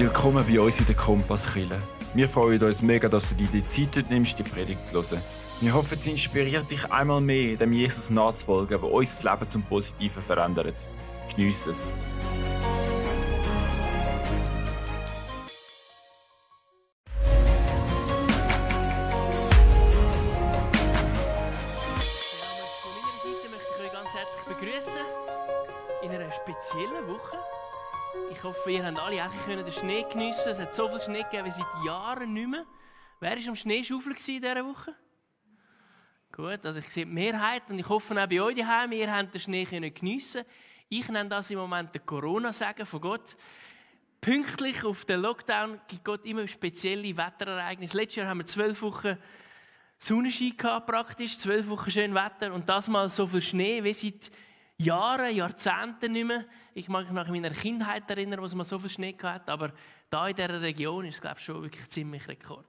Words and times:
Willkommen 0.00 0.46
bei 0.48 0.58
uns 0.58 0.80
in 0.80 0.86
der 0.86 0.94
Kompasskille. 0.94 1.78
Wir 2.14 2.26
freuen 2.26 2.62
uns 2.62 2.80
mega, 2.80 3.06
dass 3.06 3.28
du 3.28 3.34
dir 3.34 3.48
die 3.48 3.66
Zeit 3.66 4.08
nimmst, 4.08 4.38
die 4.38 4.42
Predigt 4.42 4.82
zu 4.82 4.94
hören. 4.94 5.20
Wir 5.60 5.74
hoffen, 5.74 5.98
sie 5.98 6.12
inspiriert 6.12 6.70
dich 6.70 6.90
einmal 6.90 7.20
mehr, 7.20 7.54
dem 7.58 7.74
Jesus 7.74 8.08
nachzufolgen, 8.08 8.80
der 8.80 8.90
unser 8.90 9.30
Leben 9.30 9.46
zum 9.46 9.62
Positiven 9.62 10.22
verändert. 10.22 10.74
Genieß 11.36 11.66
es. 11.66 11.92
Hoffe, 28.60 28.72
ihr 28.72 28.84
habt 28.84 28.98
alle 28.98 29.22
eigentlich 29.22 29.44
können 29.46 29.64
den 29.64 29.72
Schnee 29.72 30.04
geniessen. 30.10 30.50
Es 30.50 30.58
hat 30.58 30.74
so 30.74 30.86
viel 30.88 31.00
Schnee 31.00 31.22
gegeben 31.22 31.46
wie 31.46 31.50
seit 31.50 31.86
Jahren 31.86 32.32
nicht 32.34 32.48
mehr. 32.48 32.66
Wer 33.18 33.30
war 33.30 33.48
am 33.48 33.56
Schneeschaufeln 33.56 34.14
in 34.14 34.22
dieser 34.22 34.66
Woche? 34.66 34.94
Gut, 36.30 36.66
also 36.66 36.78
ich 36.78 36.90
sehe 36.90 37.06
die 37.06 37.10
Mehrheit 37.12 37.62
und 37.70 37.78
ich 37.78 37.88
hoffe 37.88 38.22
auch 38.22 38.28
bei 38.28 38.40
euch 38.42 38.56
daheim, 38.56 38.92
ihr 38.92 39.10
habt 39.10 39.32
den 39.32 39.40
Schnee 39.40 39.64
können 39.64 39.92
geniessen. 39.94 40.44
Ich 40.90 41.08
nenne 41.08 41.30
das 41.30 41.50
im 41.50 41.58
Moment 41.58 41.94
den 41.94 42.04
Corona-Segen 42.04 42.84
von 42.84 43.00
Gott. 43.00 43.34
Pünktlich 44.20 44.84
auf 44.84 45.06
den 45.06 45.20
Lockdown 45.20 45.80
gibt 45.88 46.04
Gott 46.04 46.26
immer 46.26 46.46
spezielle 46.46 47.16
Wetterereignisse. 47.16 47.96
Letztes 47.96 48.16
Jahr 48.16 48.28
haben 48.28 48.40
wir 48.40 48.46
zwölf 48.46 48.82
Wochen 48.82 49.16
Sonnenschein 49.98 50.56
gehabt, 50.56 50.86
praktisch, 50.86 51.38
zwölf 51.38 51.66
Wochen 51.68 51.90
schön 51.90 52.14
Wetter 52.14 52.52
und 52.52 52.68
das 52.68 52.88
mal 52.88 53.08
so 53.08 53.26
viel 53.26 53.40
Schnee 53.40 53.82
wie 53.82 53.94
seit 53.94 54.30
Jahren, 54.76 55.34
Jahrzehnten 55.34 56.12
nicht 56.12 56.26
mehr. 56.26 56.44
Ich 56.74 56.88
mag 56.88 57.04
mich 57.04 57.12
nach 57.12 57.28
meiner 57.28 57.50
Kindheit 57.50 58.08
erinnern, 58.08 58.40
wo 58.40 58.44
es 58.44 58.54
mal 58.54 58.64
so 58.64 58.78
viel 58.78 58.90
Schnee 58.90 59.16
hat, 59.22 59.48
aber 59.48 59.72
da 60.08 60.28
in 60.28 60.36
dieser 60.36 60.60
Region 60.60 61.04
ist 61.04 61.16
es, 61.16 61.20
glaube 61.20 61.38
ich, 61.38 61.44
schon 61.44 61.62
wirklich 61.62 61.88
ziemlich 61.88 62.26
Rekord. 62.28 62.66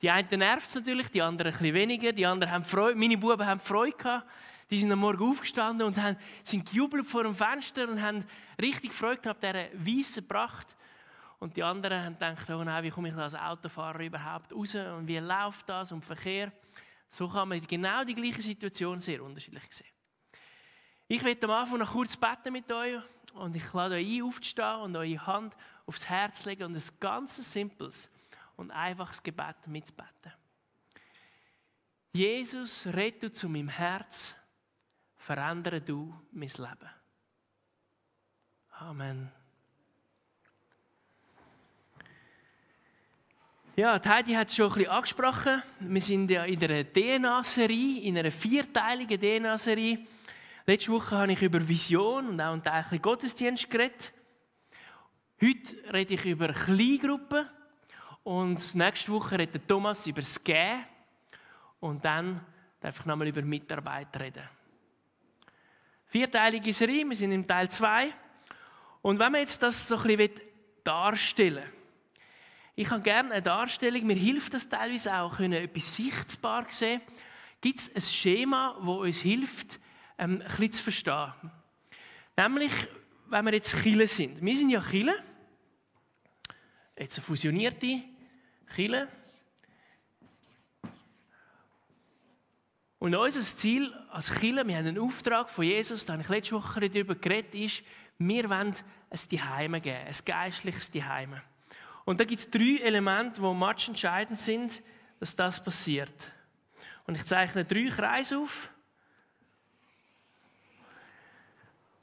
Die 0.00 0.10
einen 0.10 0.28
nervt 0.38 0.68
es 0.68 0.74
natürlich, 0.74 1.08
die 1.10 1.22
anderen 1.22 1.52
ein 1.52 1.58
bisschen 1.58 1.74
weniger, 1.74 2.12
die 2.12 2.26
anderen 2.26 2.52
haben 2.52 2.64
Freude, 2.64 2.98
meine 2.98 3.18
Buben 3.18 3.44
haben 3.44 3.60
Freude 3.60 3.96
gehabt, 3.96 4.26
die 4.70 4.78
sind 4.78 4.92
am 4.92 5.00
Morgen 5.00 5.30
aufgestanden 5.30 5.86
und 5.86 5.96
haben, 5.96 6.16
sind 6.42 6.70
gejubelt 6.70 7.06
vor 7.06 7.22
dem 7.22 7.34
Fenster 7.34 7.88
und 7.88 8.00
haben 8.00 8.24
richtig 8.60 8.92
Freude 8.92 9.20
gehabt 9.20 9.42
dieser 9.42 9.68
weißen 9.72 10.26
Pracht. 10.28 10.76
Und 11.40 11.56
die 11.56 11.62
anderen 11.62 12.04
haben 12.04 12.14
gedacht, 12.14 12.50
oh 12.50 12.62
nein, 12.62 12.84
wie 12.84 12.90
komme 12.90 13.08
ich 13.08 13.14
als 13.14 13.34
Autofahrer 13.34 14.00
überhaupt 14.00 14.52
raus 14.52 14.74
und 14.74 15.06
wie 15.06 15.18
läuft 15.18 15.68
das 15.68 15.92
und 15.92 16.04
Verkehr. 16.04 16.52
So 17.10 17.28
kann 17.28 17.48
man 17.48 17.66
genau 17.66 18.04
die 18.04 18.14
gleiche 18.14 18.42
Situation 18.42 19.00
sehr 19.00 19.22
unterschiedlich 19.22 19.62
sehen. 19.70 19.97
Ich 21.10 21.24
werde 21.24 21.46
am 21.46 21.52
Anfang 21.52 21.78
noch 21.78 21.92
kurz 21.92 22.18
beten 22.18 22.52
mit 22.52 22.70
euch 22.70 23.00
und 23.32 23.56
ich 23.56 23.72
lade 23.72 23.94
euch 23.94 24.18
ein, 24.18 24.22
aufzustehen 24.22 24.80
und 24.82 24.94
eure 24.94 25.26
Hand 25.26 25.56
aufs 25.86 26.06
Herz 26.06 26.44
legen 26.44 26.64
und 26.64 26.76
ein 26.76 27.00
ganz 27.00 27.36
simples 27.50 28.10
und 28.56 28.70
einfaches 28.70 29.22
Gebet 29.22 29.56
mitbeten. 29.66 30.32
Jesus, 32.12 32.86
red 32.88 33.22
du 33.22 33.32
zu 33.32 33.48
meinem 33.48 33.68
Herz, 33.68 34.34
verändere 35.16 35.80
du 35.80 36.14
mein 36.30 36.48
Leben. 36.48 36.90
Amen. 38.72 39.32
Ja, 43.76 43.98
Heidi 44.04 44.34
hat 44.34 44.48
es 44.48 44.56
schon 44.56 44.66
ein 44.66 44.74
bisschen 44.74 44.90
angesprochen. 44.90 45.62
Wir 45.80 46.00
sind 46.02 46.30
ja 46.30 46.44
in 46.44 46.62
einer 46.62 46.84
DNA-Serie, 46.84 48.02
in 48.02 48.18
einer 48.18 48.30
vierteiligen 48.30 49.18
DNA-Serie. 49.18 50.00
Letzte 50.68 50.92
Woche 50.92 51.16
habe 51.16 51.32
ich 51.32 51.40
über 51.40 51.66
Vision 51.66 52.28
und 52.28 52.40
auch 52.42 52.52
einen 52.52 52.62
Teil 52.62 52.98
Gottesdienst 52.98 53.70
geredet. 53.70 54.12
Heute 55.42 55.94
rede 55.94 56.12
ich 56.12 56.26
über 56.26 56.48
Kleingruppen 56.48 57.48
und 58.22 58.74
nächste 58.74 59.10
Woche 59.10 59.38
redet 59.38 59.66
Thomas 59.66 60.06
über 60.06 60.20
das 60.20 60.44
Gehen 60.44 60.84
und 61.80 62.04
dann 62.04 62.44
darf 62.80 63.00
ich 63.00 63.06
nochmal 63.06 63.28
über 63.28 63.40
Mitarbeit 63.40 64.08
reden. 64.20 64.42
Vierteilige 66.04 66.70
Serie, 66.74 67.08
wir 67.08 67.16
sind 67.16 67.32
im 67.32 67.46
Teil 67.46 67.70
2 67.70 68.12
und 69.00 69.18
wenn 69.18 69.32
wir 69.32 69.40
jetzt 69.40 69.62
das 69.62 69.88
so 69.88 69.96
ein 69.96 70.02
bisschen 70.02 70.38
darstellen 70.84 71.64
ich 72.76 72.90
habe 72.90 73.00
gerne 73.00 73.32
eine 73.32 73.42
Darstellung, 73.42 74.06
mir 74.06 74.16
hilft 74.16 74.52
das 74.52 74.68
teilweise 74.68 75.16
auch, 75.16 75.38
können 75.38 75.64
etwas 75.64 75.96
sichtbar 75.96 76.66
sehen. 76.68 77.00
Gibt 77.62 77.78
es 77.78 77.96
ein 77.96 78.02
Schema, 78.02 78.76
das 78.78 78.86
uns 78.86 79.20
hilft, 79.20 79.80
ähm, 80.18 80.42
ein 80.42 80.48
bisschen 80.48 80.72
zu 80.72 80.82
verstehen? 80.82 81.32
Nämlich, 82.36 82.72
wenn 83.28 83.44
wir 83.44 83.54
jetzt 83.54 83.82
Chile 83.82 84.06
sind. 84.06 84.40
Wir 84.44 84.56
sind 84.56 84.70
ja 84.70 84.82
Chile, 84.82 85.14
jetzt 86.98 87.18
eine 87.18 87.24
fusionierte 87.24 88.02
Chile. 88.74 89.08
Und 92.98 93.14
unser 93.14 93.40
Ziel 93.40 93.92
als 94.10 94.34
Chile, 94.40 94.66
wir 94.66 94.76
haben 94.76 94.86
einen 94.86 94.98
Auftrag 94.98 95.48
von 95.48 95.64
Jesus, 95.64 96.04
da 96.04 96.14
habe 96.14 96.22
ich 96.22 96.28
letzte 96.28 96.56
Woche 96.56 96.88
darüber 96.88 97.14
geredet, 97.14 97.54
ist, 97.54 97.82
wir 98.18 98.50
wollen 98.50 98.74
ein 99.10 99.16
Zuhause 99.16 99.80
geben, 99.80 100.06
ein 100.06 100.14
geistliches 100.24 100.90
Zuhause. 100.90 101.42
Und 102.04 102.18
da 102.18 102.24
gibt 102.24 102.40
es 102.40 102.50
drei 102.50 102.80
Elemente, 102.82 103.40
die 103.40 103.54
match 103.54 103.88
entscheidend 103.88 104.38
sind, 104.38 104.82
dass 105.20 105.36
das 105.36 105.62
passiert. 105.62 106.32
Und 107.06 107.14
ich 107.14 107.24
zeichne 107.24 107.64
drei 107.64 107.86
Kreise 107.86 108.38
auf. 108.38 108.70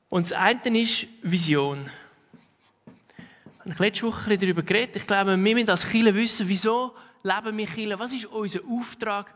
Und 0.09 0.29
das 0.29 0.33
eine 0.33 0.79
ist 0.79 1.07
Vision. 1.21 1.89
Ich 3.65 3.71
habe 3.71 3.83
letzte 3.83 4.05
Woche 4.05 4.37
darüber 4.37 4.61
geredet. 4.61 4.95
Ich 4.97 5.07
glaube, 5.07 5.31
wir 5.31 5.37
müssen 5.37 5.69
als 5.69 5.89
Kirche 5.89 6.13
wissen, 6.13 6.47
wieso 6.47 6.95
leben 7.23 7.57
wir 7.57 7.65
Kirche, 7.65 7.97
was 7.97 8.13
ist 8.13 8.25
unser 8.25 8.59
Auftrag, 8.63 9.33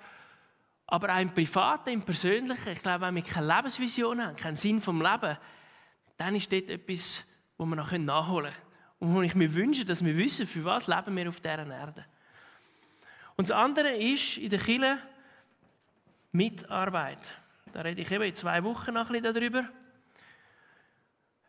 aber 0.85 1.15
auch 1.15 1.19
im 1.19 1.33
Privaten, 1.33 1.89
im 1.89 2.03
Persönlichen. 2.03 2.69
Ich 2.69 2.81
glaube, 2.81 3.05
wenn 3.05 3.15
wir 3.15 3.23
keine 3.23 3.47
Lebensvision 3.47 4.23
haben, 4.23 4.35
keinen 4.35 4.55
Sinn 4.55 4.81
vom 4.81 5.01
Leben, 5.01 5.37
dann 6.17 6.35
ist 6.35 6.51
dort 6.51 6.69
etwas, 6.69 7.25
wo 7.57 7.65
wir 7.65 7.75
noch 7.75 7.91
nachholen 7.91 8.51
können. 8.51 8.65
Und 8.99 9.15
wo 9.15 9.21
ich 9.21 9.33
mir 9.33 9.53
wünsche, 9.53 9.85
dass 9.85 10.03
wir 10.03 10.15
wissen, 10.15 10.45
für 10.45 10.63
was 10.65 10.87
leben 10.87 11.15
wir 11.15 11.29
auf 11.29 11.39
dieser 11.39 11.65
Erde. 11.65 12.05
Und 13.35 13.49
das 13.49 13.57
andere 13.57 13.95
ist 13.95 14.37
in 14.37 14.49
der 14.49 14.59
Kirche 14.59 14.97
Mitarbeit. 16.31 17.19
Da 17.73 17.81
rede 17.81 18.01
ich 18.01 18.11
eben 18.11 18.23
in 18.23 18.35
zwei 18.35 18.63
Wochen 18.63 18.93
noch 18.93 19.09
ein 19.09 19.21
bisschen 19.21 19.33
darüber. 19.33 19.69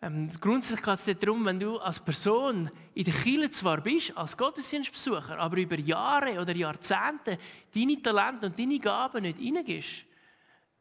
Ähm, 0.03 0.31
grundsätzlich 0.41 0.83
geht 0.83 0.99
es 0.99 1.19
darum, 1.19 1.45
wenn 1.45 1.61
du 1.61 1.79
als 1.79 2.01
Person 2.01 2.71
in 2.95 3.05
der 3.05 3.13
Kirche 3.13 3.51
zwar 3.51 3.83
bist, 3.83 4.17
als 4.17 4.35
Gottesdienstbesucher, 4.35 5.39
aber 5.39 5.59
über 5.59 5.79
Jahre 5.79 6.41
oder 6.41 6.57
Jahrzehnte 6.57 7.39
deine 7.75 8.01
Talente 8.01 8.47
und 8.47 8.59
deine 8.59 8.79
Gaben 8.79 9.23
nicht 9.23 9.39
reingehst, 9.39 10.05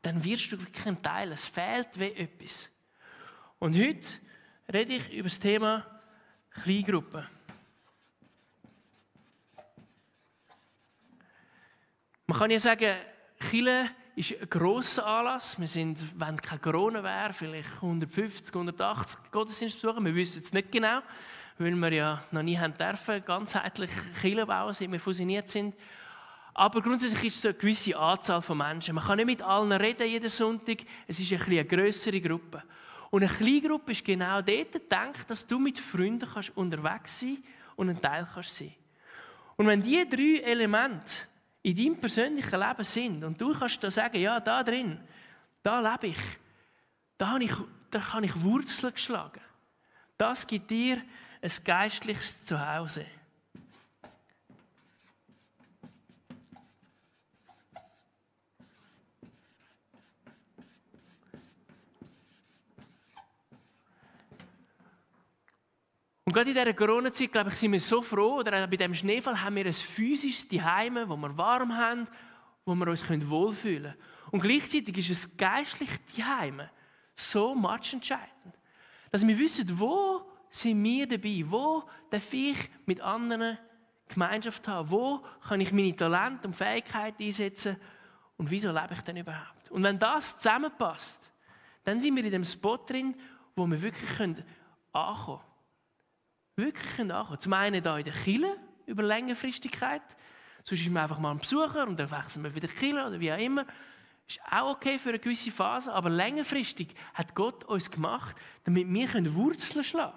dann 0.02 0.24
wirst 0.24 0.52
du 0.54 0.60
wirklich 0.60 0.88
ein 0.88 1.02
Teil. 1.02 1.34
Es 1.34 1.44
fehlt 1.44 1.90
wie 2.00 2.14
etwas. 2.14 2.70
Und 3.60 3.76
heute 3.78 4.08
rede 4.72 4.94
ich 4.94 5.14
über 5.14 5.28
das 5.28 5.40
Thema 5.40 5.86
Kleingruppen. 6.52 7.28
Man 12.26 12.38
kann 12.38 12.52
ja 12.52 12.60
sagen, 12.60 12.96
Chile 13.50 13.90
ist 14.20 14.34
ein 14.42 14.50
grosser 14.50 15.06
Anlass. 15.06 15.58
Wir 15.58 15.68
sind, 15.68 15.98
wenn 16.20 16.36
kein 16.42 16.62
Corona 16.62 17.02
wäre, 17.02 17.32
vielleicht 17.34 17.72
150, 17.76 18.54
180 18.54 19.32
Gottesdienstbesucher. 19.32 20.04
Wir 20.04 20.14
wissen 20.14 20.42
es 20.44 20.52
nicht 20.52 20.72
genau, 20.72 21.00
weil 21.58 21.74
wir 21.74 21.94
ja 21.94 22.24
noch 22.32 22.44
nie 22.44 22.58
haben 22.58 22.74
dürfen, 22.78 23.24
ganzheitlich 23.24 23.90
Chile 24.20 24.46
bauen, 24.46 24.74
seit 24.74 24.92
wir 24.92 25.00
fusioniert 25.00 25.50
sind. 25.50 25.74
Aber 26.54 26.82
grundsätzlich 26.82 27.24
ist 27.24 27.38
es 27.38 27.46
eine 27.46 27.54
gewisse 27.54 27.98
Anzahl 27.98 28.42
von 28.42 28.58
Menschen. 28.58 28.96
Man 28.96 29.06
kann 29.06 29.16
nicht 29.16 29.26
mit 29.26 29.42
allen 29.42 29.72
reden 29.72 30.08
jeden 30.08 30.30
Sonntag. 30.30 30.80
Es 31.08 31.20
ist 31.20 31.32
ein 31.32 31.42
eine 31.42 31.64
größere 31.64 32.20
Gruppe. 32.20 32.64
Und 33.12 33.24
eine 33.24 33.32
Kleingruppe 33.32 33.94
ist 33.94 34.04
genau 34.04 34.42
dort 34.42 34.74
gedacht, 34.74 35.30
dass 35.30 35.48
du 35.48 35.58
mit 35.58 35.80
Freunden 35.80 36.30
kannst 36.32 36.56
unterwegs 36.58 37.22
sein 37.22 37.42
und 37.78 37.90
ein 37.90 38.02
Teil 38.02 38.28
kannst 38.34 38.58
sein. 38.58 38.76
Und 39.56 39.68
wenn 39.68 39.82
diese 39.82 40.06
drei 40.06 40.42
Elemente 40.44 41.29
in 41.62 41.76
deinem 41.76 42.00
persönlichen 42.00 42.60
Leben 42.60 42.84
sind 42.84 43.24
und 43.24 43.40
du 43.40 43.54
kannst 43.54 43.84
da 43.84 43.92
sagen, 43.92 44.22
ja, 44.22 44.40
da 44.40 44.64
drin, 44.64 45.00
da 45.62 45.80
lebe 45.80 46.08
ich, 46.08 46.20
da 47.18 47.30
habe 47.32 47.44
ich, 47.44 47.54
da 47.92 48.14
habe 48.14 48.26
ich 48.26 48.44
Wurzeln 48.44 48.94
geschlagen. 48.94 49.42
Das 50.18 50.48
gibt 50.48 50.70
dir 50.70 51.02
ein 51.42 51.52
geistliches 51.64 52.44
Zuhause. 52.46 53.06
Und 66.30 66.34
gerade 66.34 66.52
in 66.52 66.56
dieser 66.56 66.74
Corona-Zeit, 66.76 67.32
glaube 67.32 67.50
ich, 67.50 67.56
sind 67.56 67.72
wir 67.72 67.82
so 67.82 68.04
froh, 68.04 68.36
oder 68.36 68.68
bei 68.68 68.78
diesem 68.78 68.94
Schneefall 68.94 69.42
haben 69.42 69.56
wir 69.56 69.66
ein 69.66 69.74
physisches 69.74 70.48
Zuhause, 70.48 71.10
wo 71.10 71.18
wir 71.18 71.36
warm 71.36 71.76
haben, 71.76 72.08
wo 72.66 72.76
wir 72.76 72.88
uns 72.88 73.04
wohlfühlen 73.10 73.94
können. 73.94 74.30
Und 74.30 74.42
gleichzeitig 74.42 74.96
ist 75.00 75.10
es 75.10 75.38
geistlich 75.38 75.90
Zuhause 76.14 76.70
so 77.16 77.56
entscheidend, 77.94 78.60
dass 79.10 79.26
wir 79.26 79.40
wissen, 79.40 79.80
wo 79.80 80.22
sind 80.52 80.84
wir 80.84 81.08
dabei? 81.08 81.44
Wo 81.48 81.84
darf 82.12 82.32
ich 82.32 82.58
mit 82.86 83.02
anderen 83.02 83.58
Gemeinschaft 84.08 84.68
haben? 84.68 84.92
Wo 84.92 85.24
kann 85.48 85.62
ich 85.62 85.72
meine 85.72 85.96
Talente 85.96 86.46
und 86.46 86.54
Fähigkeiten 86.54 87.24
einsetzen? 87.24 87.76
Und 88.38 88.52
wieso 88.52 88.72
lebe 88.72 88.94
ich 88.94 89.02
denn 89.02 89.18
überhaupt? 89.18 89.72
Und 89.72 89.82
wenn 89.82 89.98
das 89.98 90.38
zusammenpasst, 90.38 91.32
dann 91.86 91.98
sind 91.98 92.16
wir 92.16 92.24
in 92.24 92.32
dem 92.32 92.46
Spot 92.46 92.78
drin, 92.78 93.16
wo 93.56 93.66
wir 93.66 93.82
wirklich 93.82 94.12
ankommen 94.12 94.46
können. 94.94 95.49
Wirklich 96.60 96.96
können 96.98 97.12
ankommen. 97.12 97.40
Zum 97.40 97.54
einen 97.54 97.82
hier 97.82 97.98
in 97.98 98.04
der 98.04 98.14
Kille 98.14 98.58
über 98.86 99.02
Längerfristigkeit. 99.02 100.02
Sonst 100.64 100.82
ist 100.82 100.90
man 100.90 101.04
einfach 101.04 101.20
mal 101.20 101.32
ein 101.32 101.40
Besucher 101.40 101.88
und 101.88 101.98
dann 101.98 102.12
wechseln 102.12 102.44
wir 102.44 102.54
wieder 102.54 102.68
Kille 102.68 103.08
oder 103.08 103.20
wie 103.20 103.32
auch 103.32 103.38
immer. 103.38 103.66
Ist 104.28 104.42
auch 104.52 104.72
okay 104.72 105.00
für 105.00 105.10
eine 105.10 105.20
gewisse 105.20 105.52
Phase, 105.52 105.92
aber 105.94 106.10
längerfristig 106.10 106.94
hat 107.14 107.34
Gott 107.34 107.64
uns 107.64 107.90
gemacht, 107.90 108.36
damit 108.66 108.88
wir 108.88 109.34
Wurzeln 109.36 109.84
schlagen 109.86 110.12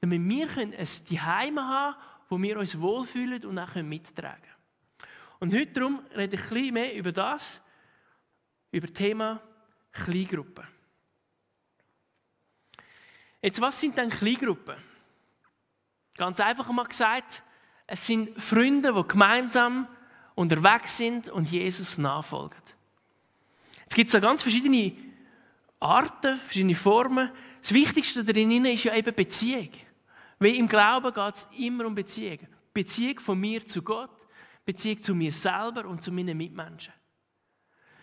können. 0.00 0.18
Damit 0.18 0.28
wir 0.28 0.58
ein 0.58 0.86
Zuhause 0.86 1.20
haben 1.66 1.94
wo 2.28 2.40
wir 2.40 2.58
uns 2.58 2.78
wohlfühlen 2.78 3.44
und 3.44 3.58
auch 3.58 3.74
mittragen 3.76 4.42
können. 4.42 5.10
Und 5.40 5.54
heute 5.54 5.72
darum 5.72 6.04
rede 6.14 6.36
ich 6.36 6.42
bisschen 6.42 6.74
mehr 6.74 6.94
über 6.94 7.12
das, 7.12 7.60
über 8.70 8.86
das 8.86 8.96
Thema 8.96 9.42
Kleingruppen. 9.90 10.66
Jetzt, 13.42 13.60
was 13.60 13.80
sind 13.80 13.96
denn 13.96 14.10
Kleingruppen? 14.10 14.89
Ganz 16.20 16.38
einfach 16.38 16.68
mal 16.68 16.84
gesagt, 16.84 17.42
es 17.86 18.06
sind 18.06 18.38
Freunde, 18.38 18.92
die 18.92 19.08
gemeinsam 19.08 19.88
unterwegs 20.34 20.98
sind 20.98 21.30
und 21.30 21.50
Jesus 21.50 21.96
nachfolgen. 21.96 22.60
Jetzt 23.84 23.94
gibt 23.94 24.08
es 24.08 24.12
da 24.12 24.20
ganz 24.20 24.42
verschiedene 24.42 24.92
Arten, 25.80 26.38
verschiedene 26.40 26.74
Formen. 26.74 27.30
Das 27.62 27.72
Wichtigste 27.72 28.22
darin 28.22 28.66
ist 28.66 28.84
ja 28.84 28.94
eben 28.94 29.14
Beziehung. 29.14 29.70
Weil 30.38 30.56
im 30.56 30.68
Glauben 30.68 31.14
geht 31.14 31.34
es 31.36 31.48
immer 31.56 31.86
um 31.86 31.94
Beziehung. 31.94 32.40
Beziehung 32.74 33.18
von 33.18 33.40
mir 33.40 33.66
zu 33.66 33.80
Gott, 33.80 34.10
Beziehung 34.66 35.00
zu 35.00 35.14
mir 35.14 35.32
selber 35.32 35.86
und 35.86 36.02
zu 36.02 36.12
meinen 36.12 36.36
Mitmenschen. 36.36 36.92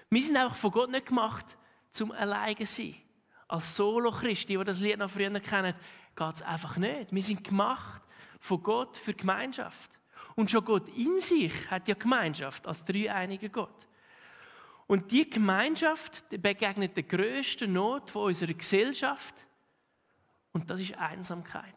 Wir 0.10 0.24
sind 0.24 0.38
auch 0.38 0.56
von 0.56 0.72
Gott 0.72 0.90
nicht 0.90 1.06
gemacht, 1.06 1.56
zum 1.92 2.12
alleine 2.14 2.58
zu 2.58 2.66
sein. 2.66 2.96
Als 3.48 3.76
Solo-Christi, 3.76 4.58
die 4.58 4.64
das 4.64 4.80
Lied 4.80 4.98
noch 4.98 5.12
früher 5.12 5.40
kennen, 5.40 5.76
geht 6.16 6.34
es 6.34 6.42
einfach 6.42 6.78
nicht. 6.78 7.14
Wir 7.14 7.22
sind 7.22 7.44
gemacht 7.44 8.02
von 8.40 8.62
Gott 8.62 8.98
für 8.98 9.14
Gemeinschaft. 9.14 9.92
Und 10.36 10.52
schon 10.52 10.64
Gott 10.64 10.90
in 10.90 11.20
sich 11.20 11.70
hat 11.72 11.88
ja 11.88 11.96
Gemeinschaft 11.96 12.68
als 12.68 12.86
dreieiniger 12.86 13.50
Gott. 13.50 13.88
Und 14.88 15.12
die 15.12 15.30
Gemeinschaft 15.30 16.24
begegnet 16.30 16.96
der 16.96 17.04
größten 17.04 17.72
Not 17.72 18.10
von 18.10 18.28
unserer 18.28 18.54
Gesellschaft. 18.54 19.46
Und 20.54 20.70
das 20.70 20.80
ist 20.80 20.98
Einsamkeit. 20.98 21.76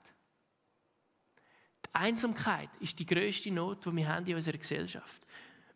Die 1.87 1.95
Einsamkeit 1.95 2.71
ist 2.79 2.99
die 2.99 3.07
größte 3.07 3.51
Not, 3.51 3.85
die 3.85 3.97
wir 3.97 4.09
haben 4.09 4.27
in 4.27 4.37
unserer 4.37 4.59
Gesellschaft. 4.59 5.27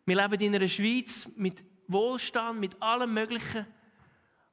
Wir 0.05 0.15
leben 0.15 0.41
in 0.41 0.55
einer 0.55 0.69
Schweiz 0.69 1.27
mit 1.35 1.63
Wohlstand, 1.87 2.59
mit 2.59 2.81
allem 2.81 3.13
Möglichen. 3.13 3.65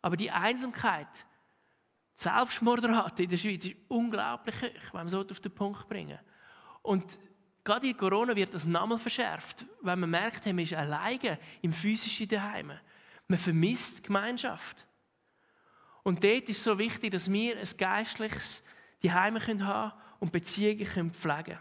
Aber 0.00 0.16
die 0.16 0.30
Einsamkeit, 0.30 1.06
Selbstmordrate 2.14 3.22
in 3.22 3.30
der 3.30 3.36
Schweiz 3.36 3.64
ist 3.64 3.76
unglaublich 3.88 4.54
hoch, 4.56 4.94
wenn 4.94 5.10
wir 5.10 5.18
es 5.18 5.30
auf 5.30 5.40
den 5.40 5.54
Punkt 5.54 5.88
bringen. 5.88 6.18
Und 6.82 7.18
gerade 7.64 7.88
in 7.88 7.96
Corona 7.96 8.36
wird 8.36 8.54
das 8.54 8.64
nochmal 8.64 8.98
verschärft, 8.98 9.64
weil 9.80 9.96
man 9.96 10.10
merkt, 10.10 10.46
man 10.46 10.58
ist 10.58 10.74
alleine 10.74 11.38
im 11.62 11.72
physischen 11.72 12.28
Daheim. 12.28 12.72
Man 13.28 13.38
vermisst 13.38 14.02
Gemeinschaft. 14.02 14.86
Und 16.02 16.22
dort 16.22 16.48
ist 16.48 16.58
es 16.58 16.64
so 16.64 16.78
wichtig, 16.78 17.12
dass 17.12 17.30
wir 17.30 17.56
ein 17.56 17.76
geistliches 17.76 18.62
Daheim 19.02 19.36
haben 19.36 19.58
können 19.58 19.92
und 20.18 20.32
Beziehungen 20.32 21.12
pflegen 21.12 21.44
können. 21.44 21.58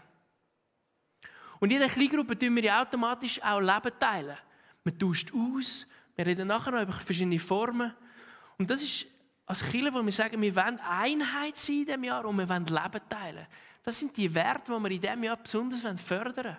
Und 1.60 1.70
in 1.70 1.78
dieser 1.78 1.88
Kleingruppe 1.88 2.36
tun 2.36 2.56
wir 2.56 2.76
automatisch 2.76 3.40
auch 3.40 3.60
Leben 3.60 3.96
teilen. 3.98 4.36
Man 4.82 4.98
tauscht 4.98 5.32
aus, 5.32 5.86
wir 6.16 6.26
reden 6.26 6.48
nachher 6.48 6.72
noch 6.72 6.82
über 6.82 6.92
verschiedene 6.92 7.38
Formen. 7.38 7.94
Und 8.58 8.68
das 8.68 8.82
ist 8.82 9.06
als 9.52 9.70
Kirche, 9.70 9.92
wo 9.92 10.02
wir 10.02 10.12
sagen, 10.12 10.40
wir 10.40 10.56
wollen 10.56 10.80
Einheit 10.80 11.58
sein 11.58 11.80
in 11.80 11.84
diesem 11.84 12.04
Jahr 12.04 12.24
und 12.24 12.38
wir 12.38 12.48
wollen 12.48 12.64
Leben 12.64 13.00
teilen. 13.06 13.46
Das 13.82 13.98
sind 13.98 14.16
die 14.16 14.34
Werte, 14.34 14.72
die 14.72 14.82
wir 14.82 14.90
in 14.90 15.00
diesem 15.00 15.24
Jahr 15.24 15.36
besonders 15.36 15.82
fördern 16.00 16.44
wollen. 16.44 16.56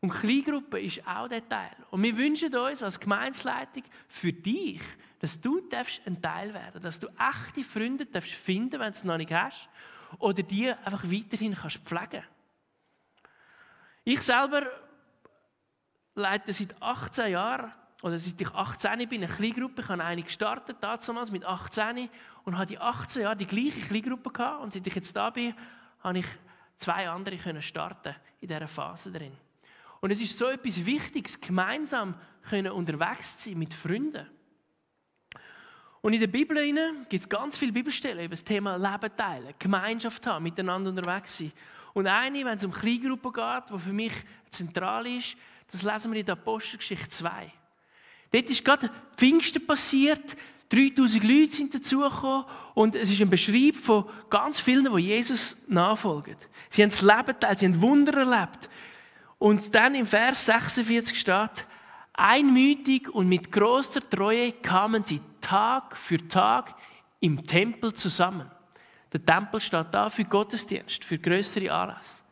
Und 0.00 0.10
Kleingruppe 0.10 0.82
ist 0.82 1.06
auch 1.08 1.28
der 1.28 1.48
Teil. 1.48 1.74
Und 1.90 2.02
wir 2.02 2.14
wünschen 2.18 2.54
uns 2.54 2.82
als 2.82 3.00
Gemeinsleitung 3.00 3.84
für 4.06 4.34
dich, 4.34 4.82
dass 5.18 5.40
du 5.40 5.62
ein 6.04 6.20
Teil 6.20 6.52
werden 6.52 6.82
darfst, 6.82 6.84
dass 6.84 7.00
du 7.00 7.08
echte 7.18 7.64
Freunde 7.64 8.04
darfst 8.04 8.34
finden, 8.34 8.78
wenn 8.78 8.92
du 8.92 8.98
es 8.98 9.04
noch 9.04 9.16
nicht 9.16 9.32
hast, 9.32 9.70
oder 10.18 10.42
die 10.42 10.70
einfach 10.70 11.04
weiterhin 11.04 11.54
kannst 11.54 11.78
pflegen. 11.78 12.22
Ich 14.04 14.20
selber 14.20 14.66
leite 16.14 16.52
seit 16.52 16.82
18 16.82 17.32
Jahren 17.32 17.72
oder 18.04 18.18
seit 18.18 18.38
ich 18.38 18.50
18 18.50 19.08
bin, 19.08 19.24
eine 19.24 19.32
Kleingruppe. 19.32 19.80
Ich 19.80 19.88
habe 19.88 20.04
eine 20.04 20.22
gestartet, 20.22 20.76
damals 20.82 21.30
mit 21.30 21.42
18 21.42 22.10
und 22.44 22.58
habe 22.58 22.66
die 22.66 22.78
18 22.78 23.22
Jahre 23.22 23.34
die 23.34 23.46
gleiche 23.46 23.80
Kleingruppe 23.80 24.30
gehabt. 24.30 24.62
Und 24.62 24.74
seit 24.74 24.86
ich 24.86 24.94
jetzt 24.94 25.16
da 25.16 25.30
bin, 25.30 25.54
habe 26.00 26.18
ich 26.18 26.26
zwei 26.76 27.08
andere 27.08 27.38
können 27.38 27.62
starten 27.62 28.14
in 28.42 28.48
dieser 28.48 28.68
Phase 28.68 29.10
drin. 29.10 29.32
Und 30.02 30.10
es 30.10 30.20
ist 30.20 30.36
so 30.36 30.48
etwas 30.48 30.84
Wichtiges, 30.84 31.40
gemeinsam 31.40 32.14
können 32.50 32.72
unterwegs 32.72 33.42
sein 33.42 33.56
mit 33.56 33.72
Freunden. 33.72 34.26
Und 36.02 36.12
in 36.12 36.20
der 36.20 36.26
Bibel 36.26 36.58
gibt 37.08 37.22
es 37.22 37.26
ganz 37.26 37.56
viele 37.56 37.72
Bibelstellen 37.72 38.26
über 38.26 38.34
das 38.34 38.44
Thema 38.44 38.76
Leben 38.76 39.16
teilen, 39.16 39.54
Gemeinschaft 39.58 40.26
haben, 40.26 40.42
miteinander 40.42 40.90
unterwegs 40.90 41.38
sein. 41.38 41.52
Und 41.94 42.06
eine, 42.06 42.44
wenn 42.44 42.58
es 42.58 42.64
um 42.64 42.72
Kleingruppen 42.72 43.32
geht, 43.32 43.70
die 43.72 43.78
für 43.78 43.94
mich 43.94 44.12
zentral 44.50 45.06
ist, 45.06 45.38
das 45.70 45.82
lesen 45.82 46.12
wir 46.12 46.20
in 46.20 46.26
der 46.26 46.34
Apostelgeschichte 46.34 47.08
2. 47.08 47.50
Dort 48.34 48.50
ist 48.50 48.64
gerade 48.64 48.90
Pfingsten 49.16 49.64
passiert, 49.64 50.36
3000 50.70 51.22
Leute 51.22 51.54
sind 51.54 51.72
dazugekommen 51.72 52.44
und 52.74 52.96
es 52.96 53.08
ist 53.12 53.22
ein 53.22 53.30
Beschreib 53.30 53.76
von 53.76 54.06
ganz 54.28 54.58
vielen, 54.58 54.92
die 54.92 55.02
Jesus 55.02 55.56
nachfolgen. 55.68 56.34
Sie 56.68 56.82
haben 56.82 56.90
das 56.90 57.00
Leben 57.00 57.38
teilt, 57.38 57.58
sie 57.60 57.66
haben 57.66 57.80
Wunder 57.80 58.18
erlebt. 58.18 58.68
Und 59.38 59.72
dann 59.72 59.94
im 59.94 60.04
Vers 60.04 60.46
46 60.46 61.16
steht, 61.16 61.64
einmütig 62.12 63.08
und 63.08 63.28
mit 63.28 63.52
großer 63.52 64.00
Treue 64.10 64.50
kamen 64.50 65.04
sie 65.04 65.20
Tag 65.40 65.96
für 65.96 66.26
Tag 66.26 66.74
im 67.20 67.46
Tempel 67.46 67.94
zusammen. 67.94 68.50
Der 69.12 69.24
Tempel 69.24 69.60
steht 69.60 69.86
da 69.92 70.10
für 70.10 70.24
Gottesdienst, 70.24 71.04
für 71.04 71.18
größere 71.18 71.70
Anlässe. 71.70 72.24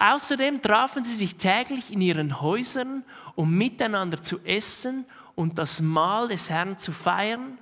Außerdem 0.00 0.60
trafen 0.60 1.04
sie 1.04 1.14
sich 1.14 1.36
täglich 1.36 1.92
in 1.92 2.00
ihren 2.00 2.40
Häusern, 2.40 3.04
um 3.36 3.56
miteinander 3.56 4.22
zu 4.22 4.40
essen 4.44 5.04
und 5.36 5.58
das 5.58 5.80
Mahl 5.80 6.28
des 6.28 6.50
Herrn 6.50 6.78
zu 6.78 6.90
feiern. 6.90 7.58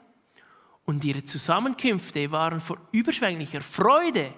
Und 0.86 1.04
ihre 1.04 1.24
Zusammenkünfte 1.24 2.30
waren 2.30 2.60
vor 2.60 2.78
überschwänglicher 2.92 3.60
Freude 3.60 4.32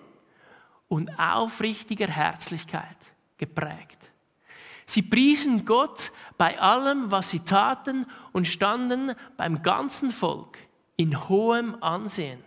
und 0.89 1.17
aufrichtiger 1.19 2.09
Herzlichkeit 2.09 2.97
geprägt. 3.37 4.11
Sie 4.87 5.03
priesen 5.03 5.65
Gott 5.65 6.13
bei 6.39 6.59
allem, 6.61 7.11
was 7.11 7.31
sie 7.31 7.41
taten 7.41 8.07
und 8.33 8.47
standen 8.47 9.13
beim 9.37 9.63
ganzen 9.63 10.11
Volk 10.11 10.59
in 10.97 11.29
hohem 11.29 11.83
Ansehen. 11.83 12.43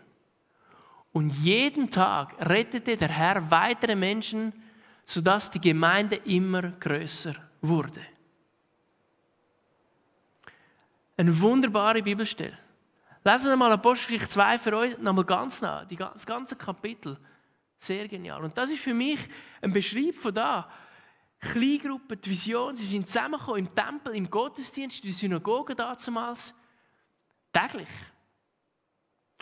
Und 1.11 1.31
jeden 1.31 1.89
Tag 1.89 2.35
rettete 2.39 2.95
der 2.95 3.09
Herr 3.09 3.51
weitere 3.51 3.95
Menschen, 3.95 4.53
sodass 5.05 5.51
die 5.51 5.59
Gemeinde 5.59 6.15
immer 6.15 6.61
größer 6.61 7.35
wurde. 7.61 8.01
Eine 11.19 11.37
wunderbare 11.37 12.01
Bibelstelle. 12.01 12.57
Lesen 13.25 13.47
wir 13.47 13.57
mal 13.57 13.73
Apostelgeschichte 13.73 14.29
2 14.29 14.57
für 14.57 14.77
euch 14.77 14.97
nochmal 14.99 15.25
ganz 15.25 15.59
nah, 15.59 15.83
das 15.83 16.25
ganze 16.25 16.55
Kapitel. 16.55 17.17
Sehr 17.77 18.07
genial. 18.07 18.41
Und 18.41 18.57
das 18.57 18.71
ist 18.71 18.79
für 18.79 18.93
mich 18.93 19.19
ein 19.61 19.73
Beschreib 19.73 20.15
von 20.15 20.33
da. 20.33 20.71
Kleingruppe, 21.41 22.15
die 22.15 22.29
Vision, 22.29 22.73
sie 22.73 22.87
sind 22.87 23.05
zusammengekommen 23.05 23.65
im 23.65 23.75
Tempel, 23.75 24.15
im 24.15 24.29
Gottesdienst, 24.29 25.03
in 25.03 25.09
der 25.09 25.13
Synagoge 25.13 25.75
damals, 25.75 26.55
täglich. 27.51 27.89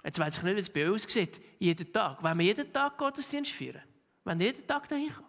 Jetzt 0.03 0.17
weiß 0.17 0.35
ich 0.35 0.43
nicht, 0.45 0.55
wie 0.55 0.59
es 0.59 0.69
bei 0.73 0.89
uns 0.89 1.05
aussieht, 1.05 1.39
jeden 1.59 1.93
Tag. 1.93 2.23
Wenn 2.23 2.39
wir 2.39 2.45
jeden 2.45 2.73
Tag 2.73 2.97
Gottesdienst 2.97 3.51
führen? 3.51 3.83
Wenn 4.23 4.41
jeden 4.41 4.65
Tag 4.65 4.89
dahin 4.89 5.13
kommen? 5.13 5.26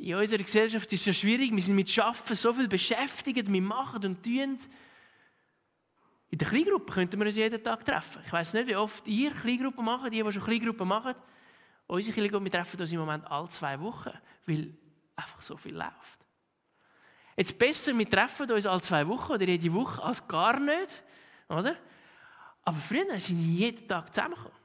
In 0.00 0.14
unserer 0.14 0.42
Gesellschaft 0.42 0.90
ist 0.94 1.00
es 1.00 1.06
ja 1.06 1.12
schwierig, 1.12 1.54
wir 1.54 1.62
sind 1.62 1.76
mit 1.76 1.90
Schaffen 1.90 2.34
so 2.34 2.54
viel 2.54 2.68
beschäftigt, 2.68 3.52
wir 3.52 3.60
machen 3.60 4.02
und 4.02 4.22
tun. 4.22 4.58
In 6.30 6.38
der 6.38 6.48
Kleingruppe 6.48 6.90
könnten 6.90 7.20
wir 7.20 7.26
uns 7.26 7.36
jeden 7.36 7.62
Tag 7.62 7.84
treffen. 7.84 8.22
Ich 8.24 8.32
weiß 8.32 8.54
nicht, 8.54 8.68
wie 8.68 8.76
oft 8.76 9.06
ihr 9.06 9.30
Kleingruppen 9.30 9.84
macht, 9.84 10.10
die, 10.10 10.22
die 10.22 10.32
schon 10.32 10.42
Kleingruppen 10.42 10.88
machen. 10.88 11.14
Unsere 11.86 12.14
Kleingruppe, 12.14 12.44
wir 12.44 12.50
treffen 12.50 12.80
uns 12.80 12.90
im 12.90 12.98
Moment 12.98 13.30
alle 13.30 13.50
zwei 13.50 13.78
Wochen, 13.78 14.12
weil 14.46 14.74
einfach 15.16 15.42
so 15.42 15.58
viel 15.58 15.76
läuft. 15.76 16.18
Jetzt 17.36 17.58
besser, 17.58 17.96
wir 17.98 18.08
treffen 18.08 18.50
uns 18.50 18.64
alle 18.64 18.80
zwei 18.80 19.06
Wochen 19.06 19.32
oder 19.32 19.44
jede 19.44 19.70
Woche 19.74 20.02
als 20.02 20.26
gar 20.26 20.58
nicht, 20.58 21.04
oder? 21.46 21.76
Aber 22.62 22.78
früher 22.78 23.20
sind 23.20 23.38
wir 23.38 23.68
jeden 23.68 23.86
Tag 23.86 24.14
zusammengekommen. 24.14 24.56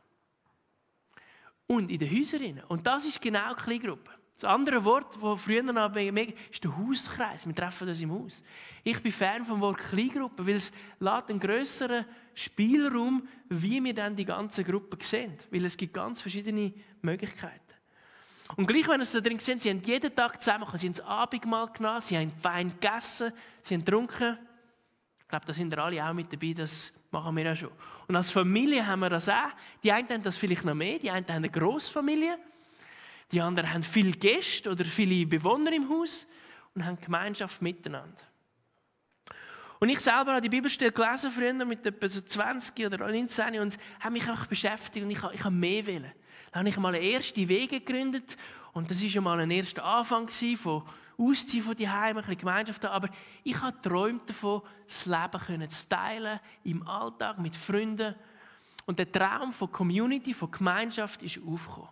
und 1.67 1.91
in 1.91 1.99
den 1.99 2.09
Häusern. 2.09 2.63
Und 2.69 2.87
das 2.87 3.03
ist 3.03 3.21
genau 3.21 3.53
die 3.53 3.61
Kleingruppe. 3.61 4.11
Das 4.35 4.43
andere 4.43 4.83
Wort, 4.83 5.17
das 5.21 5.41
früher 5.41 5.63
noch 5.63 5.93
mega 5.93 6.33
ist 6.51 6.63
der 6.63 6.77
Hauskreis. 6.77 7.47
Wir 7.47 7.55
treffen 7.55 7.87
uns 7.87 8.01
im 8.01 8.11
Haus. 8.11 8.43
Ich 8.83 9.01
bin 9.01 9.11
Fan 9.13 9.45
vom 9.45 9.61
Wort 9.61 9.77
Kleingruppe, 9.77 10.45
weil 10.45 10.55
es 10.55 10.73
einen 10.99 11.39
grösseren 11.39 12.05
Spielraum, 12.33 13.25
wie 13.47 13.81
wir 13.81 13.93
dann 13.93 14.15
die 14.15 14.25
ganze 14.25 14.65
Gruppe 14.65 14.97
sehen. 14.99 15.37
Weil 15.51 15.63
es 15.63 15.77
gibt 15.77 15.93
ganz 15.93 16.21
verschiedene 16.21 16.73
Möglichkeiten. 17.01 17.61
Und 18.57 18.67
gleich, 18.67 18.87
wenn 18.87 19.03
Sie 19.03 19.21
da 19.21 19.27
drin 19.27 19.39
sehen, 19.39 19.59
sie 19.59 19.69
haben 19.69 19.81
jeden 19.83 20.13
Tag 20.13 20.41
zusammen, 20.41 20.67
sie 20.75 20.87
haben 20.87 20.93
das 20.93 21.05
Abendmahl 21.05 21.67
genommen, 21.71 22.01
sie 22.01 22.17
haben 22.17 22.31
fein 22.41 22.69
gegessen, 22.79 23.31
sie 23.63 23.73
haben 23.73 23.85
getrunken. 23.85 24.37
Ich 25.21 25.27
glaube, 25.27 25.45
da 25.45 25.53
sind 25.53 25.71
wir 25.71 25.83
alle 25.83 26.05
auch 26.07 26.13
mit 26.13 26.31
dabei, 26.31 26.53
das 26.53 26.93
machen 27.09 27.35
wir 27.35 27.43
ja 27.43 27.55
schon. 27.55 27.71
Und 28.07 28.15
als 28.15 28.29
Familie 28.29 28.85
haben 28.85 28.99
wir 28.99 29.09
das 29.09 29.29
auch. 29.29 29.49
Die 29.83 29.91
einen 29.91 30.07
haben 30.09 30.23
das 30.23 30.37
vielleicht 30.37 30.63
noch 30.63 30.75
mehr, 30.75 30.99
die 30.99 31.09
einen 31.09 31.25
haben 31.25 31.35
eine 31.35 31.49
Grossfamilie, 31.49 32.37
die 33.31 33.41
anderen 33.41 33.73
haben 33.73 33.83
viele 33.83 34.11
Gäste 34.11 34.69
oder 34.69 34.85
viele 34.85 35.25
Bewohner 35.25 35.73
im 35.73 35.89
Haus 35.89 36.27
und 36.73 36.85
haben 36.85 36.99
Gemeinschaft 36.99 37.61
miteinander. 37.61 38.21
Und 39.79 39.89
ich 39.89 39.99
selber 39.99 40.31
habe 40.31 40.41
die 40.41 40.49
Bibelstelle 40.49 40.91
gelesen 40.91 41.31
früher 41.31 41.53
mit 41.65 41.85
etwa 41.85 42.07
so 42.07 42.21
20 42.21 42.85
oder 42.85 42.97
19 42.97 43.59
und 43.59 43.77
habe 43.99 44.13
mich 44.13 44.29
auch 44.29 44.45
beschäftigt 44.45 45.03
und 45.03 45.11
ich 45.11 45.21
habe, 45.21 45.33
ich 45.33 45.43
habe 45.43 45.53
mehr 45.53 45.85
wollen. 45.85 46.11
Dann 46.51 46.59
habe 46.61 46.69
ich 46.69 46.77
mal 46.77 46.95
erste 46.95 47.47
Wege 47.47 47.79
gegründet 47.79 48.37
und 48.73 48.89
das 48.89 49.01
war 49.01 49.09
schon 49.09 49.23
mal 49.23 49.39
ein 49.39 49.51
erster 49.51 49.83
Anfang 49.83 50.29
von 50.57 50.83
Ausziehen 51.17 51.63
von 51.63 51.75
die 51.75 51.89
Heime, 51.89 52.23
ein 52.25 52.37
Gemeinschaft 52.37 52.83
Aber 52.85 53.09
ich 53.43 53.59
habe 53.61 53.77
geträumt 53.81 54.29
davon, 54.29 54.61
das 54.85 55.05
Leben 55.05 55.69
zu 55.69 55.89
teilen, 55.89 56.39
im 56.63 56.85
Alltag, 56.87 57.39
mit 57.39 57.55
Freunden. 57.55 58.15
Und 58.85 58.99
der 58.99 59.11
Traum 59.11 59.51
von 59.53 59.71
Community, 59.71 60.33
von 60.33 60.51
Gemeinschaft 60.51 61.23
ist 61.23 61.39
aufgekommen. 61.45 61.89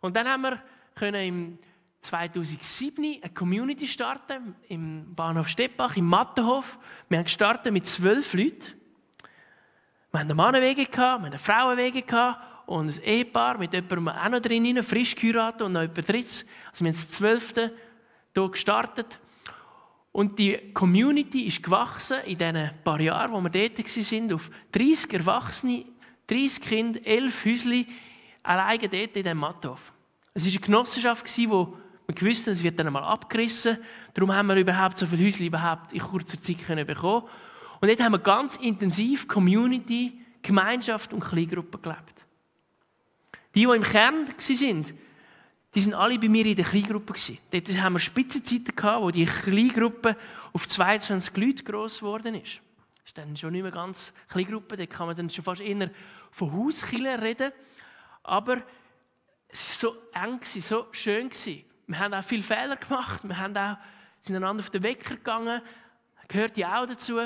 Und 0.00 0.16
dann 0.16 0.28
haben 0.28 0.42
wir 0.42 0.62
können 0.94 1.26
im 1.26 1.58
2007 2.02 3.20
eine 3.22 3.32
Community 3.32 3.86
starten 3.86 4.54
im 4.68 5.14
Bahnhof 5.14 5.48
Steppach, 5.48 5.96
im 5.96 6.06
Mattenhof. 6.06 6.78
Wir 7.08 7.18
haben 7.18 7.24
gestartet 7.24 7.72
mit 7.72 7.86
zwölf 7.86 8.34
Leuten. 8.34 8.74
Wir 10.10 10.20
haben 10.20 10.26
eine 10.26 10.34
Mannenwege, 10.34 10.86
wir 10.90 11.04
haben 11.04 11.24
eine 11.24 11.38
Frauenwege 11.38 12.04
und 12.66 12.88
ein 12.88 13.02
Ehepaar 13.02 13.58
mit 13.58 13.72
jemandem 13.72 14.08
auch 14.08 14.28
noch 14.28 14.40
drin, 14.40 14.82
frisch 14.82 15.14
geheiratet 15.14 15.62
und 15.62 15.72
noch 15.72 15.82
jemand 15.82 16.08
drittes. 16.08 16.46
Also 16.70 16.84
wir 16.84 16.92
haben 16.92 16.96
das 16.96 17.10
zwölfte 17.10 17.74
hier 18.34 18.48
gestartet. 18.48 19.18
Und 20.12 20.38
die 20.38 20.72
Community 20.72 21.42
ist 21.42 21.62
gewachsen 21.62 22.18
in 22.24 22.38
diesen 22.38 22.70
paar 22.84 23.00
Jahren, 23.00 23.32
wo 23.32 23.40
wir 23.40 23.50
dort 23.50 23.78
waren, 23.78 24.32
auf 24.32 24.50
30 24.72 25.12
Erwachsene, 25.12 25.84
30 26.26 26.60
Kinder, 26.62 27.00
11 27.04 27.44
Häusli, 27.44 27.86
alleine 28.48 28.88
dort 28.88 29.16
in 29.16 29.22
diesem 29.22 29.38
Mathof. 29.38 29.92
Es 30.32 30.44
war 30.44 30.52
eine 30.52 30.60
Genossenschaft, 30.60 31.38
wo 31.48 31.76
wir 32.06 32.14
gewusst 32.14 32.46
haben, 32.46 32.52
es 32.52 32.62
wird 32.62 32.78
dann 32.78 32.86
einmal 32.86 33.04
abgerissen. 33.04 33.78
Darum 34.14 34.32
haben 34.32 34.46
wir 34.46 34.56
überhaupt 34.56 34.96
so 34.96 35.06
viele 35.06 35.26
Häusli 35.26 35.46
überhaupt 35.46 35.92
in 35.92 36.00
kurzer 36.00 36.40
Zeit 36.40 36.66
bekommen. 36.86 37.24
Und 37.80 37.88
dort 37.88 38.00
haben 38.00 38.12
wir 38.12 38.18
ganz 38.18 38.56
intensiv 38.56 39.28
Community, 39.28 40.18
Gemeinschaft 40.40 41.12
und 41.12 41.20
Kleingruppe 41.20 41.78
gelebt. 41.78 42.24
Die, 43.54 43.66
die 43.66 43.76
im 43.76 43.82
Kern 43.82 44.26
waren, 44.26 44.86
die 45.74 45.80
sind 45.80 45.94
alle 45.94 46.18
bei 46.18 46.28
mir 46.28 46.46
in 46.46 46.56
der 46.56 46.64
Kleingruppe. 46.64 47.14
Dort 47.50 47.68
haben 47.78 47.92
wir 47.92 48.00
Spitzenzeiten 48.00 48.74
gehabt, 48.74 49.02
wo 49.02 49.10
die 49.10 49.26
Kleingruppe 49.26 50.16
auf 50.54 50.66
22 50.66 51.36
Leute 51.36 51.64
gross 51.64 51.98
geworden 51.98 52.34
ist. 52.36 52.60
Das 52.96 53.06
ist 53.06 53.18
dann 53.18 53.36
schon 53.36 53.52
nicht 53.52 53.62
mehr 53.62 53.72
ganz 53.72 54.12
Kleingruppe, 54.28 54.76
da 54.76 54.86
kann 54.86 55.06
man 55.06 55.16
dann 55.16 55.28
schon 55.28 55.44
fast 55.44 55.60
eher 55.60 55.90
von 56.30 56.52
Hauskiller 56.52 57.20
reden. 57.20 57.52
Aber 58.28 58.58
es 59.48 59.82
war 59.82 59.90
so 59.90 59.96
eng, 60.12 60.40
so 60.44 60.86
schön. 60.92 61.30
Wir 61.86 61.98
haben 61.98 62.12
auch 62.12 62.22
viele 62.22 62.42
Fehler 62.42 62.76
gemacht, 62.76 63.20
wir 63.22 63.38
haben 63.38 63.56
auch, 63.56 63.78
sind 64.20 64.36
einander 64.36 64.62
auf 64.62 64.68
den 64.68 64.82
Wecker 64.82 65.16
gegangen, 65.16 65.62
gehört 66.28 66.58
ja 66.58 66.82
auch 66.82 66.86
dazu, 66.86 67.18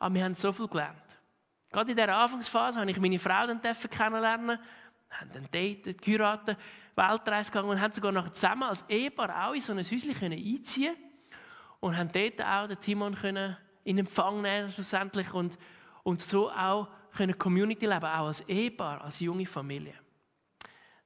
aber 0.00 0.14
wir 0.14 0.24
haben 0.24 0.34
so 0.34 0.52
viel 0.52 0.66
gelernt. 0.66 0.98
Gerade 1.70 1.92
in 1.92 1.96
dieser 1.96 2.16
Anfangsphase 2.16 2.80
habe 2.80 2.90
ich 2.90 2.98
meine 2.98 3.20
Frau 3.20 3.46
dann 3.46 3.60
kennenlernen, 3.62 4.58
haben 5.10 5.30
dann 5.32 5.44
datet, 5.44 6.02
geheiratet, 6.02 6.58
Weltreise 6.96 7.52
gegangen 7.52 7.70
und 7.70 7.80
haben 7.80 7.92
sogar 7.92 8.10
noch 8.10 8.30
zusammen 8.30 8.64
als 8.64 8.84
Ehepaar 8.88 9.46
auch 9.46 9.54
in 9.54 9.60
so 9.60 9.72
ein 9.72 9.78
Häuschen 9.78 10.32
einziehen 10.32 10.96
und 11.78 11.96
haben 11.96 12.10
dort 12.10 12.42
auch 12.42 12.66
den 12.66 12.80
Timon 12.80 13.14
können 13.14 13.56
in 13.84 13.98
Empfang 13.98 14.42
nehmen 14.42 14.72
schlussendlich 14.72 15.32
und, 15.32 15.56
und 16.02 16.20
so 16.20 16.50
auch 16.50 16.88
können 17.16 17.38
Community 17.38 17.86
leben, 17.86 18.04
auch 18.04 18.26
als 18.26 18.40
Ehepaar, 18.48 19.02
als 19.02 19.20
junge 19.20 19.46
Familie. 19.46 19.94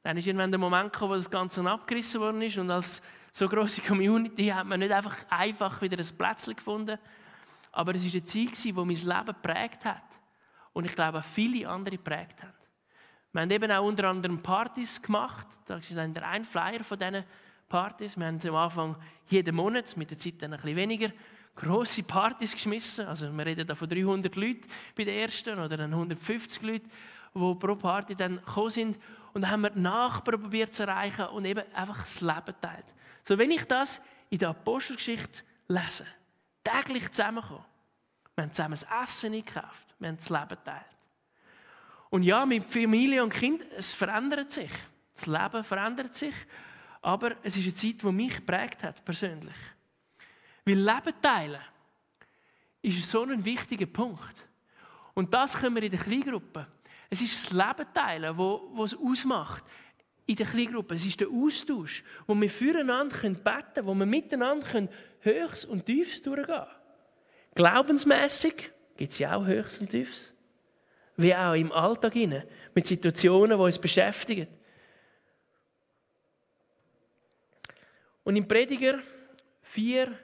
Dann 0.03 0.17
ist 0.17 0.27
irgendwann 0.27 0.51
der 0.51 0.59
Moment 0.59 0.93
gekommen, 0.93 1.13
wo 1.13 1.17
das 1.17 1.31
Ganze 1.31 1.69
abgerissen 1.69 2.21
worden 2.21 2.43
ist 2.43 2.59
und 2.59 2.71
als 2.71 3.01
so 3.31 3.49
große 3.49 3.83
Community 3.83 4.49
hat 4.49 4.67
man 4.67 4.81
nicht 4.81 4.93
einfach 4.93 5.17
einfach 5.31 5.81
wieder 5.81 5.99
ein 5.99 6.19
Plätzchen 6.19 6.57
gefunden, 6.57 6.99
aber 7.71 7.95
es 7.95 8.05
war 8.05 8.13
eine 8.13 8.25
Zeit, 8.25 8.65
die 8.65 8.73
mein 8.73 8.89
Leben 8.89 9.27
geprägt 9.27 9.85
hat 9.85 10.03
und 10.73 10.85
ich 10.85 10.95
glaube 10.95 11.19
auch 11.19 11.25
viele 11.25 11.69
andere 11.69 11.97
geprägt 11.97 12.43
hat. 12.43 12.55
Wir 13.33 13.41
haben 13.41 13.51
eben 13.51 13.73
auch 13.73 13.85
unter 13.85 14.09
anderem 14.11 14.43
Partys 14.43 15.01
gemacht. 15.01 15.47
Da 15.65 15.79
ist 15.79 15.91
dann 15.97 16.13
der 16.13 16.29
ein 16.29 16.45
Flyer 16.45 16.85
von 16.85 16.99
diesen 16.99 17.25
Partys. 17.67 18.19
Wir 18.19 18.27
haben 18.27 18.39
am 18.47 18.55
Anfang 18.55 18.97
jeden 19.29 19.57
Monat, 19.57 19.97
mit 19.97 20.11
der 20.11 20.19
Zeit 20.19 20.35
dann 20.41 20.53
ein 20.53 20.61
bisschen 20.61 20.77
weniger, 20.77 21.09
grosse 21.57 22.03
Partys 22.03 22.53
geschmissen. 22.53 23.07
Also 23.07 23.33
wir 23.33 23.47
reden 23.47 23.67
da 23.67 23.75
von 23.75 23.89
300 23.89 24.37
Leuten 24.37 24.69
bei 24.95 25.05
den 25.05 25.19
ersten 25.19 25.59
oder 25.59 25.79
dann 25.79 25.95
150 25.95 26.63
Leuten, 26.63 26.91
die 27.35 27.55
pro 27.55 27.75
Party 27.75 28.15
dann 28.15 28.37
gekommen 28.37 28.71
sind. 28.71 28.99
Und 29.33 29.43
dann 29.43 29.51
haben 29.51 29.63
wir 29.63 29.71
Nachbarn 29.71 30.41
probiert 30.41 30.75
zu 30.75 30.83
erreichen 30.83 31.27
und 31.27 31.45
eben 31.45 31.65
einfach 31.75 32.01
das 32.01 32.21
Leben 32.21 32.55
teilt. 32.61 32.85
So, 33.25 33.39
wenn 33.39 33.51
ich 33.51 33.65
das 33.65 34.01
in 34.31 34.39
der 34.39 34.51
Apostelgeschichte 34.51 35.43
lese, 35.69 36.07
täglich 36.63 37.11
zusammenkommen, 37.11 37.65
wir 38.35 38.45
haben 38.45 38.53
zusammen 38.53 38.73
das 38.79 38.87
Essen 39.03 39.33
gekauft, 39.33 39.95
wir 39.99 40.09
haben 40.09 40.17
das 40.17 40.29
Leben 40.29 40.65
teilt. 40.65 40.87
Und 42.11 42.25
ja, 42.25 42.45
mit 42.45 42.65
Familie 42.65 43.23
und 43.23 43.33
Kind, 43.33 43.65
es 43.75 43.93
verändert 43.93 44.51
sich. 44.51 44.71
Das 45.15 45.27
Leben 45.27 45.65
verändert 45.65 46.15
sich. 46.15 46.35
Aber 47.01 47.37
es 47.43 47.57
ist 47.57 47.65
eine 47.65 47.75
Zeit, 47.75 48.03
die 48.03 48.13
mich 48.13 48.37
geprägt 48.37 48.83
hat, 48.83 49.03
persönlich. 49.05 49.57
Weil 50.65 50.77
Leben 50.77 51.23
teilen 51.23 51.61
ist 52.83 53.09
so 53.09 53.23
ein 53.23 53.45
wichtiger 53.45 53.87
Punkt. 53.87 54.45
Und 55.15 55.33
das 55.33 55.57
können 55.57 55.75
wir 55.75 55.83
in 55.85 55.91
der 55.91 56.01
Kleingruppe. 56.01 56.67
Es 57.13 57.21
ist 57.21 57.35
das 57.35 57.53
Leben 57.53 57.93
teilen, 57.93 58.39
was 58.39 58.95
es 58.95 58.99
ausmacht. 58.99 59.63
In 60.25 60.35
der 60.35 60.47
Kleingruppe. 60.47 60.95
Es 60.95 61.05
ist 61.05 61.21
der 61.21 61.29
Austausch, 61.29 62.03
wo 62.27 62.35
wir 62.35 62.49
füreinander 62.49 63.15
beten 63.19 63.43
können, 63.45 63.87
wo 63.87 63.93
wir 63.93 64.07
miteinander 64.07 64.67
können 64.67 64.89
Höchst 65.21 65.67
und 65.67 65.85
Tiefs 65.85 66.23
durchgehen 66.23 66.65
Glaubensmässig 67.55 68.73
gibt 68.97 69.13
es 69.13 69.19
ja 69.19 69.37
auch 69.37 69.45
Höchst 69.45 69.83
und 69.83 69.91
Tiefs 69.91 70.33
wie 71.19 71.35
auch 71.35 71.53
im 71.53 71.71
Alltag 71.71 72.15
hinein, 72.15 72.45
mit 72.75 72.87
Situationen, 72.87 73.59
die 73.59 73.63
uns 73.63 73.79
beschäftigen. 73.79 74.49
Und 78.25 78.37
im 78.37 78.49
Prediger 78.49 79.01
4, 79.61 80.19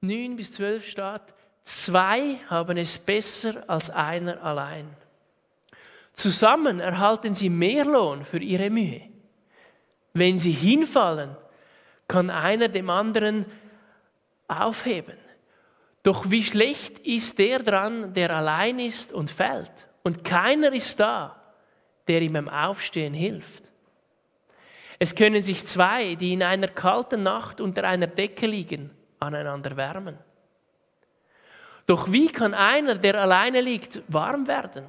9 0.00 0.36
bis 0.36 0.54
12 0.54 0.88
steht, 0.88 1.22
zwei 1.64 2.36
haben 2.46 2.78
es 2.78 2.96
besser 2.96 3.62
als 3.68 3.90
einer 3.90 4.42
allein. 4.42 4.96
Zusammen 6.14 6.80
erhalten 6.80 7.34
sie 7.34 7.48
mehr 7.48 7.84
Lohn 7.84 8.24
für 8.24 8.38
ihre 8.38 8.70
Mühe. 8.70 9.02
Wenn 10.12 10.38
sie 10.38 10.52
hinfallen, 10.52 11.36
kann 12.08 12.30
einer 12.30 12.68
dem 12.68 12.90
anderen 12.90 13.46
aufheben. 14.48 15.16
Doch 16.02 16.30
wie 16.30 16.42
schlecht 16.42 16.98
ist 17.00 17.38
der 17.38 17.60
dran, 17.60 18.14
der 18.14 18.34
allein 18.34 18.78
ist 18.78 19.12
und 19.12 19.30
fällt? 19.30 19.72
Und 20.02 20.24
keiner 20.24 20.72
ist 20.72 20.98
da, 20.98 21.40
der 22.08 22.22
ihm 22.22 22.32
beim 22.32 22.48
Aufstehen 22.48 23.14
hilft. 23.14 23.64
Es 24.98 25.14
können 25.14 25.42
sich 25.42 25.66
zwei, 25.66 26.14
die 26.14 26.32
in 26.32 26.42
einer 26.42 26.68
kalten 26.68 27.22
Nacht 27.22 27.60
unter 27.60 27.84
einer 27.84 28.06
Decke 28.06 28.46
liegen, 28.46 28.90
aneinander 29.18 29.76
wärmen. 29.76 30.18
Doch 31.86 32.10
wie 32.12 32.28
kann 32.28 32.54
einer, 32.54 32.96
der 32.96 33.20
alleine 33.20 33.60
liegt, 33.60 34.02
warm 34.08 34.46
werden? 34.46 34.86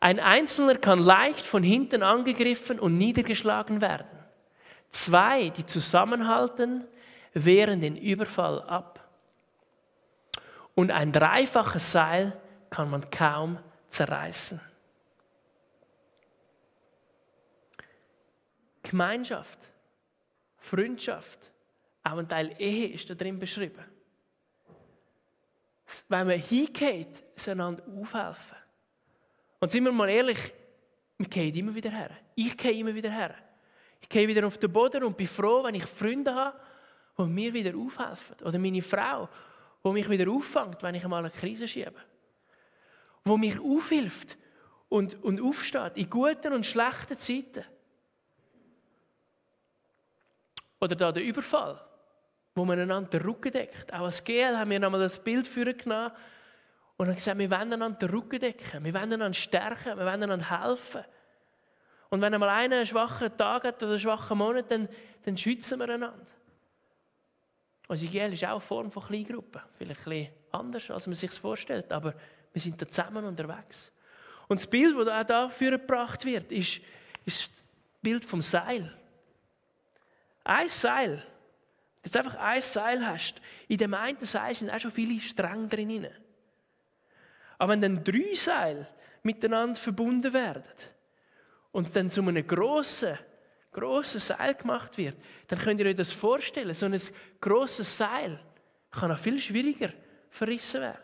Ein 0.00 0.20
Einzelner 0.20 0.76
kann 0.76 0.98
leicht 0.98 1.46
von 1.46 1.62
hinten 1.62 2.02
angegriffen 2.02 2.78
und 2.78 2.98
niedergeschlagen 2.98 3.80
werden. 3.80 4.06
Zwei, 4.90 5.50
die 5.50 5.66
zusammenhalten, 5.66 6.86
wehren 7.32 7.80
den 7.80 7.96
Überfall 7.96 8.62
ab. 8.62 9.08
Und 10.74 10.90
ein 10.90 11.12
dreifaches 11.12 11.92
Seil 11.92 12.38
kann 12.70 12.90
man 12.90 13.10
kaum 13.10 13.58
zerreißen. 13.88 14.60
Gemeinschaft, 18.82 19.58
Freundschaft, 20.58 21.50
auch 22.04 22.18
ein 22.18 22.28
Teil 22.28 22.54
Ehe 22.58 22.88
ist 22.88 23.10
da 23.10 23.14
drin 23.14 23.38
beschrieben. 23.38 23.84
Wenn 26.08 26.26
man 26.26 26.38
hingeht, 26.38 27.24
einander 27.48 27.82
aufhelfen. 27.88 28.56
Und 29.60 29.70
sind 29.70 29.84
wir 29.84 29.92
mal 29.92 30.08
ehrlich, 30.08 30.38
wir 31.18 31.28
gehen 31.28 31.54
immer 31.54 31.74
wieder 31.74 31.90
her. 31.90 32.10
Ich 32.34 32.56
gehe 32.56 32.72
immer 32.72 32.94
wieder 32.94 33.10
her. 33.10 33.34
Ich 34.00 34.08
gehe 34.08 34.28
wieder 34.28 34.46
auf 34.46 34.58
den 34.58 34.72
Boden 34.72 35.04
und 35.04 35.16
bin 35.16 35.26
froh, 35.26 35.64
wenn 35.64 35.74
ich 35.74 35.86
Freunde 35.86 36.34
habe, 36.34 36.58
die 37.18 37.22
mir 37.22 37.52
wieder 37.52 37.76
aufhelfen. 37.76 38.36
Oder 38.44 38.58
meine 38.58 38.82
Frau, 38.82 39.28
die 39.84 39.90
mich 39.90 40.08
wieder 40.08 40.30
auffängt, 40.30 40.82
wenn 40.82 40.94
ich 40.94 41.04
einmal 41.04 41.20
eine 41.20 41.30
Krise 41.30 41.66
schiebe. 41.66 41.94
Die 43.24 43.36
mich 43.36 43.58
aufhilft 43.58 44.36
und, 44.88 45.22
und 45.24 45.40
aufsteht 45.40 45.96
in 45.96 46.10
guten 46.10 46.52
und 46.52 46.66
schlechten 46.66 47.18
Zeiten. 47.18 47.64
Oder 50.80 50.94
da 50.94 51.10
der 51.10 51.24
Überfall, 51.24 51.80
wo 52.54 52.64
man 52.64 52.78
einander 52.78 53.18
den 53.18 53.22
Rücken 53.22 53.50
deckt. 53.50 53.92
Auch 53.94 54.04
als 54.04 54.22
GL 54.22 54.56
haben 54.56 54.70
wir 54.70 54.78
nochmal 54.78 55.00
das 55.00 55.22
Bild 55.22 55.52
genommen 55.52 56.12
und 56.96 57.08
haben 57.08 57.14
gesagt, 57.14 57.38
wir 57.38 57.50
wollen 57.50 57.72
einander 57.72 57.98
den 57.98 58.10
Rücken 58.10 58.40
decken, 58.40 58.84
wir 58.84 58.94
wollen 58.94 59.12
einander 59.12 59.34
stärken, 59.34 59.98
wir 59.98 60.06
wollen 60.06 60.22
einander 60.22 60.62
helfen. 60.62 61.04
Und 62.08 62.20
wenn 62.20 62.32
einmal 62.32 62.48
einer 62.48 62.76
einen 62.76 62.86
schwachen 62.86 63.36
Tag 63.36 63.64
hat 63.64 63.82
oder 63.82 63.92
einen 63.92 64.00
schwachen 64.00 64.38
Monat, 64.38 64.70
dann, 64.70 64.88
dann 65.24 65.36
schützen 65.36 65.78
wir 65.78 65.88
einander. 65.88 66.26
Unsere 67.88 68.10
GL 68.10 68.32
ist 68.32 68.44
auch 68.44 68.50
eine 68.50 68.60
Form 68.60 68.90
von 68.90 69.04
Kleingruppen. 69.04 69.60
Vielleicht 69.76 70.00
ein 70.00 70.04
bisschen 70.04 70.32
anders, 70.52 70.90
als 70.90 71.06
man 71.06 71.14
sich 71.14 71.30
vorstellt, 71.32 71.92
aber 71.92 72.14
wir 72.52 72.62
sind 72.62 72.80
da 72.80 72.88
zusammen 72.88 73.24
unterwegs. 73.24 73.92
Und 74.48 74.60
das 74.60 74.66
Bild, 74.66 74.96
das 74.98 75.08
auch 75.08 75.24
dafür 75.26 75.72
gebracht 75.72 76.24
wird, 76.24 76.50
ist, 76.50 76.80
ist 77.24 77.52
das 77.52 77.64
Bild 78.00 78.24
vom 78.24 78.40
Seil. 78.40 78.92
Ein 80.44 80.68
Seil. 80.68 81.24
Jetzt 82.04 82.16
einfach 82.16 82.36
ein 82.36 82.60
Seil 82.60 83.06
hast. 83.06 83.40
In 83.66 83.78
dem 83.78 83.94
einen 83.94 84.24
Seil 84.24 84.54
sind 84.54 84.70
auch 84.70 84.78
schon 84.78 84.92
viele 84.92 85.20
Stränge 85.20 85.66
drin. 85.66 86.08
Aber 87.58 87.72
wenn 87.72 87.80
dann 87.80 88.04
drei 88.04 88.34
Seile 88.34 88.88
miteinander 89.22 89.74
verbunden 89.74 90.32
werden 90.32 90.64
und 91.72 91.94
dann 91.94 92.10
zu 92.10 92.20
einem 92.20 92.46
grossen, 92.46 93.18
grossen 93.72 94.20
Seil 94.20 94.54
gemacht 94.54 94.96
wird, 94.96 95.16
dann 95.48 95.58
könnt 95.58 95.80
ihr 95.80 95.86
euch 95.86 95.96
das 95.96 96.12
vorstellen. 96.12 96.74
So 96.74 96.86
ein 96.86 97.00
grosses 97.40 97.96
Seil 97.96 98.40
kann 98.90 99.10
auch 99.10 99.18
viel 99.18 99.38
schwieriger 99.38 99.92
verrissen 100.30 100.80
werden. 100.80 101.00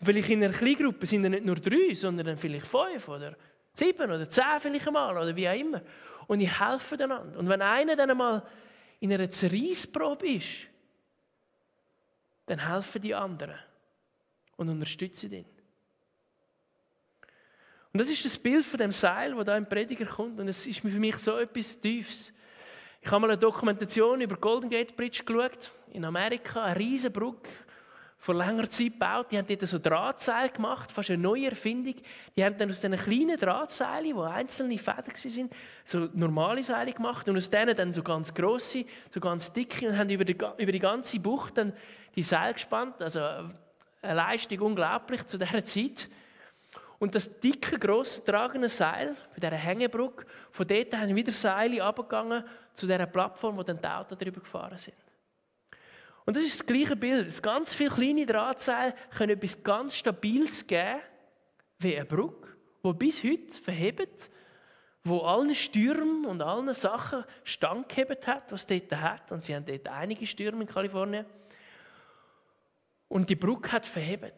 Und 0.00 0.06
vielleicht 0.06 0.30
in 0.30 0.44
einer 0.44 0.54
Kleingruppe 0.54 1.06
sind 1.06 1.24
es 1.24 1.30
nicht 1.30 1.44
nur 1.44 1.56
drei, 1.56 1.94
sondern 1.94 2.26
dann 2.26 2.36
vielleicht 2.36 2.66
fünf 2.66 3.08
oder 3.08 3.36
sieben 3.74 4.10
oder 4.10 4.28
zehn 4.30 4.60
vielleicht 4.60 4.86
einmal 4.86 5.16
oder 5.16 5.34
wie 5.34 5.48
auch 5.48 5.54
immer 5.54 5.82
und 6.28 6.40
ich 6.40 6.60
helfe 6.60 6.94
einander. 6.94 7.38
Und 7.38 7.48
wenn 7.48 7.62
einer 7.62 7.96
dann 7.96 8.10
einmal 8.10 8.42
in 9.00 9.12
einer 9.12 9.30
Zerreissprobe 9.30 10.28
ist, 10.28 10.68
dann 12.46 12.66
helfen 12.66 13.02
die 13.02 13.14
anderen 13.14 13.58
und 14.58 14.68
unterstützen 14.68 15.32
ihn. 15.32 15.46
Und 17.92 18.00
das 18.00 18.10
ist 18.10 18.24
das 18.24 18.36
Bild 18.36 18.66
von 18.66 18.78
dem 18.78 18.92
Seil, 18.92 19.34
wo 19.34 19.42
da 19.42 19.56
im 19.56 19.66
Prediger 19.66 20.04
kommt. 20.04 20.38
Und 20.38 20.48
es 20.48 20.66
ist 20.66 20.80
für 20.80 20.88
mich 20.88 21.16
so 21.16 21.38
etwas 21.38 21.80
Tiefes. 21.80 22.34
Ich 23.00 23.10
habe 23.10 23.20
mal 23.20 23.30
eine 23.30 23.38
Dokumentation 23.38 24.20
über 24.20 24.36
Golden 24.36 24.68
Gate 24.68 24.94
Bridge 24.94 25.22
geschaut 25.24 25.72
in 25.92 26.04
Amerika, 26.04 26.62
eine 26.62 26.78
riesige 26.78 27.12
Brücke 27.12 27.48
vor 28.18 28.34
längerer 28.34 28.68
Zeit 28.68 28.92
gebaut. 28.92 29.28
Die 29.30 29.38
haben 29.38 29.46
dort 29.46 29.66
so 29.66 29.78
Drahtseile 29.78 30.50
gemacht, 30.50 30.90
fast 30.90 31.10
eine 31.10 31.22
neue 31.22 31.50
Erfindung. 31.50 31.94
Die 32.36 32.44
haben 32.44 32.58
dann 32.58 32.68
aus 32.68 32.80
diesen 32.80 32.96
kleinen 32.96 33.38
Drahtseilen, 33.38 34.16
die 34.16 34.22
einzelne 34.22 34.78
Fäden 34.78 35.06
waren, 35.06 35.50
so 35.84 36.08
normale 36.12 36.64
Seile 36.64 36.92
gemacht 36.92 37.28
und 37.28 37.36
aus 37.36 37.48
denen 37.48 37.76
dann 37.76 37.92
so 37.92 38.02
ganz 38.02 38.34
grosse, 38.34 38.84
so 39.10 39.20
ganz 39.20 39.52
dicke 39.52 39.88
und 39.88 39.96
haben 39.96 40.10
über 40.10 40.24
die, 40.24 40.36
über 40.58 40.72
die 40.72 40.80
ganze 40.80 41.20
Bucht 41.20 41.56
dann 41.56 41.72
die 42.16 42.24
Seile 42.24 42.54
gespannt. 42.54 43.00
Also 43.00 43.20
eine 44.02 44.14
Leistung 44.14 44.60
unglaublich 44.60 45.26
zu 45.26 45.38
dieser 45.38 45.64
Zeit. 45.64 46.08
Und 46.98 47.14
das 47.14 47.40
dicke, 47.40 47.78
grosse, 47.78 48.24
tragende 48.24 48.68
Seil 48.68 49.16
bei 49.34 49.40
dieser 49.40 49.56
Hängebrücke, 49.56 50.26
von 50.50 50.66
dort 50.66 50.96
haben 50.96 51.14
wieder 51.14 51.32
Seile 51.32 51.82
abgegangen 51.82 52.44
zu 52.74 52.86
dieser 52.86 53.06
Plattform, 53.06 53.56
wo 53.56 53.62
dann 53.62 53.80
die 53.80 53.86
Autos 53.86 54.18
drüber 54.18 54.40
gefahren 54.40 54.78
sind. 54.78 54.96
Und 56.24 56.36
das 56.36 56.42
ist 56.42 56.60
das 56.60 56.66
gleiche 56.66 56.96
Bild. 56.96 57.42
Ganz 57.42 57.72
viele 57.72 57.90
kleine 57.90 58.26
Drahtseile 58.26 58.94
können 59.16 59.32
etwas 59.32 59.62
ganz 59.62 59.94
Stabiles 59.94 60.66
geben, 60.66 61.00
wie 61.78 61.96
eine 61.96 62.04
Brücke, 62.04 62.50
die 62.84 62.92
bis 62.92 63.22
heute 63.22 63.62
verhebt, 63.62 64.30
wo 65.04 65.20
allen 65.20 65.54
Stürmen 65.54 66.26
und 66.26 66.42
allen 66.42 66.74
Sachen 66.74 67.24
standgehebt 67.44 68.26
hat, 68.26 68.52
was 68.52 68.66
dort 68.66 68.92
hat. 68.94 69.32
Und 69.32 69.42
sie 69.42 69.54
haben 69.54 69.64
dort 69.64 69.88
einige 69.88 70.26
Stürme 70.26 70.62
in 70.62 70.68
Kalifornien. 70.68 71.24
Und 73.08 73.30
die 73.30 73.36
Brücke 73.36 73.72
hat 73.72 73.86
verhebt. 73.86 74.34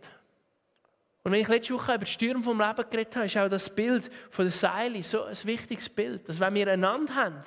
Und 1.22 1.32
wenn 1.32 1.40
ich 1.40 1.48
letzte 1.48 1.74
Woche 1.74 1.94
über 1.94 2.04
die 2.04 2.10
Stürme 2.10 2.42
vom 2.42 2.60
Leben 2.60 2.90
geredet 2.90 3.14
habe, 3.16 3.26
ist 3.26 3.36
auch 3.36 3.48
das 3.48 3.74
Bild 3.74 4.10
von 4.30 4.44
der 4.44 4.52
Seile 4.52 5.02
so 5.02 5.24
ein 5.24 5.36
wichtiges 5.44 5.88
Bild, 5.88 6.28
dass 6.28 6.40
wenn 6.40 6.54
wir 6.54 6.68
einander 6.68 7.14
haben 7.14 7.42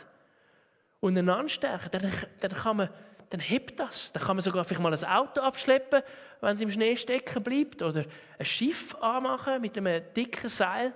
und 0.99 1.17
einander 1.17 1.49
stärken, 1.49 1.89
dann, 1.91 2.11
dann 2.39 2.51
kann 2.51 2.77
man 2.77 2.89
dann 3.33 3.39
hebt 3.39 3.79
das. 3.79 4.11
Dann 4.11 4.21
kann 4.21 4.35
man 4.35 4.43
sogar 4.43 4.63
vielleicht 4.63 4.79
mal 4.79 4.93
ein 4.93 5.03
Auto 5.05 5.41
abschleppen, 5.41 6.03
wenn 6.39 6.53
es 6.53 6.61
im 6.61 6.69
Schnee 6.69 6.95
stecken 6.95 7.41
bleibt. 7.41 7.81
Oder 7.81 8.05
ein 8.37 8.45
Schiff 8.45 8.93
anmachen 9.01 9.59
mit 9.59 9.75
einem 9.75 10.03
dicken 10.15 10.49
Seil. 10.49 10.93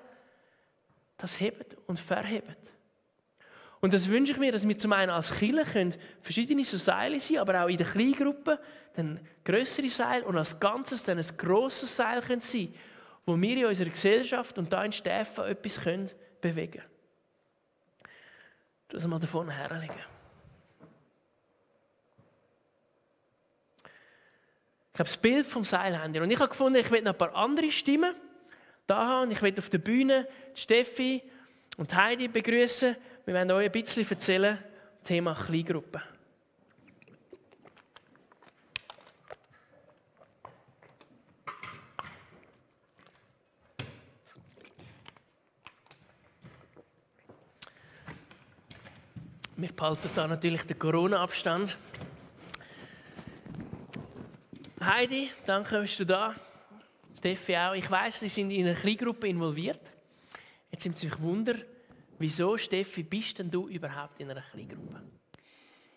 Das 1.17 1.39
hebt 1.39 1.75
und 1.87 1.99
verhebt. 1.99 2.71
Und 3.87 3.93
das 3.93 4.09
wünsche 4.09 4.33
ich 4.33 4.37
mir, 4.37 4.51
dass 4.51 4.67
wir 4.67 4.77
zum 4.77 4.91
einen 4.91 5.11
als 5.11 5.33
Killer 5.33 5.63
können 5.63 5.95
verschiedene 6.19 6.65
so 6.65 6.75
Seile 6.75 7.21
sein, 7.21 7.37
aber 7.37 7.63
auch 7.63 7.69
in 7.69 7.77
der 7.77 7.87
Kleingruppe 7.87 8.59
dann 8.97 9.17
größere 9.45 9.87
Seile 9.87 10.25
und 10.25 10.37
als 10.37 10.59
Ganzes 10.59 11.05
dann 11.05 11.17
ein 11.17 11.37
grosses 11.37 11.95
Seil 11.95 12.21
können 12.21 12.41
sein, 12.41 12.75
wo 13.25 13.39
wir 13.39 13.55
in 13.55 13.65
unserer 13.65 13.87
Gesellschaft 13.87 14.57
und 14.57 14.73
da 14.73 14.83
in 14.83 14.91
Stäffen 14.91 15.45
etwas 15.45 15.79
können 15.79 16.09
bewegen 16.41 16.81
können. 16.81 18.11
Das 18.89 19.07
mal 19.07 19.19
da 19.19 19.27
vorne 19.27 19.53
herlegen. 19.53 19.95
Ich 24.95 24.99
habe 24.99 25.05
das 25.05 25.15
Bild 25.15 25.47
vom 25.47 25.63
Seilhändler. 25.63 26.23
Und 26.23 26.31
ich 26.31 26.39
habe 26.39 26.49
gefunden, 26.49 26.77
ich 26.77 26.91
will 26.91 27.03
noch 27.03 27.13
ein 27.13 27.17
paar 27.17 27.33
andere 27.33 27.71
Stimmen 27.71 28.13
da 28.85 29.07
haben. 29.07 29.31
Ich 29.31 29.41
will 29.41 29.57
auf 29.57 29.69
der 29.69 29.77
Bühne 29.77 30.27
Steffi 30.55 31.23
und 31.77 31.95
Heidi 31.95 32.27
begrüßen. 32.27 32.97
Wir 33.27 33.33
werden 33.33 33.51
euch 33.51 33.65
ein 33.65 33.71
bisschen 33.73 34.09
erzählen, 34.09 34.57
Thema 35.03 35.35
Kleingruppe. 35.35 36.01
Wir 49.57 49.73
behalten 49.73 50.09
da 50.15 50.27
natürlich 50.29 50.63
den 50.63 50.79
Corona-Abstand. 50.79 51.75
Heidi, 54.79 55.29
danke, 55.45 55.81
bist 55.81 55.99
du 55.99 56.05
da. 56.05 56.33
Steffi 57.17 57.57
auch. 57.57 57.73
Ich 57.73 57.91
weiß, 57.91 58.21
Sie 58.21 58.29
sind 58.29 58.51
in 58.51 58.67
einer 58.67 58.79
Kleingruppe 58.79 59.27
involviert. 59.27 59.81
Jetzt 60.71 60.83
sind 60.83 60.97
Sie 60.97 61.09
sich 61.09 61.19
Wunder, 61.19 61.55
wieso, 62.19 62.57
Steffi, 62.57 63.03
bist 63.03 63.39
denn 63.39 63.49
du 63.49 63.67
überhaupt 63.67 64.19
in 64.19 64.29
einer 64.29 64.41
Kleingruppe? 64.41 65.01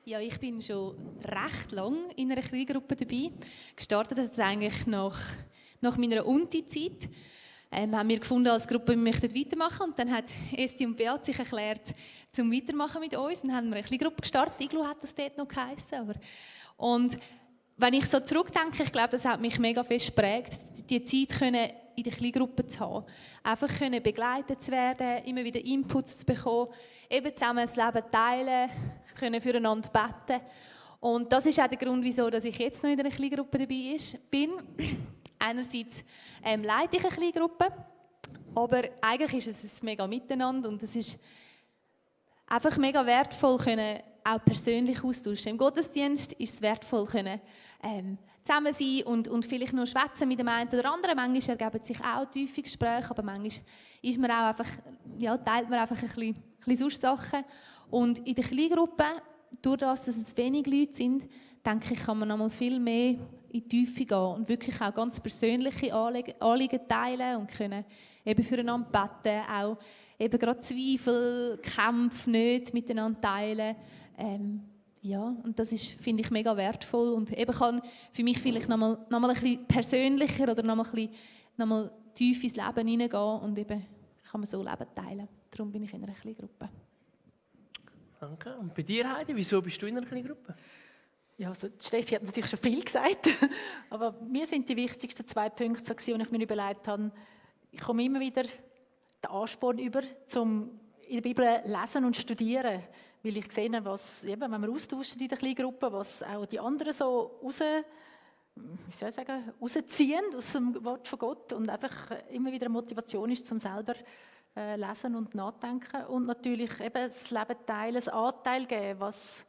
Ja, 0.04 0.18
ich 0.20 0.38
bin 0.40 0.61
schon 0.62 0.96
recht 1.22 1.72
lang 1.72 2.11
in 2.16 2.33
einer 2.33 2.42
Kleingruppe 2.42 2.96
dabei. 2.96 3.30
Gestartet 3.76 4.18
hat 4.18 4.30
es 4.30 4.38
eigentlich 4.38 4.87
nach, 4.87 5.20
nach 5.80 5.96
meiner 5.96 6.26
Unti-Zeit. 6.26 7.09
Ähm, 7.72 7.94
haben 7.94 8.09
wir 8.09 8.18
gefunden 8.18 8.48
als 8.48 8.66
Gruppe, 8.66 8.92
wir 8.92 8.96
möchten 8.96 9.33
weitermachen. 9.33 9.90
Und 9.90 9.98
dann 9.98 10.11
hat 10.11 10.24
Esti 10.56 10.87
und 10.87 10.96
Beat 10.96 11.24
sich 11.24 11.38
erklärt, 11.38 11.94
zum 12.33 12.50
Weitermachen 12.50 13.00
mit 13.00 13.14
uns. 13.16 13.42
Dann 13.42 13.54
haben 13.54 13.68
wir 13.68 13.76
eine 13.76 13.87
Kleingruppe 13.87 14.22
gestartet. 14.22 14.61
Iglu 14.61 14.85
hat 14.85 15.02
das 15.02 15.14
dort 15.14 15.37
noch 15.37 15.46
geheißen. 15.46 15.98
Aber 15.98 16.14
und 16.76 17.18
wenn 17.76 17.94
ich 17.94 18.06
so 18.06 18.20
zurückdenke, 18.20 18.83
ich 18.83 18.92
glaube, 18.92 19.11
das 19.11 19.24
hat 19.24 19.40
mich 19.40 19.59
mega 19.59 19.85
fest 19.85 20.06
geprägt, 20.06 20.66
die 20.90 21.04
Zeit 21.04 21.38
können 21.38 21.70
in 21.96 22.05
der 22.05 22.12
Kleingruppe 22.12 22.66
zu 22.66 22.81
haben. 22.81 23.05
Einfach 23.42 23.68
können 23.79 24.03
begleitet 24.03 24.62
zu 24.62 24.70
werden, 24.70 25.24
immer 25.24 25.44
wieder 25.44 25.64
Inputs 25.64 26.18
zu 26.18 26.26
bekommen, 26.26 26.68
eben 27.09 27.35
zusammen 27.35 27.64
das 27.64 27.76
Leben 27.76 28.03
teilen, 28.11 28.70
können 29.18 29.40
füreinander 29.40 29.88
beten. 29.88 30.42
Und 31.00 31.33
das 31.33 31.46
ist 31.46 31.59
auch 31.59 31.66
der 31.66 31.79
Grund, 31.79 32.05
wieso 32.05 32.29
ich 32.29 32.59
jetzt 32.59 32.83
noch 32.83 32.90
in 32.90 33.00
einer 33.00 33.11
Kleingruppe 33.11 33.59
dabei 33.59 33.96
bin. 34.31 34.50
Einerseits 35.38 36.05
ähm, 36.44 36.62
leite 36.62 36.98
ich 36.98 37.05
eine 37.05 37.14
Kleingruppe, 37.14 37.68
aber 38.55 38.83
eigentlich 39.00 39.46
ist 39.46 39.64
es 39.64 39.83
ein 39.83 39.87
mega 39.87 40.07
Miteinander 40.07 40.68
und 40.68 40.83
es 40.83 40.94
ist 40.94 41.18
einfach 42.46 42.76
mega 42.76 43.05
wertvoll, 43.07 43.57
können 43.57 44.00
auch 44.22 44.44
persönlich 44.44 45.03
austauschen. 45.03 45.53
Im 45.53 45.59
Gottesdienst 45.59 46.35
ist 46.35 46.55
es 46.55 46.62
wertvoll, 46.62 47.07
können 47.07 47.40
ähm, 47.83 48.18
zusammen 48.42 48.72
sein 48.72 49.03
und, 49.05 49.29
und 49.29 49.46
vielleicht 49.46 49.72
nur 49.72 49.87
schwätzen 49.87 50.29
mit 50.29 50.38
dem 50.38 50.48
einen 50.48 50.68
oder 50.68 50.92
anderen. 50.92 51.16
Manchmal 51.16 51.57
ergeben 51.57 51.85
sich 51.85 52.00
auch 52.00 52.24
tiefe 52.31 52.62
Gespräche, 52.62 53.11
aber 53.11 53.22
manchmal 53.22 53.64
ist 54.03 54.18
man 54.18 54.31
auch 54.31 54.48
einfach, 54.48 54.68
ja, 55.18 55.37
teilt 55.37 55.68
man 55.68 55.79
einfach 55.81 55.96
ein 55.96 56.09
bisschen, 56.09 56.37
ein 56.37 56.64
bisschen 56.66 56.90
Sachen. 56.90 57.44
Und 57.90 58.20
in 58.20 58.35
der 58.35 58.44
Kleingruppe, 58.44 59.05
durch 59.62 59.79
das, 59.79 60.07
dass 60.07 60.16
es 60.16 60.37
wenig 60.37 60.66
Leute 60.66 60.94
sind, 60.94 61.26
denke 61.64 61.94
ich, 61.94 62.00
kann 62.00 62.18
man 62.18 62.29
noch 62.29 62.38
mal 62.38 62.50
viel 62.50 62.79
mehr 62.79 63.16
in 63.53 63.61
die 63.62 63.68
Tiefe 63.68 64.05
gehen 64.05 64.18
und 64.18 64.48
wirklich 64.48 64.81
auch 64.81 64.94
ganz 64.94 65.20
persönliche 65.20 65.92
Anliegen 65.92 66.81
teilen 66.88 67.37
und 67.37 67.50
können 67.50 67.85
eben 68.24 68.42
füreinander 68.42 68.87
beten, 69.22 69.42
auch 69.50 69.76
eben 70.18 70.38
gerade 70.38 70.61
Zweifel, 70.61 71.59
Kämpfe 71.59 72.31
nicht 72.31 72.72
miteinander 72.72 73.20
teilen. 73.20 73.76
Ähm, 74.16 74.62
ja, 75.02 75.22
und 75.22 75.58
das 75.58 75.72
ist, 75.72 76.00
finde 76.00 76.22
ich, 76.22 76.30
mega 76.30 76.56
wertvoll 76.56 77.12
und 77.12 77.36
eben 77.36 77.52
kann 77.52 77.80
für 78.12 78.22
mich 78.22 78.38
vielleicht 78.38 78.68
nochmal 78.68 78.98
noch 79.08 79.20
mal 79.20 79.30
ein 79.30 79.34
bisschen 79.34 79.66
persönlicher 79.66 80.44
oder 80.44 80.62
nochmal 80.62 80.86
ein 80.86 80.92
bisschen 80.92 81.14
nochmal 81.56 81.90
tief 82.14 82.42
ins 82.42 82.56
Leben 82.56 82.86
hineingehen 82.86 83.40
und 83.40 83.58
eben 83.58 83.86
kann 84.30 84.40
man 84.40 84.46
so 84.46 84.62
Leben 84.62 84.86
teilen. 84.94 85.28
Darum 85.50 85.72
bin 85.72 85.82
ich 85.84 85.94
in 85.94 86.04
einer 86.04 86.14
kleinen 86.14 86.36
Gruppe. 86.36 86.68
Danke. 88.20 88.56
Und 88.58 88.74
bei 88.74 88.82
dir, 88.82 89.10
Heidi, 89.10 89.34
wieso 89.34 89.62
bist 89.62 89.80
du 89.80 89.86
in 89.86 89.96
einer 89.96 90.06
kleinen 90.06 90.26
Gruppe? 90.26 90.54
Ja, 91.38 91.48
also 91.48 91.68
Steffi 91.80 92.16
hat 92.16 92.22
natürlich 92.22 92.50
schon 92.50 92.58
viel 92.58 92.84
gesagt, 92.84 93.28
aber 93.90 94.12
mir 94.20 94.46
sind 94.46 94.68
die 94.68 94.76
wichtigsten 94.76 95.26
zwei 95.26 95.48
Punkte, 95.48 95.82
so, 95.84 95.94
die 95.94 96.22
ich 96.22 96.30
mir 96.30 96.42
überlegt 96.42 96.86
habe. 96.86 97.10
Ich 97.72 97.80
komme 97.80 98.04
immer 98.04 98.20
wieder 98.20 98.42
den 98.42 99.30
Ansporn 99.30 99.78
über, 99.78 100.02
zum 100.26 100.78
in 101.08 101.16
der 101.16 101.22
Bibel 101.22 101.62
lesen 101.64 102.04
und 102.04 102.16
studieren, 102.16 102.82
weil 103.22 103.37
ich 103.37 103.52
sehe, 103.52 103.85
was, 103.85 104.24
eben, 104.24 104.50
wenn 104.50 104.61
wir 104.62 104.70
austauschen 104.70 105.20
in 105.20 105.28
der 105.28 105.38
kleinen 105.38 105.54
Gruppe, 105.54 105.92
was 105.92 106.22
auch 106.22 106.46
die 106.46 106.61
anderen 106.61 106.92
so 106.92 107.38
raus, 107.42 107.61
wie 108.54 108.92
soll 108.92 109.09
ich 109.09 109.14
sagen, 109.14 109.52
rausziehen 109.61 110.35
aus 110.35 110.52
dem 110.52 110.85
Wort 110.85 111.06
von 111.06 111.18
Gott 111.18 111.52
und 111.52 111.68
einfach 111.68 112.11
immer 112.30 112.50
wieder 112.52 112.66
eine 112.66 112.72
Motivation 112.72 113.30
ist, 113.30 113.46
zum 113.46 113.59
selber 113.59 113.94
äh, 114.56 114.76
lesen 114.76 115.14
und 115.14 115.35
nachdenken 115.35 116.04
und 116.06 116.26
natürlich 116.26 116.80
eben 116.80 116.94
das 116.94 117.30
Leben 117.30 117.56
teilen, 117.66 117.94
das 117.94 118.09
Anteil 118.09 118.66
geben, 118.66 119.00
was, 119.00 119.44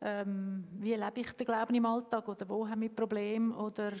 ähm, 0.00 0.64
wie 0.78 0.92
erlebe 0.92 1.20
ich 1.20 1.32
den 1.32 1.46
Glauben 1.46 1.74
im 1.74 1.86
Alltag 1.86 2.26
oder 2.28 2.48
wo 2.48 2.66
haben 2.66 2.80
wir 2.80 2.88
Probleme 2.90 3.54
oder 3.56 3.92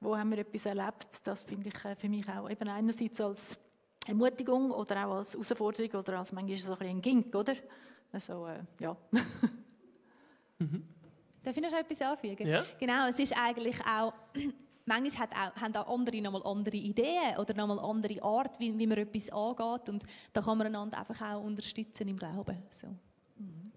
wo 0.00 0.16
haben 0.16 0.30
wir 0.30 0.38
etwas 0.38 0.66
erlebt, 0.66 1.08
das 1.24 1.44
finde 1.44 1.68
ich 1.68 1.84
äh, 1.84 1.96
für 1.96 2.08
mich 2.08 2.28
auch 2.28 2.48
eben 2.48 2.68
einerseits 2.68 3.20
als 3.20 3.58
Ermutigung 4.06 4.70
oder 4.70 5.06
auch 5.06 5.16
als 5.16 5.34
Herausforderung 5.34 6.00
oder 6.00 6.18
als 6.18 6.32
manchmal 6.32 6.56
so 6.56 6.72
ein, 6.72 6.78
bisschen 6.78 6.96
ein 6.96 7.02
Gink, 7.02 7.34
oder? 7.34 7.54
Also, 8.12 8.46
äh, 8.46 8.60
ja. 8.80 8.96
mhm. 10.58 10.84
Darf 11.42 11.56
ich 11.56 11.62
noch 11.62 11.72
etwas 11.72 12.02
anfügen? 12.02 12.46
Ja. 12.46 12.64
Genau, 12.78 13.08
es 13.08 13.18
ist 13.18 13.36
eigentlich 13.36 13.76
auch, 13.86 14.12
manchmal 14.86 15.28
hat 15.28 15.32
auch, 15.32 15.60
haben 15.60 15.76
auch 15.76 15.94
andere 15.94 16.20
nochmal 16.20 16.42
andere 16.44 16.76
Ideen 16.76 17.36
oder 17.38 17.54
nochmal 17.54 17.78
andere 17.78 18.22
Art, 18.22 18.58
wie, 18.60 18.76
wie 18.78 18.86
man 18.86 18.98
etwas 18.98 19.30
angeht 19.30 19.88
und 19.88 20.04
da 20.32 20.40
kann 20.40 20.58
man 20.58 20.66
einander 20.66 20.98
einfach 20.98 21.20
auch 21.22 21.42
unterstützen 21.42 22.08
im 22.08 22.18
Glauben. 22.18 22.62
So. 22.70 22.88
Mhm. 23.36 23.72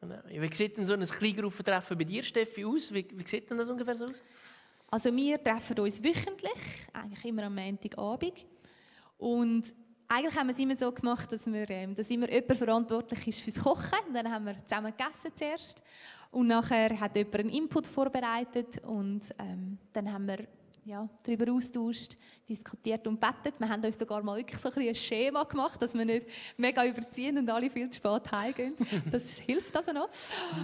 Genau. 0.00 0.16
Wie 0.28 0.54
sieht 0.54 0.76
denn 0.76 0.86
so 0.86 0.94
ein 0.94 1.02
Kleingruppentreffen 1.02 1.98
bei 1.98 2.04
dir, 2.04 2.22
Steffi, 2.22 2.64
aus? 2.64 2.92
Wie, 2.92 3.06
wie 3.12 3.26
sieht 3.26 3.50
denn 3.50 3.58
das 3.58 3.68
ungefähr 3.68 3.96
so 3.96 4.04
aus? 4.04 4.22
Also 4.90 5.14
wir 5.14 5.42
treffen 5.42 5.78
uns 5.80 6.02
wöchentlich, 6.02 6.88
eigentlich 6.92 7.24
immer 7.26 7.42
am 7.42 7.54
Montagabend 7.54 8.46
und 9.18 9.74
eigentlich 10.08 10.36
haben 10.36 10.46
wir 10.46 10.54
es 10.54 10.60
immer 10.60 10.74
so 10.74 10.90
gemacht, 10.90 11.30
dass, 11.30 11.46
wir, 11.46 11.68
ähm, 11.70 11.94
dass 11.94 12.10
immer 12.10 12.30
jemand 12.30 12.56
verantwortlich 12.56 13.28
ist 13.28 13.40
fürs 13.40 13.62
Kochen. 13.62 13.98
Und 14.08 14.14
dann 14.14 14.30
haben 14.30 14.46
wir 14.46 14.56
zusammen 14.66 14.92
gegessen 14.96 15.30
zuerst. 15.34 15.82
Und 16.30 16.46
nachher 16.46 16.98
hat 16.98 17.16
jemand 17.16 17.34
einen 17.36 17.50
Input 17.50 17.86
vorbereitet. 17.86 18.78
Und 18.84 19.22
ähm, 19.38 19.78
dann 19.92 20.12
haben 20.12 20.26
wir 20.26 20.46
ja, 20.88 21.06
darüber 21.22 21.52
austauscht, 21.52 22.16
diskutiert 22.48 23.06
und 23.06 23.20
bettet. 23.20 23.60
Wir 23.60 23.68
haben 23.68 23.84
uns 23.84 23.98
sogar 23.98 24.22
mal 24.22 24.38
wirklich 24.38 24.58
so 24.58 24.70
ein, 24.70 24.88
ein 24.88 24.94
Schema 24.94 25.44
gemacht, 25.44 25.80
dass 25.82 25.92
wir 25.92 26.04
nicht 26.04 26.26
mega 26.56 26.82
überziehen 26.86 27.36
und 27.36 27.50
alle 27.50 27.68
viel 27.68 27.90
zu 27.90 27.98
spät 27.98 28.32
heimgehen. 28.32 28.74
Das 29.10 29.38
hilft 29.38 29.76
also 29.76 29.92
noch, 29.92 30.08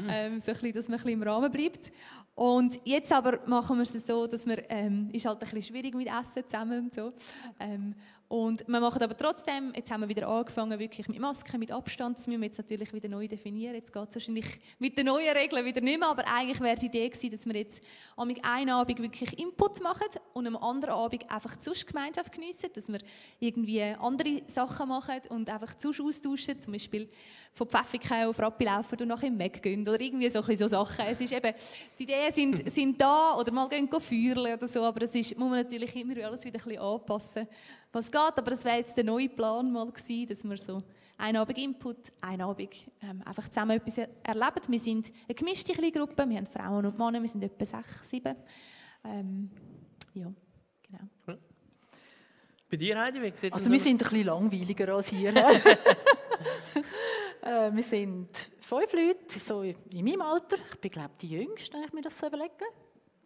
ähm, 0.08 0.40
so 0.40 0.52
ein 0.52 0.54
bisschen, 0.54 0.72
dass 0.72 0.88
man 0.88 0.98
ein 0.98 1.04
bisschen 1.04 1.20
im 1.20 1.28
Rahmen 1.28 1.52
bleibt. 1.52 1.92
Und 2.34 2.80
jetzt 2.84 3.12
aber 3.12 3.38
machen 3.46 3.76
wir 3.76 3.82
es 3.82 4.06
so, 4.06 4.26
dass 4.26 4.46
wir, 4.46 4.68
ähm, 4.70 5.10
ist 5.12 5.26
halt 5.26 5.36
ein 5.36 5.40
bisschen 5.40 5.62
schwierig 5.62 5.94
mit 5.94 6.08
Essen 6.08 6.42
zusammen 6.48 6.84
und 6.84 6.94
so. 6.94 7.12
Ähm, 7.60 7.94
und 8.34 8.66
wir 8.66 8.80
machen 8.80 9.00
aber 9.00 9.16
trotzdem, 9.16 9.72
jetzt 9.76 9.92
haben 9.92 10.00
wir 10.00 10.08
wieder 10.08 10.26
angefangen, 10.26 10.76
wirklich 10.80 11.06
mit 11.06 11.20
Masken, 11.20 11.60
mit 11.60 11.70
Abstand, 11.70 12.18
das 12.18 12.26
müssen. 12.26 12.40
Wir 12.40 12.48
jetzt 12.48 12.58
natürlich 12.58 12.92
wieder 12.92 13.08
neu 13.08 13.28
definieren. 13.28 13.76
Jetzt 13.76 13.92
geht 13.92 14.08
es 14.08 14.16
wahrscheinlich 14.16 14.58
mit 14.80 14.98
den 14.98 15.06
neuen 15.06 15.36
Regeln 15.36 15.64
wieder 15.64 15.80
nicht 15.80 16.00
mehr, 16.00 16.08
aber 16.08 16.24
eigentlich 16.26 16.60
wäre 16.60 16.74
die 16.74 16.86
Idee 16.86 17.08
gewesen, 17.08 17.30
dass 17.30 17.46
wir 17.46 17.54
jetzt 17.54 17.80
am 18.16 18.34
einen 18.42 18.70
Abend 18.70 19.00
wirklich 19.00 19.38
Input 19.38 19.80
machen 19.84 20.08
und 20.32 20.48
am 20.48 20.56
anderen 20.56 20.94
Abend 20.94 21.30
einfach 21.30 21.54
die 21.54 21.86
Gemeinschaft 21.86 22.32
geniessen, 22.32 22.70
dass 22.74 22.88
wir 22.88 22.98
irgendwie 23.38 23.82
andere 23.82 24.42
Sachen 24.48 24.88
machen 24.88 25.20
und 25.28 25.48
einfach 25.48 25.78
zu 25.78 25.90
austauschen, 25.90 26.60
zum 26.60 26.72
Beispiel 26.72 27.08
von 27.52 27.68
Pfäffikau 27.68 28.30
auf 28.30 28.40
Rappi 28.40 28.64
laufen 28.64 28.98
und 29.00 29.06
nachher 29.06 29.28
im 29.28 29.36
Mac 29.36 29.62
gehen 29.62 29.82
oder 29.82 30.00
irgendwie 30.00 30.28
so, 30.28 30.42
so 30.42 30.66
Sachen. 30.66 31.04
Es 31.08 31.20
ist 31.20 31.32
eben, 31.32 31.54
die 31.96 32.02
Ideen 32.02 32.32
sind, 32.32 32.68
sind 32.72 33.00
da 33.00 33.36
oder 33.38 33.52
mal 33.52 33.68
gehen 33.68 33.88
feuern 33.88 34.54
oder 34.54 34.66
so, 34.66 34.82
aber 34.82 34.98
das 34.98 35.14
ist, 35.14 35.38
muss 35.38 35.48
man 35.48 35.62
natürlich 35.62 35.94
immer 35.94 36.16
alles 36.24 36.44
wieder 36.44 36.58
ein 36.58 36.64
bisschen 36.64 36.82
anpassen 36.82 37.46
was 37.94 38.10
geht. 38.10 38.20
Aber 38.20 38.50
das 38.50 38.64
wäre 38.64 38.78
jetzt 38.78 38.96
der 38.96 39.04
neue 39.04 39.28
Plan 39.28 39.72
mal 39.72 39.90
gewesen, 39.90 40.26
dass 40.26 40.44
wir 40.44 40.56
so 40.56 40.82
einen 41.16 41.36
Abend 41.36 41.58
Input, 41.58 42.12
einen 42.20 42.42
Abend 42.42 42.86
ähm, 43.02 43.22
einfach 43.24 43.48
zusammen 43.48 43.76
etwas 43.76 43.98
erleben. 43.98 44.60
Wir 44.68 44.78
sind 44.78 45.12
eine 45.26 45.34
gemischte 45.34 45.72
kleine 45.72 45.92
Gruppe, 45.92 46.28
wir 46.28 46.36
haben 46.36 46.46
Frauen 46.46 46.86
und 46.86 46.98
Männer, 46.98 47.20
wir 47.20 47.28
sind 47.28 47.44
etwa 47.44 47.64
sechs, 47.64 48.10
sieben. 48.10 48.34
Ähm, 49.04 49.50
ja, 50.14 50.32
genau. 50.82 51.38
Bei 52.70 52.76
dir, 52.76 52.98
Heidi, 52.98 53.22
wie 53.22 53.32
sieht 53.36 53.52
Also 53.52 53.70
wir 53.70 53.78
sind 53.78 54.02
ein 54.02 54.08
bisschen 54.08 54.26
langweiliger 54.26 54.94
als 54.94 55.08
hier. 55.08 55.36
äh, 57.42 57.72
wir 57.72 57.82
sind 57.82 58.28
fünf 58.58 58.92
Leute, 58.92 59.38
so 59.38 59.62
in 59.62 60.04
meinem 60.04 60.22
Alter. 60.22 60.56
Ich 60.72 60.80
bin, 60.80 60.90
glaube 60.90 61.10
ich, 61.12 61.28
die 61.28 61.36
Jüngste, 61.36 61.76
wenn 61.76 61.84
ich 61.84 61.92
mir 61.92 62.02
das 62.02 62.18
so 62.18 62.26
überlege. 62.26 62.64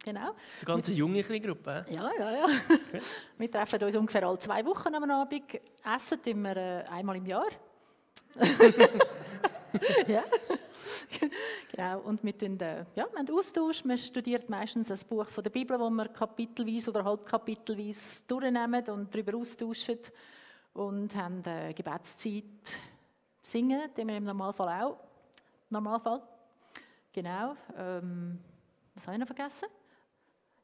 Genau. 0.09 0.33
Das 0.33 0.63
ist 0.63 0.67
eine 0.67 0.77
ganz 0.77 0.89
junge 0.89 1.23
Gruppe. 1.23 1.85
Ja, 1.91 2.11
ja, 2.19 2.31
ja. 2.31 2.45
Okay. 2.45 3.01
Wir 3.37 3.51
treffen 3.51 3.83
uns 3.83 3.95
ungefähr 3.95 4.27
alle 4.27 4.39
zwei 4.39 4.65
Wochen 4.65 4.95
am 4.95 5.11
Abend. 5.11 5.61
Essen 5.85 6.23
tun 6.23 6.43
wir 6.45 6.57
äh, 6.57 6.85
einmal 6.89 7.17
im 7.17 7.27
Jahr. 7.27 7.51
ja. 10.09 10.25
genau. 11.71 12.01
Und 12.01 12.25
wir, 12.25 12.39
tun, 12.39 12.59
äh, 12.59 12.87
ja, 12.97 13.07
wir 13.13 13.19
haben 13.19 13.31
Austausch. 13.31 13.85
Man 13.85 13.99
studiert 13.99 14.49
meistens 14.49 14.91
ein 14.91 14.99
Buch 15.11 15.29
von 15.29 15.45
der 15.45 15.51
Bibel, 15.51 15.79
wo 15.79 15.91
wir 15.91 16.09
kapitelweise 16.09 16.91
oder 16.91 17.05
halbkapitelweise 17.05 18.23
durchnehmen 18.27 18.89
und 18.89 19.15
darüber 19.15 19.37
austauschen. 19.37 19.99
Und 20.73 21.15
haben 21.15 21.45
äh, 21.45 21.75
Gebetszeit 21.75 22.81
singen, 23.43 23.91
die 23.95 24.07
wir 24.07 24.17
im 24.17 24.25
Normalfall 24.25 24.85
auch. 24.85 24.97
Normalfall. 25.69 26.23
Genau. 27.13 27.55
Ähm, 27.77 28.39
was 28.95 29.07
habe 29.07 29.17
ich 29.17 29.21
noch 29.21 29.27
vergessen? 29.27 29.69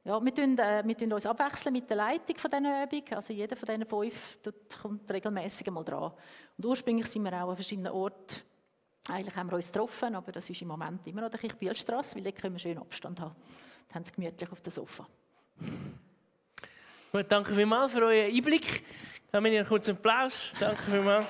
Ja, 0.04 0.22
wir, 0.22 0.34
tun, 0.34 0.58
äh, 0.58 0.82
wir 0.84 0.96
tun 0.98 1.12
uns 1.14 1.24
abwechseln 1.24 1.72
mit 1.72 1.88
der 1.88 1.96
Leitung 1.96 2.36
von 2.36 2.50
dieser 2.50 2.84
Übung. 2.84 3.02
Also 3.12 3.32
jeder 3.32 3.56
von 3.56 3.66
diesen 3.66 3.86
fünf 3.86 4.38
kommt 4.82 5.10
regelmäßig 5.10 5.66
einmal 5.66 5.82
dran. 5.82 6.12
Und 6.58 6.66
ursprünglich 6.66 7.06
sind 7.06 7.22
wir 7.24 7.32
auch 7.32 7.48
an 7.48 7.56
verschiedenen 7.56 7.90
Orten. 7.90 8.42
Eigentlich 9.08 9.34
haben 9.34 9.50
wir 9.50 9.56
uns 9.56 9.72
getroffen, 9.72 10.14
aber 10.14 10.32
das 10.32 10.48
ist 10.50 10.60
im 10.60 10.68
Moment 10.68 11.06
immer 11.06 11.22
noch 11.22 11.30
der 11.30 11.40
Kirchbielstrasse, 11.40 12.16
weil 12.16 12.24
dort 12.24 12.36
können 12.36 12.54
wir 12.54 12.58
schön 12.58 12.78
Abstand 12.78 13.18
haben. 13.20 13.34
Dann 13.88 13.94
haben 13.96 14.04
sie 14.04 14.12
gemütlich 14.12 14.52
auf 14.52 14.60
dem 14.60 14.70
Sofa. 14.70 15.06
Gut, 17.12 17.26
danke 17.28 17.54
vielmals 17.54 17.92
für 17.92 18.02
euren 18.02 18.34
Einblick. 18.34 18.84
Dann 19.32 19.42
wir 19.44 19.58
einen 19.58 19.66
kurzen 19.66 19.92
Applaus. 19.92 20.52
Danke 20.60 20.82
vielmals. 20.82 21.26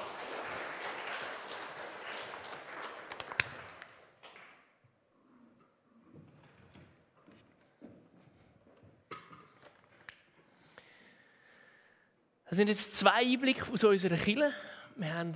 Das 12.54 12.58
sind 12.58 12.68
jetzt 12.68 12.94
zwei 12.94 13.32
Einblicke 13.32 13.64
aus 13.72 13.82
unserer 13.82 14.14
Kirche. 14.14 14.52
Wir 14.94 15.12
haben 15.12 15.32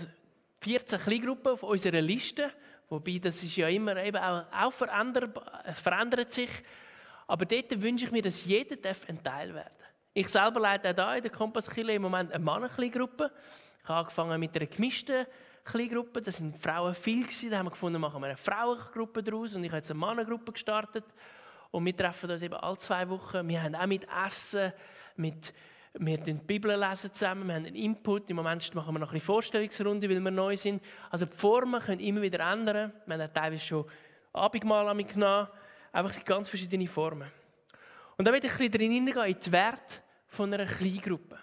14 0.61 1.01
Kleingruppen 1.01 1.51
auf 1.51 1.65
unserer 1.65 2.01
Liste, 2.01 2.49
wobei 2.89 3.19
das 3.19 3.43
ist 3.43 3.57
ja 3.57 3.67
immer 3.67 3.97
eben 3.97 4.19
auch, 4.19 4.45
auch 4.53 4.73
veränderbar, 4.73 5.65
es 5.67 5.81
verändert 5.81 6.31
sich. 6.31 6.49
Aber 7.27 7.45
dort 7.45 7.83
wünsche 7.83 8.05
ich 8.05 8.13
mir, 8.13 8.23
dass 8.23 8.45
jeder 8.45 8.77
ein 9.09 9.21
Teil 9.25 9.53
werden 9.53 9.75
darf. 9.81 9.89
Ich 10.15 10.29
selber 10.29 10.61
leite 10.61 10.91
auch 10.91 11.09
hier 11.09 11.17
in 11.17 11.23
der 11.23 11.33
Kompasskirche 11.33 11.91
im 11.91 12.03
Moment 12.03 12.31
eine 12.31 12.45
Mannenkleingruppe. 12.45 13.33
Ich 13.83 13.89
habe 13.89 13.99
angefangen 13.99 14.39
mit 14.39 14.55
einer 14.55 14.67
gemischten 14.67 15.27
Kleingruppe. 15.65 16.23
Da 16.23 16.31
sind 16.31 16.57
Frauen 16.57 16.95
viel 16.95 17.25
gewesen. 17.25 17.51
Da 17.51 17.59
haben 17.59 17.67
wir 17.67 17.73
gefunden, 17.73 18.01
machen 18.01 18.21
wir 18.21 18.29
eine 18.29 18.37
Frauengruppe 18.37 19.25
daraus. 19.25 19.55
Und 19.55 19.65
ich 19.65 19.71
habe 19.71 19.79
jetzt 19.79 19.91
eine 19.91 19.99
Mannengruppe 19.99 20.53
gestartet. 20.53 21.05
Und 21.73 21.85
wir 21.85 21.97
treffen 21.97 22.31
uns 22.31 22.43
eben 22.43 22.55
alle 22.55 22.79
zwei 22.79 23.09
Wochen. 23.09 23.49
Wir 23.49 23.61
haben 23.61 23.75
auch 23.75 23.87
mit 23.87 24.07
Essen, 24.25 24.73
mit 25.17 25.53
wir 25.95 26.19
lesen 26.19 26.39
die 26.39 26.45
Bibel 26.45 26.79
lesen 26.79 27.13
zusammen, 27.13 27.47
wir 27.47 27.55
haben 27.55 27.67
einen 27.67 27.75
Input. 27.75 28.29
Im 28.31 28.37
Moment 28.37 28.75
machen 28.75 28.95
wir 28.95 28.99
noch 28.99 29.11
eine 29.11 29.21
Vorstellungsrunde, 29.21 30.09
weil 30.09 30.21
wir 30.21 30.31
neu 30.31 30.57
sind. 30.57 30.83
Also 31.11 31.27
die 31.27 31.33
Formen 31.33 31.81
können 31.81 32.01
immer 32.01 32.23
wieder 32.23 32.41
ändern. 32.41 32.93
Wir 33.07 33.19
haben 33.19 33.33
teilweise 33.33 33.65
schon 33.65 33.85
Abendmahl 34.33 34.95
genommen. 35.05 35.49
Einfach 35.93 36.25
ganz 36.25 36.49
verschiedene 36.49 36.87
Formen. 36.87 37.31
Und 38.17 38.27
da 38.27 38.33
will 38.33 38.45
ich 38.45 38.51
ein 38.53 38.71
bisschen 38.71 38.91
hineingehen, 38.91 39.27
in 39.27 39.41
die 39.41 39.53
Werte 39.53 40.03
von 40.27 40.53
einer 40.53 40.67
Kleingruppe. 40.67 41.39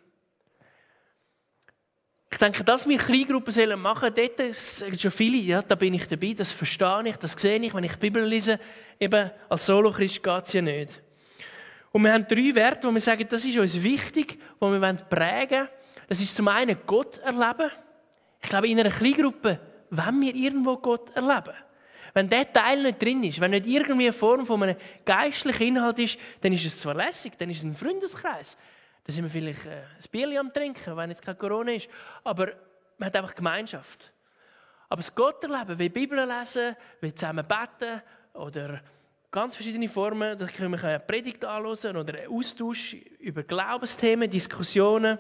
Ich 2.32 2.38
denke, 2.38 2.66
dass 2.66 2.88
wir 2.88 2.98
Kleingruppen 2.98 3.80
machen 3.80 4.14
sollen, 4.14 4.36
dort 4.38 4.56
sagen 4.56 5.00
schon 5.00 5.12
viele, 5.12 5.38
ja, 5.38 5.62
da 5.62 5.76
bin 5.76 5.94
ich 5.94 6.06
dabei, 6.06 6.34
das 6.34 6.52
verstehe 6.52 7.04
ich, 7.06 7.16
das 7.16 7.32
sehe 7.32 7.58
ich, 7.60 7.74
wenn 7.74 7.86
ich 7.86 7.94
die 7.94 8.00
Bibel 8.00 8.26
lese. 8.26 8.60
Eben 9.00 9.32
als 9.48 9.66
Solo-Christ 9.66 10.22
geht 10.22 10.44
es 10.44 10.54
ja 10.54 10.62
nicht. 10.62 11.02
Und 11.96 12.04
wir 12.04 12.12
haben 12.12 12.28
drei 12.28 12.54
Werte, 12.54 12.90
wo 12.90 12.94
wir 12.94 13.00
sagen, 13.00 13.26
das 13.30 13.46
ist 13.46 13.58
uns 13.58 13.82
wichtig, 13.82 14.38
wo 14.60 14.70
wir 14.70 14.82
prägen 14.82 15.60
wollen. 15.60 15.70
Das 16.10 16.20
ist 16.20 16.36
zum 16.36 16.50
einen 16.50 16.78
Gott 16.86 17.20
erleben. 17.20 17.72
Ich 18.44 18.50
glaube, 18.50 18.68
in 18.68 18.78
einer 18.78 18.90
Kleingruppe 18.90 19.62
wollen 19.92 20.20
wir 20.20 20.36
irgendwo 20.36 20.76
Gott 20.76 21.16
erleben. 21.16 21.56
Wenn 22.14 22.28
der 22.28 22.52
Teil 22.52 22.84
nicht 22.84 23.02
drin 23.02 23.24
ist, 23.24 23.40
wenn 23.40 23.52
nicht 23.52 23.66
irgendwie 23.66 24.08
eine 24.08 24.12
Form 24.12 24.46
von 24.46 24.62
einem 24.62 24.76
geistlichen 25.06 25.68
Inhalt 25.68 25.98
ist, 26.00 26.20
dann 26.42 26.52
ist 26.52 26.66
es 26.66 26.78
zwar 26.82 26.96
lässig, 26.96 27.38
dann 27.38 27.50
ist 27.50 27.60
es 27.60 27.64
ein 27.64 27.74
Freundeskreis. 27.74 28.58
Da 29.06 29.14
sind 29.14 29.24
wir 29.24 29.32
vielleicht 29.32 29.66
äh, 29.66 29.70
ein 29.70 30.12
Bier 30.12 30.38
am 30.38 30.52
Trinken, 30.52 30.98
wenn 30.98 31.12
jetzt 31.12 31.24
kein 31.24 31.38
Corona 31.38 31.72
ist. 31.72 31.88
Aber 32.26 32.52
man 32.98 33.08
hat 33.08 33.16
einfach 33.16 33.36
Gemeinschaft. 33.36 34.12
Aber 34.90 35.00
das 35.00 35.16
Gott 35.16 35.42
erleben, 35.46 35.80
wie 35.80 35.88
Bibel 35.88 36.20
lesen, 36.28 36.76
wie 37.00 37.16
zusammen 37.16 37.46
beten 37.48 38.02
oder 38.34 38.82
ganz 39.36 39.54
verschiedene 39.54 39.90
Formen, 39.90 40.38
da 40.38 40.46
können 40.46 40.72
wir 40.72 40.82
eine 40.82 41.00
Predigt 41.02 41.44
anhören 41.44 41.98
oder 41.98 42.18
einen 42.18 42.32
Austausch 42.32 42.96
über 43.20 43.44
Glaubensthemen, 43.44 44.30
Diskussionen, 44.30 45.20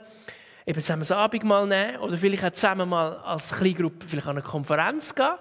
eben 0.65 0.79
zusammen 0.79 1.01
das 1.01 1.11
Abendmahl 1.11 1.67
nehmen 1.67 1.97
oder 1.97 2.15
vielleicht 2.15 2.45
auch 2.45 2.51
zusammen 2.51 2.87
mal 2.87 3.17
als 3.17 3.53
Kleingruppe 3.53 4.07
vielleicht 4.07 4.27
an 4.27 4.37
eine 4.37 4.41
Konferenz 4.41 5.13
gehen 5.13 5.35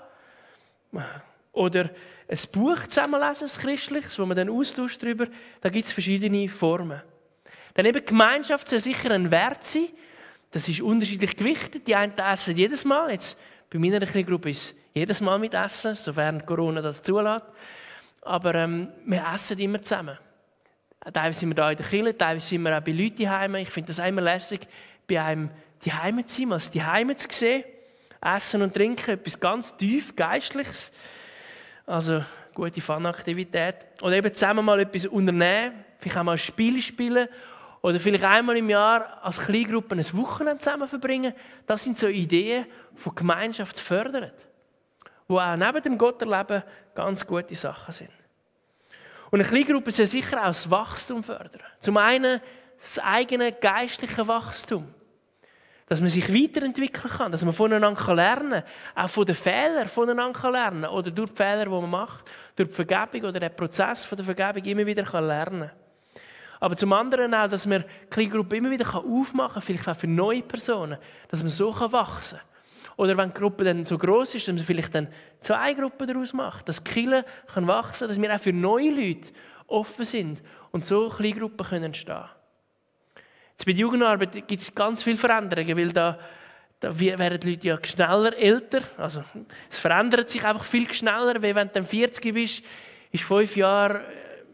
oder 1.52 1.88
ein 2.28 2.38
Buch 2.50 2.84
zusammenlesen, 2.88 3.46
ein 3.46 3.60
christliches, 3.62 4.18
wo 4.18 4.26
man 4.26 4.36
dann 4.36 4.50
austauscht 4.50 5.00
darüber. 5.00 5.28
Da 5.60 5.68
gibt 5.68 5.86
es 5.86 5.92
verschiedene 5.92 6.48
Formen. 6.48 7.00
Dann 7.74 7.86
eben 7.86 8.04
Gemeinschaft 8.04 8.68
soll 8.68 8.80
sicher 8.80 9.12
ein 9.12 9.30
Wert 9.30 9.62
sein. 9.62 9.86
Das 10.50 10.68
ist 10.68 10.80
unterschiedlich 10.80 11.36
gewichtet. 11.36 11.86
Die 11.86 11.94
einen 11.94 12.18
essen 12.18 12.56
jedes 12.56 12.84
Mal. 12.84 13.12
Jetzt 13.12 13.38
bei 13.70 13.78
meiner 13.78 14.00
Gruppe 14.00 14.50
ist 14.50 14.72
es 14.72 14.76
jedes 14.94 15.20
Mal 15.20 15.38
mit 15.38 15.54
Essen, 15.54 15.94
sofern 15.94 16.44
Corona 16.44 16.82
das 16.82 17.02
zulässt. 17.02 17.46
Aber 18.24 18.54
ähm, 18.54 18.88
wir 19.04 19.24
essen 19.34 19.58
immer 19.58 19.80
zusammen. 19.82 20.18
Teilweise 21.12 21.40
sind 21.40 21.50
wir 21.50 21.54
da 21.54 21.70
in 21.70 21.76
der 21.76 21.86
Kirche, 21.86 22.16
teilweise 22.16 22.48
sind 22.48 22.62
wir 22.62 22.76
auch 22.76 22.80
bei 22.80 22.92
Leuten 22.92 23.22
daheim. 23.22 23.56
Ich 23.56 23.70
finde 23.70 23.88
das 23.88 23.98
immer 23.98 24.22
lässig, 24.22 24.66
bei 25.06 25.20
einem 25.20 25.50
die 25.84 25.92
Heime 25.92 26.24
zu 26.24 26.36
sein, 26.36 26.48
mal 26.48 26.60
die 26.72 26.82
Heime 26.82 27.16
zu 27.16 27.28
sehen. 27.30 27.64
Essen 28.22 28.62
und 28.62 28.74
Trinken, 28.74 29.10
etwas 29.10 29.38
ganz 29.38 29.76
tief 29.76 30.16
Geistliches. 30.16 30.92
Also 31.84 32.24
gute 32.54 32.80
Fun-Aktivität. 32.80 33.74
Oder 34.00 34.16
eben 34.16 34.32
zusammen 34.32 34.64
mal 34.64 34.80
etwas 34.80 35.04
unternehmen, 35.06 35.84
vielleicht 35.98 36.16
auch 36.16 36.22
mal 36.22 36.32
ein 36.32 36.38
Spiel 36.38 36.80
spielen 36.80 37.28
oder 37.82 38.00
vielleicht 38.00 38.24
einmal 38.24 38.56
im 38.56 38.70
Jahr 38.70 39.22
als 39.22 39.40
Kleingruppe 39.40 39.94
ein 39.94 40.16
Wochenende 40.16 40.58
zusammen 40.62 40.88
verbringen. 40.88 41.34
Das 41.66 41.84
sind 41.84 41.98
so 41.98 42.06
Ideen, 42.06 42.64
die 43.04 43.14
Gemeinschaft 43.14 43.78
fördern. 43.78 44.30
Die 45.28 45.32
auch 45.34 45.56
neben 45.56 45.82
dem 45.82 45.98
Gotterleben 45.98 46.62
ganz 46.94 47.26
gute 47.26 47.54
Sachen 47.54 47.92
sind. 47.92 48.10
Und 49.30 49.40
eine 49.40 49.48
Kleingruppe 49.48 49.90
soll 49.90 50.06
sicher 50.06 50.40
auch 50.40 50.46
das 50.46 50.70
Wachstum 50.70 51.22
fördern. 51.22 51.62
Zum 51.80 51.96
einen 51.96 52.40
das 52.80 52.98
eigene 52.98 53.52
geistliche 53.52 54.26
Wachstum. 54.28 54.92
Dass 55.86 56.00
man 56.00 56.08
sich 56.08 56.32
weiterentwickeln 56.32 57.12
kann, 57.12 57.32
dass 57.32 57.44
man 57.44 57.52
voneinander 57.52 58.14
lernen 58.14 58.62
kann. 58.62 59.04
Auch 59.04 59.10
von 59.10 59.26
den 59.26 59.34
Fehlern 59.34 59.88
voneinander 59.88 60.50
lernen 60.50 60.84
Oder 60.86 61.10
durch 61.10 61.30
die 61.30 61.36
Fehler, 61.36 61.64
die 61.64 61.70
man 61.70 61.90
macht, 61.90 62.30
durch 62.56 62.68
die 62.68 62.74
Vergebung 62.74 63.28
oder 63.28 63.40
den 63.40 63.54
Prozess 63.54 64.08
der 64.08 64.24
Vergebung 64.24 64.64
immer 64.64 64.86
wieder 64.86 65.20
lernen 65.20 65.68
kann. 65.68 65.70
Aber 66.60 66.76
zum 66.76 66.92
anderen 66.92 67.34
auch, 67.34 67.48
dass 67.48 67.66
man 67.66 67.82
die 67.82 68.06
Kleingruppe 68.10 68.56
immer 68.56 68.70
wieder 68.70 68.94
aufmachen 68.94 69.54
kann, 69.54 69.62
vielleicht 69.62 69.88
auch 69.88 69.96
für 69.96 70.06
neue 70.06 70.42
Personen, 70.42 70.98
dass 71.28 71.42
man 71.42 71.50
so 71.50 71.74
wachsen 71.90 72.38
kann. 72.38 72.53
Oder 72.96 73.16
wenn 73.16 73.30
die 73.30 73.38
Gruppe 73.38 73.64
dann 73.64 73.84
so 73.84 73.98
groß 73.98 74.36
ist, 74.36 74.48
dass 74.48 74.54
man 74.54 74.64
vielleicht 74.64 74.94
dann 74.94 75.08
zwei 75.40 75.74
Gruppen 75.74 76.06
daraus 76.06 76.32
macht, 76.32 76.68
dass 76.68 76.84
Kirche 76.84 77.24
kann 77.52 77.66
wachsen 77.66 78.08
dass 78.08 78.20
wir 78.20 78.34
auch 78.34 78.40
für 78.40 78.52
neue 78.52 78.90
Leute 78.90 79.32
offen 79.66 80.04
sind 80.04 80.42
und 80.70 80.86
so 80.86 81.08
Kleingruppen 81.08 81.66
können 81.66 81.84
entstehen. 81.84 82.24
Jetzt 83.52 83.66
bei 83.66 83.72
der 83.72 83.80
Jugendarbeit 83.80 84.46
gibt 84.46 84.62
es 84.62 84.74
ganz 84.74 85.02
viele 85.02 85.16
Veränderungen, 85.16 85.76
weil 85.76 85.92
da, 85.92 86.18
da 86.80 86.98
werden 86.98 87.40
die 87.40 87.50
Leute 87.50 87.66
ja 87.66 87.78
schneller 87.82 88.36
älter. 88.36 88.80
Also 88.96 89.24
es 89.70 89.78
verändert 89.78 90.30
sich 90.30 90.44
einfach 90.44 90.64
viel 90.64 90.92
schneller, 90.92 91.40
weil 91.42 91.54
wenn 91.54 91.68
du 91.68 91.74
dann 91.74 91.84
40 91.84 92.34
bist, 92.34 92.62
ist 93.10 93.24
fünf 93.24 93.56
Jahre 93.56 94.02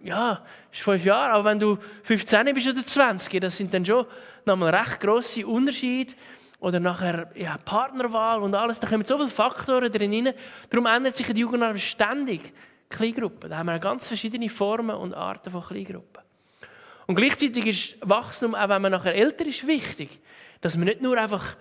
ja, 0.03 0.42
ist 0.72 0.83
fünf 0.83 1.05
Jahre, 1.05 1.35
aber 1.35 1.44
wenn 1.50 1.59
du 1.59 1.79
15 2.05 2.55
bist 2.55 2.68
oder 2.68 2.85
20, 2.85 3.40
das 3.40 3.57
sind 3.57 3.72
dann 3.74 3.85
schon 3.85 4.07
nochmal 4.44 4.74
recht 4.74 5.00
grosse 5.00 5.46
Unterschiede. 5.46 6.14
Oder 6.61 6.79
nachher 6.79 7.31
ja, 7.35 7.57
Partnerwahl 7.59 8.42
und 8.42 8.55
alles, 8.55 8.79
da 8.79 8.87
kommen 8.87 9.05
so 9.05 9.16
viele 9.16 9.31
Faktoren 9.31 9.90
drin 9.90 10.27
rein. 10.27 10.35
Darum 10.68 10.87
ändert 10.87 11.16
sich 11.16 11.27
die 11.27 11.40
Jugendarbeit 11.40 11.81
ständig. 11.81 12.53
Kleingruppen, 12.90 13.49
da 13.49 13.59
haben 13.59 13.66
wir 13.66 13.79
ganz 13.79 14.09
verschiedene 14.09 14.49
Formen 14.49 14.96
und 14.96 15.14
Arten 15.14 15.51
von 15.51 15.62
Kleingruppen. 15.62 16.23
Und 17.07 17.14
gleichzeitig 17.14 17.66
ist 17.66 17.96
Wachstum, 18.09 18.55
auch 18.55 18.68
wenn 18.68 18.83
man 18.83 18.92
nachher 18.92 19.14
älter 19.14 19.46
ist, 19.46 19.66
wichtig. 19.66 20.20
Dass 20.61 20.77
man 20.77 20.87
nicht 20.87 21.01
nur 21.01 21.16
einfach 21.16 21.57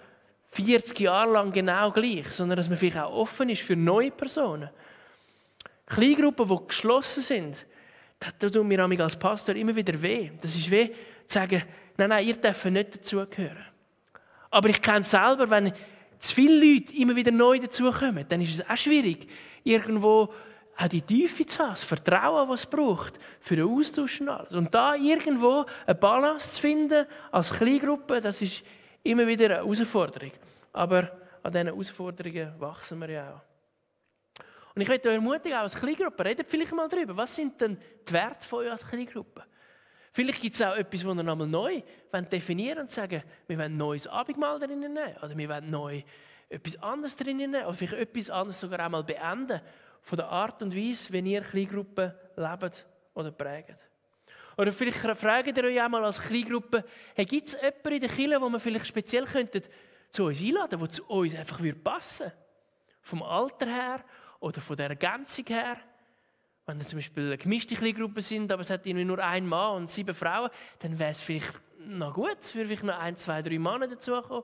40 0.51 0.99
Jahre 0.99 1.31
lang 1.31 1.51
genau 1.51 1.91
gleich, 1.91 2.27
sondern 2.31 2.57
dass 2.57 2.67
man 2.67 2.77
vielleicht 2.77 2.97
auch 2.97 3.13
offen 3.13 3.49
ist 3.49 3.61
für 3.61 3.75
neue 3.75 4.11
Personen. 4.11 4.69
Kleingruppen, 5.85 6.47
die 6.47 6.67
geschlossen 6.67 7.21
sind, 7.23 7.65
das 8.19 8.51
tut 8.51 8.65
mir 8.65 8.83
als 8.83 9.17
Pastor 9.17 9.55
immer 9.55 9.75
wieder 9.75 9.99
weh. 10.01 10.31
Das 10.41 10.55
ist 10.55 10.69
weh, 10.69 10.89
zu 11.27 11.39
sagen, 11.39 11.63
nein, 11.97 12.09
nein, 12.09 12.27
ihr 12.27 12.35
dürft 12.35 12.65
nicht 12.65 12.95
dazugehören. 12.95 13.65
Aber 14.49 14.69
ich 14.69 14.81
kenne 14.81 14.99
es 14.99 15.11
selber, 15.11 15.49
wenn 15.49 15.73
zu 16.19 16.33
viele 16.33 16.73
Leute 16.73 16.93
immer 16.95 17.15
wieder 17.15 17.31
neu 17.31 17.59
dazukommen, 17.59 18.25
dann 18.27 18.41
ist 18.41 18.59
es 18.59 18.69
auch 18.69 18.77
schwierig, 18.77 19.27
irgendwo 19.63 20.33
auch 20.77 20.87
die 20.87 21.01
Tiefe 21.01 21.45
zu 21.45 21.59
haben, 21.59 21.71
das 21.71 21.83
Vertrauen, 21.83 22.47
was 22.49 22.61
es 22.61 22.65
braucht, 22.65 23.19
für 23.41 23.55
den 23.55 23.67
Austausch 23.67 24.21
und 24.21 24.29
alles. 24.29 24.53
Und 24.53 24.73
da 24.73 24.95
irgendwo 24.95 25.65
eine 25.85 25.95
Balance 25.95 26.53
zu 26.53 26.61
finden, 26.61 27.05
als 27.31 27.51
Kleingruppe, 27.51 28.21
das 28.21 28.41
ist 28.41 28.63
immer 29.03 29.27
wieder 29.27 29.45
eine 29.45 29.55
Herausforderung. 29.55 30.31
Aber 30.71 31.11
an 31.43 31.51
diesen 31.51 31.67
Herausforderungen 31.67 32.53
wachsen 32.59 32.99
wir 32.99 33.09
ja 33.09 33.33
auch. 33.33 33.41
Und 34.75 34.81
ich 34.81 34.87
möchte 34.87 35.09
euch 35.09 35.15
ermutigen, 35.15 35.57
auch 35.57 35.63
als 35.63 35.75
Kleingruppe, 35.75 36.23
redet 36.23 36.49
vielleicht 36.49 36.71
mal 36.71 36.87
darüber, 36.87 37.17
was 37.17 37.35
sind 37.35 37.59
denn 37.59 37.77
die 38.07 38.13
Werte 38.13 38.47
von 38.47 38.59
euch 38.59 38.71
als 38.71 38.87
Kleingruppe? 38.87 39.43
Vielleicht 40.11 40.41
gibt 40.41 40.55
es 40.55 40.61
auch 40.61 40.75
etwas, 40.75 41.01
das 41.01 41.15
ihr 41.15 41.23
nochmal 41.23 41.47
neu 41.47 41.81
definieren 42.31 42.79
und 42.79 42.91
sagen, 42.91 43.23
wir 43.47 43.57
wollen 43.57 43.73
ein 43.73 43.77
neues 43.77 44.07
Abendmahl 44.07 44.59
drinnen 44.59 44.93
nehmen 44.93 45.15
oder 45.17 45.37
wir 45.37 45.49
wollen 45.49 45.69
neu 45.69 46.01
etwas 46.49 46.81
anderes 46.81 47.15
drinnen 47.15 47.51
nehmen 47.51 47.65
oder 47.65 47.73
vielleicht 47.75 48.01
etwas 48.01 48.29
anderes 48.29 48.59
sogar 48.59 48.79
einmal 48.79 49.03
beenden 49.03 49.61
von 50.01 50.17
der 50.17 50.27
Art 50.27 50.61
und 50.63 50.75
Weise, 50.75 51.13
wie 51.13 51.19
ihr 51.31 51.41
Kleingruppen 51.41 52.13
lebt 52.35 52.85
oder 53.13 53.31
prägt. 53.31 53.77
Oder 54.57 54.71
vielleicht 54.71 54.99
fragt 54.99 55.57
ihr 55.57 55.63
euch 55.63 55.81
einmal 55.81 56.03
als 56.03 56.21
Kleingruppe, 56.21 56.83
hey, 57.15 57.25
gibt 57.25 57.49
es 57.49 57.53
jemanden 57.53 57.93
in 57.93 58.01
der 58.01 58.09
Kirche, 58.09 58.41
wo 58.41 58.49
wir 58.49 58.59
vielleicht 58.59 58.87
speziell 58.87 59.25
könnten 59.25 59.61
zu 60.09 60.25
uns 60.25 60.41
einladen, 60.41 60.79
der 60.79 60.89
zu 60.89 61.05
uns 61.05 61.35
einfach 61.35 61.59
passen 61.83 62.25
würde? 62.25 62.37
Vom 63.01 63.23
Alter 63.23 63.67
her 63.67 64.03
oder 64.39 64.59
von 64.59 64.75
der 64.75 64.89
Ergänzung 64.89 65.45
her. 65.47 65.77
Wenn 66.69 66.81
zum 66.81 66.99
Beispiel 66.99 67.25
eine 67.25 67.37
gemischte 67.39 67.73
Gruppe 67.93 68.21
sind, 68.21 68.51
aber 68.51 68.61
es 68.61 68.69
hat 68.69 68.85
irgendwie 68.85 69.03
nur 69.03 69.17
ein 69.17 69.47
Mann 69.47 69.77
und 69.77 69.89
sieben 69.89 70.13
Frauen, 70.13 70.51
dann 70.77 70.99
wäre 70.99 71.09
es 71.09 71.19
vielleicht 71.19 71.59
noch 71.79 72.13
gut, 72.13 72.37
für 72.43 72.63
vielleicht 72.63 72.83
noch 72.83 72.99
ein, 72.99 73.17
zwei, 73.17 73.41
drei 73.41 73.57
Männer 73.57 73.87
dazukommen. 73.87 74.43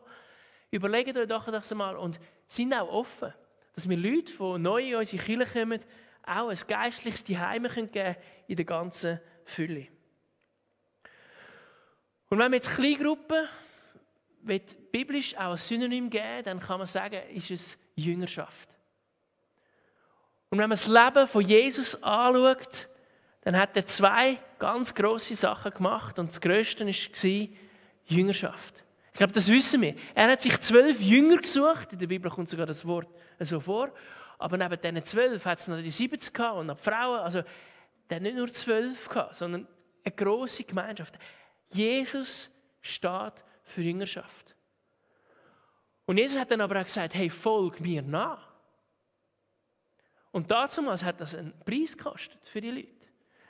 Überlegt 0.72 1.16
euch 1.16 1.28
doch 1.28 1.46
das 1.46 1.72
mal 1.76 1.96
und 1.96 2.20
sind 2.48 2.74
auch 2.74 2.90
offen, 2.90 3.32
dass 3.76 3.88
wir 3.88 3.96
Leute, 3.96 4.32
die 4.40 4.60
neu 4.60 4.90
in 4.90 4.96
unsere 4.96 5.22
Kirche 5.22 5.46
kommen, 5.46 5.80
auch 6.26 6.50
ein 6.50 6.58
geistliches 6.68 7.24
Zuhause 7.24 7.62
geben 7.62 7.92
können 7.94 8.16
in 8.48 8.56
der 8.56 8.66
ganzen 8.66 9.20
Fülle. 9.44 9.86
Und 12.30 12.40
wenn 12.40 12.52
wir 12.52 12.56
jetzt 12.56 12.76
Kleingruppen 12.76 13.48
biblisch 14.92 15.38
auch 15.38 15.52
ein 15.52 15.58
Synonym 15.58 16.10
geben, 16.10 16.44
dann 16.44 16.60
kann 16.60 16.80
man 16.80 16.88
sagen, 16.88 17.22
ist 17.36 17.52
es 17.52 17.78
Jüngerschaft. 17.94 18.75
Und 20.56 20.60
wenn 20.60 20.70
man 20.70 20.78
das 20.78 20.88
Leben 20.88 21.28
von 21.28 21.42
Jesus 21.42 22.02
anschaut, 22.02 22.88
dann 23.42 23.58
hat 23.58 23.76
er 23.76 23.86
zwei 23.86 24.40
ganz 24.58 24.96
große 24.96 25.36
Sachen 25.36 25.74
gemacht. 25.74 26.18
Und 26.18 26.30
das 26.30 26.40
Größte 26.40 26.88
war 26.88 27.48
Jüngerschaft. 28.06 28.86
Ich 29.12 29.18
glaube, 29.18 29.34
das 29.34 29.50
wissen 29.50 29.82
wir. 29.82 29.96
Er 30.14 30.32
hat 30.32 30.42
sich 30.42 30.58
zwölf 30.62 31.02
Jünger 31.02 31.42
gesucht. 31.42 31.92
In 31.92 32.00
der 32.00 32.08
Bibel 32.08 32.32
kommt 32.32 32.50
sogar 32.50 32.66
das 32.66 32.86
Wort 32.86 33.10
so 33.38 33.60
vor. 33.60 33.92
Aber 34.38 34.56
neben 34.56 34.80
diesen 34.80 35.04
zwölf 35.04 35.44
hat 35.46 35.60
es 35.60 35.68
noch 35.68 35.76
die 35.82 35.92
70 35.92 36.34
gehabt 36.34 36.58
und 36.58 36.68
noch 36.68 36.78
die 36.78 36.84
Frauen. 36.84 37.20
Also, 37.20 37.44
der 38.10 38.22
nicht 38.22 38.38
nur 38.38 38.50
zwölf 38.50 39.10
sondern 39.34 39.68
eine 40.06 40.16
große 40.16 40.64
Gemeinschaft. 40.64 41.20
Jesus 41.68 42.50
steht 42.80 43.34
für 43.66 43.82
Jüngerschaft. 43.82 44.56
Und 46.06 46.18
Jesus 46.18 46.40
hat 46.40 46.50
dann 46.50 46.62
aber 46.62 46.80
auch 46.80 46.86
gesagt: 46.86 47.14
Hey, 47.14 47.30
folg 47.30 47.82
mir 47.82 48.02
nach. 48.02 48.55
Und 50.36 50.52
damals 50.52 51.02
hat 51.02 51.22
das 51.22 51.34
einen 51.34 51.58
Preis 51.64 51.98
gekostet 51.98 52.46
für 52.46 52.60
die 52.60 52.70
Leute. 52.70 52.90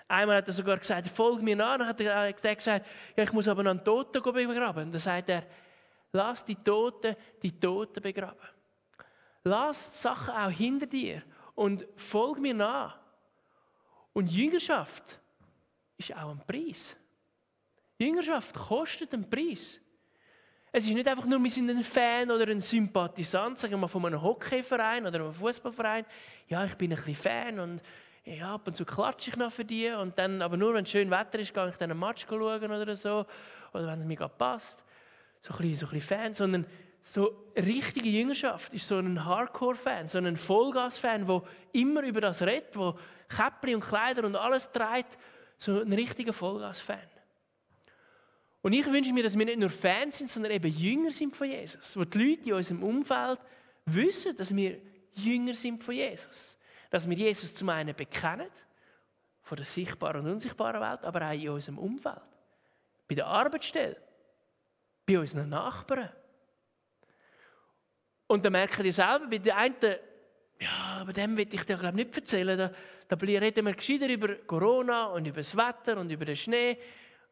Einmal 0.07 0.37
hat 0.37 0.47
er 0.47 0.53
sogar 0.53 0.77
gesagt, 0.77 1.07
folge 1.07 1.41
mir 1.41 1.55
nach. 1.55 1.79
Dann 1.79 1.87
hat 1.87 1.99
er 1.99 2.31
gesagt, 2.31 2.85
ja, 3.17 3.23
ich 3.23 3.33
muss 3.33 3.47
aber 3.47 3.63
noch 3.63 3.71
einen 3.71 3.83
Toten 3.83 4.21
begraben. 4.21 4.83
Und 4.83 4.91
dann 4.91 5.01
sagt 5.01 5.29
er, 5.29 5.47
lass 6.11 6.45
die 6.45 6.53
Toten 6.53 7.15
die 7.41 7.59
Toten 7.59 8.03
begraben. 8.03 8.47
Lass 9.43 9.99
Sachen 9.99 10.35
auch 10.35 10.51
hinter 10.51 10.85
dir 10.85 11.23
und 11.55 11.87
folge 11.95 12.39
mir 12.39 12.53
nach. 12.53 12.99
Und 14.13 14.29
Jüngerschaft 14.29 15.19
ist 15.97 16.15
auch 16.15 16.29
ein 16.29 16.43
Preis. 16.45 16.95
Jüngerschaft 17.97 18.53
kostet 18.53 19.11
einen 19.11 19.27
Preis. 19.27 19.79
Es 20.77 20.85
ist 20.85 20.93
nicht 20.93 21.07
einfach 21.07 21.23
nur, 21.23 21.41
wir 21.41 21.49
sind 21.49 21.69
ein 21.69 21.81
Fan 21.85 22.29
oder 22.29 22.51
ein 22.51 22.59
Sympathisant, 22.59 23.57
sagen 23.57 23.71
wir 23.71 23.77
mal, 23.77 23.87
von 23.87 24.05
einem 24.05 24.21
Hockeyverein 24.21 25.07
oder 25.07 25.21
einem 25.21 25.33
Fußballverein. 25.33 26.05
Ja, 26.49 26.65
ich 26.65 26.75
bin 26.75 26.91
ein 26.91 26.97
bisschen 26.97 27.15
Fan 27.15 27.59
und 27.61 27.81
ja, 28.25 28.55
ab 28.55 28.67
und 28.67 28.75
zu 28.75 28.83
klatsche 28.83 29.29
ich 29.29 29.37
noch 29.37 29.53
für 29.53 29.63
die. 29.63 29.87
Und 29.87 30.19
dann, 30.19 30.41
aber 30.41 30.57
nur, 30.57 30.73
wenn 30.73 30.85
schön 30.85 31.09
Wetter 31.09 31.39
ist, 31.39 31.53
gehe 31.53 31.69
ich 31.69 31.77
dann 31.77 31.91
einen 31.91 31.99
Match 32.01 32.25
schauen 32.27 32.41
oder 32.41 32.93
so. 32.97 33.25
Oder 33.71 33.87
wenn 33.87 34.01
es 34.01 34.05
mir 34.05 34.17
gerade 34.17 34.33
passt. 34.37 34.83
So 35.39 35.53
ein 35.53 35.59
bisschen, 35.59 35.77
so 35.77 35.85
ein 35.85 35.91
bisschen 35.93 36.19
Fan. 36.19 36.33
Sondern 36.33 36.65
so 37.03 37.45
richtige 37.55 38.09
Jüngerschaft 38.09 38.73
ist 38.73 38.85
so 38.85 38.99
ein 38.99 39.23
Hardcore-Fan, 39.23 40.09
so 40.09 40.17
ein 40.17 40.35
Vollgas-Fan, 40.35 41.25
der 41.25 41.41
immer 41.71 42.03
über 42.03 42.19
das 42.19 42.41
redet, 42.41 42.75
der 42.75 42.95
Käppli 43.29 43.75
und 43.75 43.81
Kleider 43.81 44.25
und 44.25 44.35
alles 44.35 44.69
trägt. 44.73 45.17
So 45.57 45.79
ein 45.79 45.93
richtiger 45.93 46.33
Vollgas-Fan. 46.33 47.14
Und 48.65 48.73
ich 48.73 48.87
wünsche 48.87 49.13
mir, 49.13 49.21
dass 49.21 49.37
wir 49.37 49.45
nicht 49.45 49.59
nur 49.59 49.69
Fans 49.69 50.17
sind, 50.17 50.27
sondern 50.27 50.51
eben 50.51 50.75
Jünger 50.75 51.11
sind 51.11 51.37
von 51.37 51.47
Jesus. 51.47 51.95
Wo 51.95 52.03
die 52.03 52.17
Leute 52.17 52.49
in 52.49 52.53
unserem 52.55 52.81
Umfeld 52.81 53.39
wissen, 53.85 54.35
dass 54.35 54.55
wir 54.55 54.81
Jünger 55.13 55.53
sind 55.53 55.83
von 55.83 55.93
Jesus. 55.93 56.57
Dass 56.89 57.07
wir 57.07 57.15
Jesus 57.15 57.53
zum 57.53 57.69
einen 57.69 57.95
bekennen, 57.95 58.49
von 59.43 59.55
der 59.55 59.67
sichtbaren 59.67 60.25
und 60.25 60.31
unsichtbaren 60.31 60.81
Welt, 60.81 61.03
aber 61.03 61.27
auch 61.27 61.33
in 61.33 61.49
unserem 61.49 61.77
Umfeld. 61.77 62.23
Bei 63.07 63.13
der 63.13 63.27
Arbeitsstelle, 63.27 63.97
bei 65.05 65.19
unseren 65.19 65.49
Nachbarn. 65.49 66.09
Und 68.25 68.43
dann 68.43 68.51
merken 68.51 68.81
die 68.81 68.91
selber, 68.91 69.27
bei 69.27 69.37
den 69.37 69.53
einen, 69.53 69.95
ja, 70.59 71.01
aber 71.01 71.13
dem 71.13 71.37
will 71.37 71.53
ich 71.53 71.65
dir 71.65 71.77
glaube 71.77 71.97
nicht 71.97 72.17
erzählen. 72.17 72.57
Da, 72.57 72.71
da 73.09 73.15
reden 73.15 73.63
wir 73.63 73.75
gescheiter 73.75 74.09
über 74.09 74.33
Corona 74.37 75.05
und 75.05 75.27
über 75.27 75.41
das 75.41 75.55
Wetter 75.55 75.99
und 75.99 76.09
über 76.09 76.25
den 76.25 76.35
Schnee. 76.35 76.79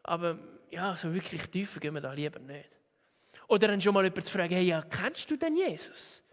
Aber 0.04 0.38
ja, 0.74 0.96
so 0.98 1.14
wirklich 1.14 1.50
tiefer 1.50 1.80
gehen 1.80 1.94
wir 1.94 2.02
da 2.02 2.14
lieber 2.14 2.40
nicht. 2.40 2.70
Oder 3.48 3.68
dann 3.68 3.82
schon 3.82 3.94
mal 3.94 4.04
jemand 4.04 4.26
zu 4.26 4.32
fragen, 4.32 4.54
hey, 4.54 4.64
ja, 4.64 4.82
kennst 4.82 5.30
du 5.30 5.38
denn 5.38 5.56
Jesus? 5.56 6.24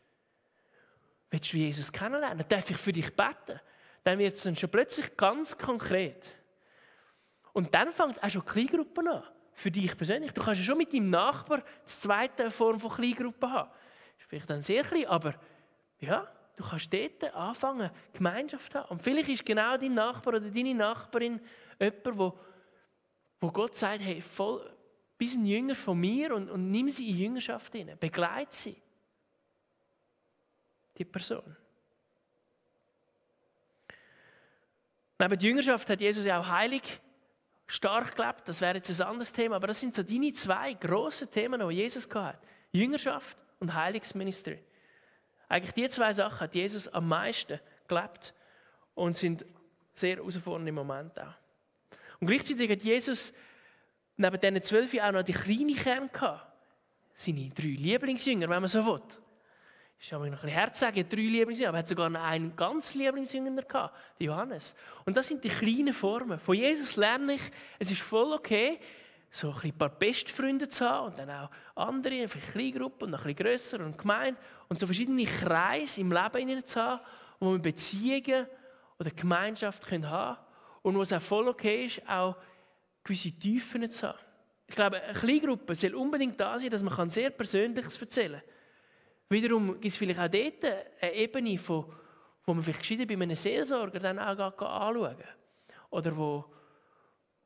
Willst 1.31 1.53
du 1.53 1.57
Jesus 1.59 1.93
kennenlernen? 1.93 2.45
Darf 2.49 2.71
ich 2.71 2.77
für 2.77 2.93
dich 2.93 3.15
beten? 3.15 3.61
Dann 4.03 4.19
wird 4.19 4.35
es 4.35 4.43
dann 4.43 4.57
schon 4.57 4.71
plötzlich 4.71 5.17
ganz 5.17 5.57
konkret. 5.57 6.25
Und 7.53 7.75
dann 7.75 7.93
fängt 7.93 8.23
auch 8.23 8.31
schon 8.31 8.45
Kleingruppen 8.45 9.09
an. 9.09 9.23
Für 9.53 9.71
dich 9.71 9.95
persönlich. 9.97 10.33
Du 10.33 10.43
kannst 10.43 10.61
ja 10.61 10.67
schon 10.67 10.79
mit 10.79 10.93
deinem 10.95 11.11
Nachbar 11.11 11.59
die 11.59 11.87
zweite 11.87 12.51
Form 12.51 12.81
von 12.81 12.91
Kleingruppen 12.91 13.53
haben. 13.53 13.71
Ist 14.19 14.27
vielleicht 14.27 14.49
dann 14.49 14.63
sehr 14.63 14.83
klein, 14.85 15.07
aber 15.07 15.35
ja, 15.99 16.27
du 16.57 16.65
kannst 16.65 16.93
dort 16.93 17.35
anfangen, 17.35 17.91
Gemeinschaft 18.15 18.75
haben. 18.75 18.89
Und 18.89 19.03
vielleicht 19.03 19.29
ist 19.29 19.45
genau 19.45 19.77
dein 19.77 19.93
Nachbar 19.93 20.35
oder 20.35 20.49
deine 20.49 20.75
Nachbarin 20.75 21.41
jemand, 21.79 22.07
der 22.07 22.33
wo 23.41 23.51
Gott 23.51 23.77
sagt, 23.77 24.03
hey, 24.03 24.21
voll, 24.21 24.71
bist 25.17 25.37
ein 25.37 25.47
Jünger 25.47 25.75
von 25.75 25.99
mir 25.99 26.35
und, 26.35 26.51
und 26.51 26.71
nimm 26.71 26.91
sie 26.91 27.11
in 27.11 27.19
Jüngerschaft 27.19 27.73
hinein, 27.73 27.99
begleite 27.99 28.55
sie. 28.55 28.77
Die 30.97 31.05
Person. 31.05 31.57
Neben 35.19 35.39
der 35.39 35.49
Jüngerschaft 35.49 35.89
hat 35.89 36.01
Jesus 36.01 36.25
ja 36.25 36.41
auch 36.41 36.49
heilig 36.49 36.83
stark 37.67 38.17
gelebt. 38.17 38.43
Das 38.47 38.61
wäre 38.61 38.77
jetzt 38.77 39.01
ein 39.01 39.07
anderes 39.07 39.33
Thema, 39.33 39.57
aber 39.57 39.67
das 39.67 39.81
sind 39.81 39.95
so 39.95 40.03
deine 40.03 40.33
zwei 40.33 40.75
grossen 40.75 41.31
Themen, 41.31 41.67
die 41.69 41.77
Jesus 41.77 42.09
hat. 42.15 42.39
Jüngerschaft 42.73 43.37
und 43.59 43.75
Heiligsministry. 43.75 44.63
Eigentlich 45.49 45.75
die 45.75 45.89
zwei 45.89 46.13
Sachen 46.13 46.41
hat 46.41 46.55
Jesus 46.55 46.89
am 46.89 47.09
meisten 47.09 47.61
gelebt 47.89 48.35
und 48.95 49.17
sind 49.17 49.45
sehr 49.93 50.17
herausfordernd 50.17 50.69
im 50.69 50.75
Moment 50.75 51.19
auch. 51.21 51.35
Und 52.21 52.27
gleichzeitig 52.27 52.71
hat 52.71 52.83
Jesus 52.83 53.33
neben 54.17 54.39
diesen 54.39 54.63
zwölf 54.63 54.95
auch 55.01 55.13
noch 55.13 55.23
die 55.23 55.33
kleine 55.33 55.75
Kern 55.75 56.11
gehabt. 56.13 56.47
Seine 57.15 57.49
drei 57.49 57.69
Lieblingsjünger, 57.69 58.49
wenn 58.49 58.61
man 58.61 58.69
so 58.69 58.85
will. 58.85 59.01
Ich 60.03 60.13
habe 60.13 60.25
mir 60.25 60.31
noch 60.31 60.43
ein 60.43 60.49
bisschen 60.49 60.75
sagen, 60.75 61.07
drei 61.09 61.21
Lieblingsjünger, 61.21 61.69
aber 61.69 61.79
er 61.79 61.83
hat 61.83 61.89
sogar 61.89 62.09
noch 62.09 62.23
einen 62.23 62.57
ganz 62.57 62.95
Lieblingsjünger 62.95 63.63
gehabt, 63.63 63.95
Johannes. 64.19 64.75
Und 65.05 65.17
das 65.17 65.29
sind 65.29 65.45
die 65.45 65.49
kleinen 65.49 65.93
Formen. 65.93 66.39
Von 66.39 66.55
Jesus 66.55 66.97
lerne 66.97 67.35
ich, 67.35 67.43
es 67.79 67.91
ist 67.91 68.01
voll 68.01 68.33
okay, 68.33 68.79
so 69.31 69.55
ein 69.63 69.73
paar 69.73 69.91
Bestfreunde 69.91 70.69
zu 70.69 70.89
haben 70.89 71.09
und 71.09 71.19
dann 71.19 71.31
auch 71.31 71.51
andere, 71.75 72.27
vielleicht 72.29 72.53
Kleingruppen 72.53 73.07
und 73.07 73.11
noch 73.11 73.25
ein 73.25 73.35
bisschen 73.35 73.47
grösser 73.47 73.81
und 73.85 73.97
gemeint 73.97 74.39
und 74.69 74.81
so 74.81 74.87
verschiedene 74.87 75.25
Kreise 75.25 76.01
im 76.01 76.11
Leben 76.11 76.65
zu 76.65 76.81
haben, 76.81 77.01
wo 77.39 77.53
wir 77.53 77.59
Beziehungen 77.59 78.47
oder 78.99 79.11
Gemeinschaft 79.11 79.85
haben 79.91 80.03
können 80.03 80.37
und 80.83 80.97
wo 80.97 81.03
es 81.03 81.13
auch 81.13 81.23
voll 81.23 81.49
okay 81.49 81.87
ist, 81.87 82.09
auch 82.09 82.37
gewisse 83.05 83.33
Tiefen 83.33 83.91
zu 83.91 84.09
haben. 84.09 84.19
Ich 84.67 84.77
glaube, 84.77 85.03
eine 85.03 85.19
Kleingruppe 85.19 85.75
soll 85.75 85.95
unbedingt 85.95 86.39
da 86.39 86.59
sein, 86.59 86.71
dass 86.71 86.83
man 86.83 87.11
sehr 87.11 87.31
Persönliches 87.31 88.01
erzählen 88.01 88.41
kann. 88.41 88.51
Wiederum 89.29 89.73
gibt 89.75 89.87
es 89.87 89.97
vielleicht 89.97 90.21
auch 90.21 90.29
dort 90.29 90.65
eine 91.01 91.15
Ebene, 91.15 91.59
wo 91.67 91.87
man 92.47 92.63
vielleicht 92.63 92.81
gescheiter 92.81 93.07
bei 93.07 93.15
einem 93.15 93.37
Seelsorger 93.37 93.99
dann 94.01 94.19
auch 94.19 94.39
anschauen 94.39 95.17
kann. 95.17 95.29
Oder 95.91 96.17
wo, 96.17 96.45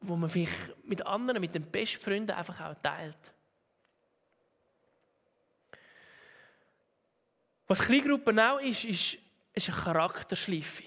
wo 0.01 0.17
man 0.17 0.31
vielleicht 0.31 0.85
mit 0.87 1.05
anderen, 1.07 1.41
mit 1.41 1.55
den 1.55 1.71
besten 1.71 2.03
Freunden 2.03 2.31
einfach 2.31 2.61
auch 2.61 2.75
teilt. 2.83 3.17
Was 7.67 7.83
Kleingruppen 7.83 8.39
auch 8.39 8.59
ist, 8.59 8.85
ist, 8.85 9.19
ist 9.55 9.69
eine 9.71 9.79
Charakterschleife. 9.79 10.85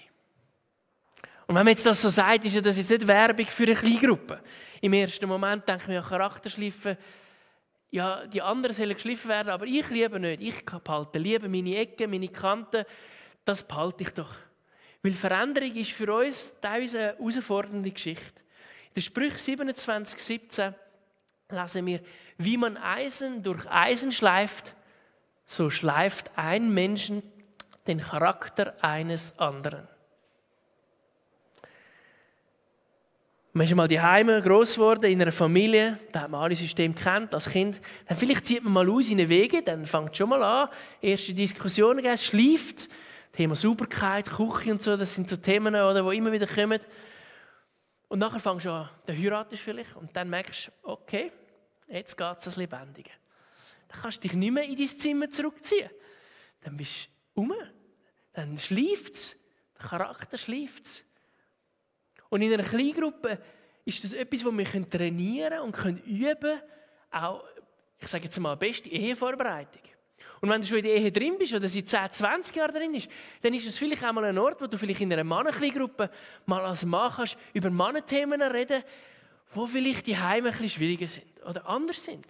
Und 1.48 1.54
wenn 1.54 1.64
man 1.64 1.68
jetzt 1.68 1.86
das 1.86 2.02
so 2.02 2.10
sagt, 2.10 2.44
ist 2.44 2.54
ja 2.54 2.60
das 2.60 2.76
jetzt 2.76 2.90
nicht 2.90 3.06
Werbung 3.06 3.46
für 3.46 3.62
eine 3.62 3.74
Kleingruppe. 3.74 4.42
Im 4.82 4.92
ersten 4.92 5.26
Moment 5.26 5.66
denke 5.66 5.82
ich 5.84 5.88
mir, 5.88 5.94
ja, 5.94 6.02
Charakterschleifen, 6.02 6.98
ja, 7.90 8.26
die 8.26 8.42
anderen 8.42 8.76
sollen 8.76 8.92
geschliffen 8.92 9.30
werden, 9.30 9.48
aber 9.48 9.64
ich 9.64 9.88
liebe 9.88 10.20
nicht. 10.20 10.42
Ich 10.42 10.64
behalte 10.66 11.18
lieber 11.18 11.48
meine 11.48 11.74
Ecken, 11.74 12.10
meine 12.10 12.28
Kanten, 12.28 12.84
das 13.46 13.62
behalte 13.62 14.02
ich 14.02 14.10
doch. 14.10 14.34
Weil 15.02 15.12
Veränderung 15.12 15.74
ist 15.74 15.92
für 15.92 16.12
uns 16.12 16.52
teilweise 16.60 16.98
eine 16.98 17.18
herausfordernde 17.18 17.92
Geschichte. 17.92 18.42
In 18.88 18.94
der 18.96 19.00
Sprüche 19.00 19.38
27, 19.38 20.22
17 20.22 20.74
lesen 21.48 21.86
wir, 21.86 22.00
wie 22.36 22.58
man 22.58 22.76
Eisen 22.76 23.42
durch 23.42 23.66
Eisen 23.70 24.12
schleift, 24.12 24.74
so 25.46 25.70
schleift 25.70 26.30
ein 26.36 26.74
Menschen 26.74 27.22
den 27.86 28.00
Charakter 28.00 28.74
eines 28.84 29.38
anderen. 29.38 29.88
Man 33.58 33.66
ist 33.66 33.74
mal 33.74 33.88
die 33.88 34.00
Heime 34.00 34.40
geworden 34.40 35.10
in 35.10 35.20
einer 35.20 35.32
Familie, 35.32 35.98
da 36.12 36.20
hat 36.20 36.30
man 36.30 36.42
alle 36.42 36.54
Systeme 36.54 36.94
kennt 36.94 37.34
als 37.34 37.50
Kind. 37.50 37.80
Dann 38.06 38.16
vielleicht 38.16 38.46
zieht 38.46 38.62
man 38.62 38.72
mal 38.72 38.88
aus 38.88 39.08
in 39.08 39.18
den 39.18 39.28
Wege, 39.28 39.64
dann 39.64 39.84
fängt 39.84 40.16
schon 40.16 40.28
mal 40.28 40.40
an, 40.44 40.68
erste 41.02 41.34
Diskussionen 41.34 42.00
geben, 42.00 42.18
schleift. 42.18 42.88
Thema 43.32 43.56
Sauberkeit, 43.56 44.30
Küche 44.30 44.70
und 44.70 44.80
so, 44.80 44.96
das 44.96 45.12
sind 45.12 45.28
so 45.28 45.36
Themen, 45.38 45.74
oder, 45.74 46.08
die 46.08 46.16
immer 46.16 46.30
wieder 46.30 46.46
kommen. 46.46 46.78
Und 48.06 48.20
nachher 48.20 48.38
fängst 48.38 48.66
du 48.66 48.70
an, 48.70 48.90
dann 49.06 49.20
heiratest 49.20 49.60
vielleicht 49.60 49.96
und 49.96 50.14
dann 50.14 50.30
merkst 50.30 50.68
du, 50.68 50.88
okay, 50.88 51.32
jetzt 51.88 52.16
geht 52.16 52.36
es 52.38 52.44
ans 52.44 52.56
Lebendige. 52.58 53.10
Dann 53.88 54.02
kannst 54.02 54.18
du 54.18 54.28
dich 54.28 54.34
nicht 54.34 54.52
mehr 54.52 54.62
in 54.62 54.76
dein 54.76 54.86
Zimmer 54.86 55.30
zurückziehen. 55.30 55.90
Dann 56.60 56.76
bist 56.76 57.08
du 57.34 57.40
um, 57.40 57.52
dann 58.34 58.56
schleift 58.56 59.14
es, 59.14 59.36
der 59.76 59.88
Charakter 59.88 60.38
schleift 60.38 60.86
es. 60.86 61.07
Und 62.28 62.42
in 62.42 62.52
einer 62.52 62.62
Kleingruppe 62.62 63.38
ist 63.84 64.04
das 64.04 64.12
etwas, 64.12 64.42
das 64.42 64.52
wir 64.52 64.90
trainieren 64.90 65.60
und 65.60 65.72
können 65.72 65.98
üben 66.04 66.60
auch, 67.10 67.44
ich 67.98 68.08
sage 68.08 68.24
jetzt 68.24 68.38
mal, 68.38 68.54
beste 68.56 68.88
Ehevorbereitung. 68.88 69.82
Und 70.40 70.50
wenn 70.50 70.60
du 70.60 70.66
schon 70.66 70.78
in 70.78 70.84
der 70.84 70.94
Ehe 70.94 71.10
drin 71.10 71.36
bist 71.38 71.52
oder 71.52 71.68
seit 71.68 71.88
10, 71.88 72.10
20 72.12 72.56
Jahren 72.56 72.74
drin 72.74 72.92
bist, 72.92 73.08
dann 73.42 73.54
ist 73.54 73.66
es 73.66 73.78
vielleicht 73.78 74.04
auch 74.04 74.12
mal 74.12 74.24
ein 74.24 74.38
Ort, 74.38 74.60
wo 74.60 74.66
du 74.66 74.78
vielleicht 74.78 75.00
in 75.00 75.12
einer 75.12 75.24
Mannenkleingruppe 75.24 76.10
mal 76.46 76.64
als 76.64 76.84
Mann 76.84 77.12
kannst 77.12 77.36
über 77.54 77.70
Mannenthemen 77.70 78.40
reden, 78.42 78.82
wo 79.54 79.66
vielleicht 79.66 80.06
die 80.06 80.16
Heime 80.16 80.48
ein 80.48 80.52
bisschen 80.52 80.68
schwieriger 80.68 81.08
sind 81.08 81.26
oder 81.44 81.66
anders 81.66 82.04
sind. 82.04 82.26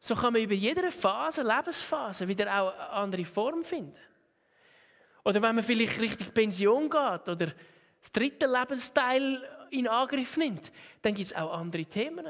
So 0.00 0.14
kann 0.14 0.32
man 0.32 0.42
über 0.42 0.54
jede 0.54 0.90
Phase, 0.90 1.42
Lebensphase, 1.42 2.26
wieder 2.26 2.60
auch 2.60 2.72
eine 2.72 2.88
andere 2.90 3.24
Form 3.24 3.62
finden. 3.62 3.94
Oder 5.24 5.42
wenn 5.42 5.54
man 5.54 5.62
vielleicht 5.62 6.00
Richtung 6.00 6.28
Pension 6.32 6.88
geht 6.88 7.28
oder 7.28 7.52
das 8.00 8.12
dritte 8.12 8.46
Lebensteil 8.46 9.42
in 9.70 9.88
Angriff 9.88 10.36
nimmt, 10.36 10.72
dann 11.02 11.14
gibt 11.14 11.26
es 11.26 11.36
auch 11.36 11.52
andere 11.58 11.84
Themen. 11.84 12.26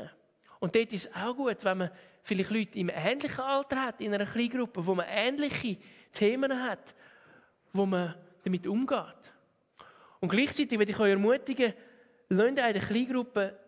Und 0.58 0.74
dort 0.74 0.92
ist 0.92 1.06
es 1.06 1.14
auch 1.14 1.34
gut, 1.34 1.64
wenn 1.64 1.78
man 1.78 1.90
vielleicht 2.22 2.50
Leute 2.50 2.78
im 2.78 2.90
ähnlichen 2.90 3.40
Alter 3.40 3.82
hat, 3.82 4.00
in 4.00 4.12
einer 4.12 4.26
Kleingruppe, 4.26 4.84
wo 4.84 4.94
man 4.94 5.06
ähnliche 5.08 5.78
Themen 6.12 6.62
hat, 6.62 6.94
wo 7.72 7.86
man 7.86 8.14
damit 8.44 8.66
umgeht. 8.66 9.14
Und 10.20 10.28
gleichzeitig 10.28 10.78
würde 10.78 10.92
ich 10.92 11.00
euch 11.00 11.10
ermutigen, 11.10 11.72
lasst 12.28 12.42
euch 12.42 12.48
in 12.48 12.54
der 12.56 12.82
Kleingruppe 12.82 13.58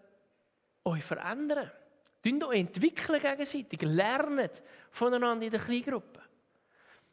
euch 0.85 1.03
verändern. 1.03 1.71
Entwickelt 2.25 2.45
euch 2.45 2.61
entwickeln 2.61 3.21
gegenseitig. 3.21 3.83
Lernt 3.83 4.63
voneinander 4.91 5.45
in 5.45 5.51
der 5.51 5.61
Kleingruppe. 5.61 6.21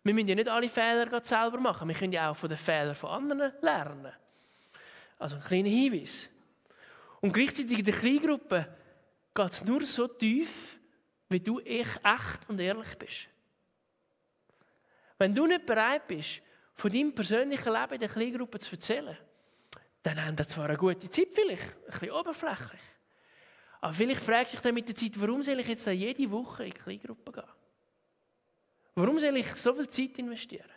Wir 0.04 0.14
müssen 0.14 0.28
ja 0.28 0.36
nicht 0.36 0.48
alle 0.48 0.70
Fehler 0.70 1.24
selber 1.24 1.60
machen. 1.60 1.88
Wir 1.88 1.96
können 1.96 2.14
ja 2.14 2.30
auch 2.30 2.36
von 2.36 2.50
den 2.50 2.58
Fehlern 2.58 2.96
von 2.96 3.10
anderen 3.10 3.54
lernen. 3.62 4.14
Also 5.20 5.36
ein 5.36 5.44
kleiner 5.44 5.70
Hinweis. 5.70 6.30
Und 7.22 7.34
gleichzeitig 7.34 7.80
in 7.80 7.86
der 7.86 7.94
Kleingruppe 7.94 8.76
geht 9.36 9.52
es 9.52 9.64
nur 9.64 9.86
so 9.86 10.08
tief, 10.08 10.80
wie 11.30 11.40
du 11.40 11.60
echt 11.60 12.00
und 12.48 12.60
ehrlich 12.60 12.98
bist. 12.98 13.28
Wenn 15.18 15.36
du 15.36 15.46
nicht 15.46 15.66
bereit 15.66 16.08
bist, 16.08 16.42
von 16.74 16.92
deinem 16.92 17.14
persönlichen 17.14 17.74
Leben 17.74 17.94
in 17.94 18.00
der 18.00 18.10
Kleingruppe 18.10 18.58
zu 18.58 18.72
erzählen, 18.72 19.18
dann 20.02 20.26
haben 20.26 20.38
wir 20.38 20.48
zwar 20.48 20.66
eine 20.66 20.78
gute 20.78 21.10
Zeit, 21.10 21.28
vielleicht 21.34 21.64
ein 21.64 21.92
bisschen 21.92 22.12
oberflächlich. 22.12 22.82
Aber 23.82 23.94
vielleicht 23.94 24.22
fragst 24.22 24.54
du 24.54 24.58
dich 24.58 24.64
dann 24.64 24.74
mit 24.74 24.88
der 24.88 24.96
Zeit, 24.96 25.20
warum 25.20 25.44
soll 25.44 25.60
ich 25.60 25.68
jetzt 25.68 25.86
jede 25.86 26.32
Woche 26.32 26.66
in 26.66 26.72
die 26.72 26.78
Kleingruppe 26.78 27.32
gehen? 27.34 27.44
Warum 28.96 29.20
soll 29.20 29.36
ich 29.38 29.54
so 29.56 29.74
viel 29.74 29.88
Zeit 29.88 30.18
investieren? 30.18 30.70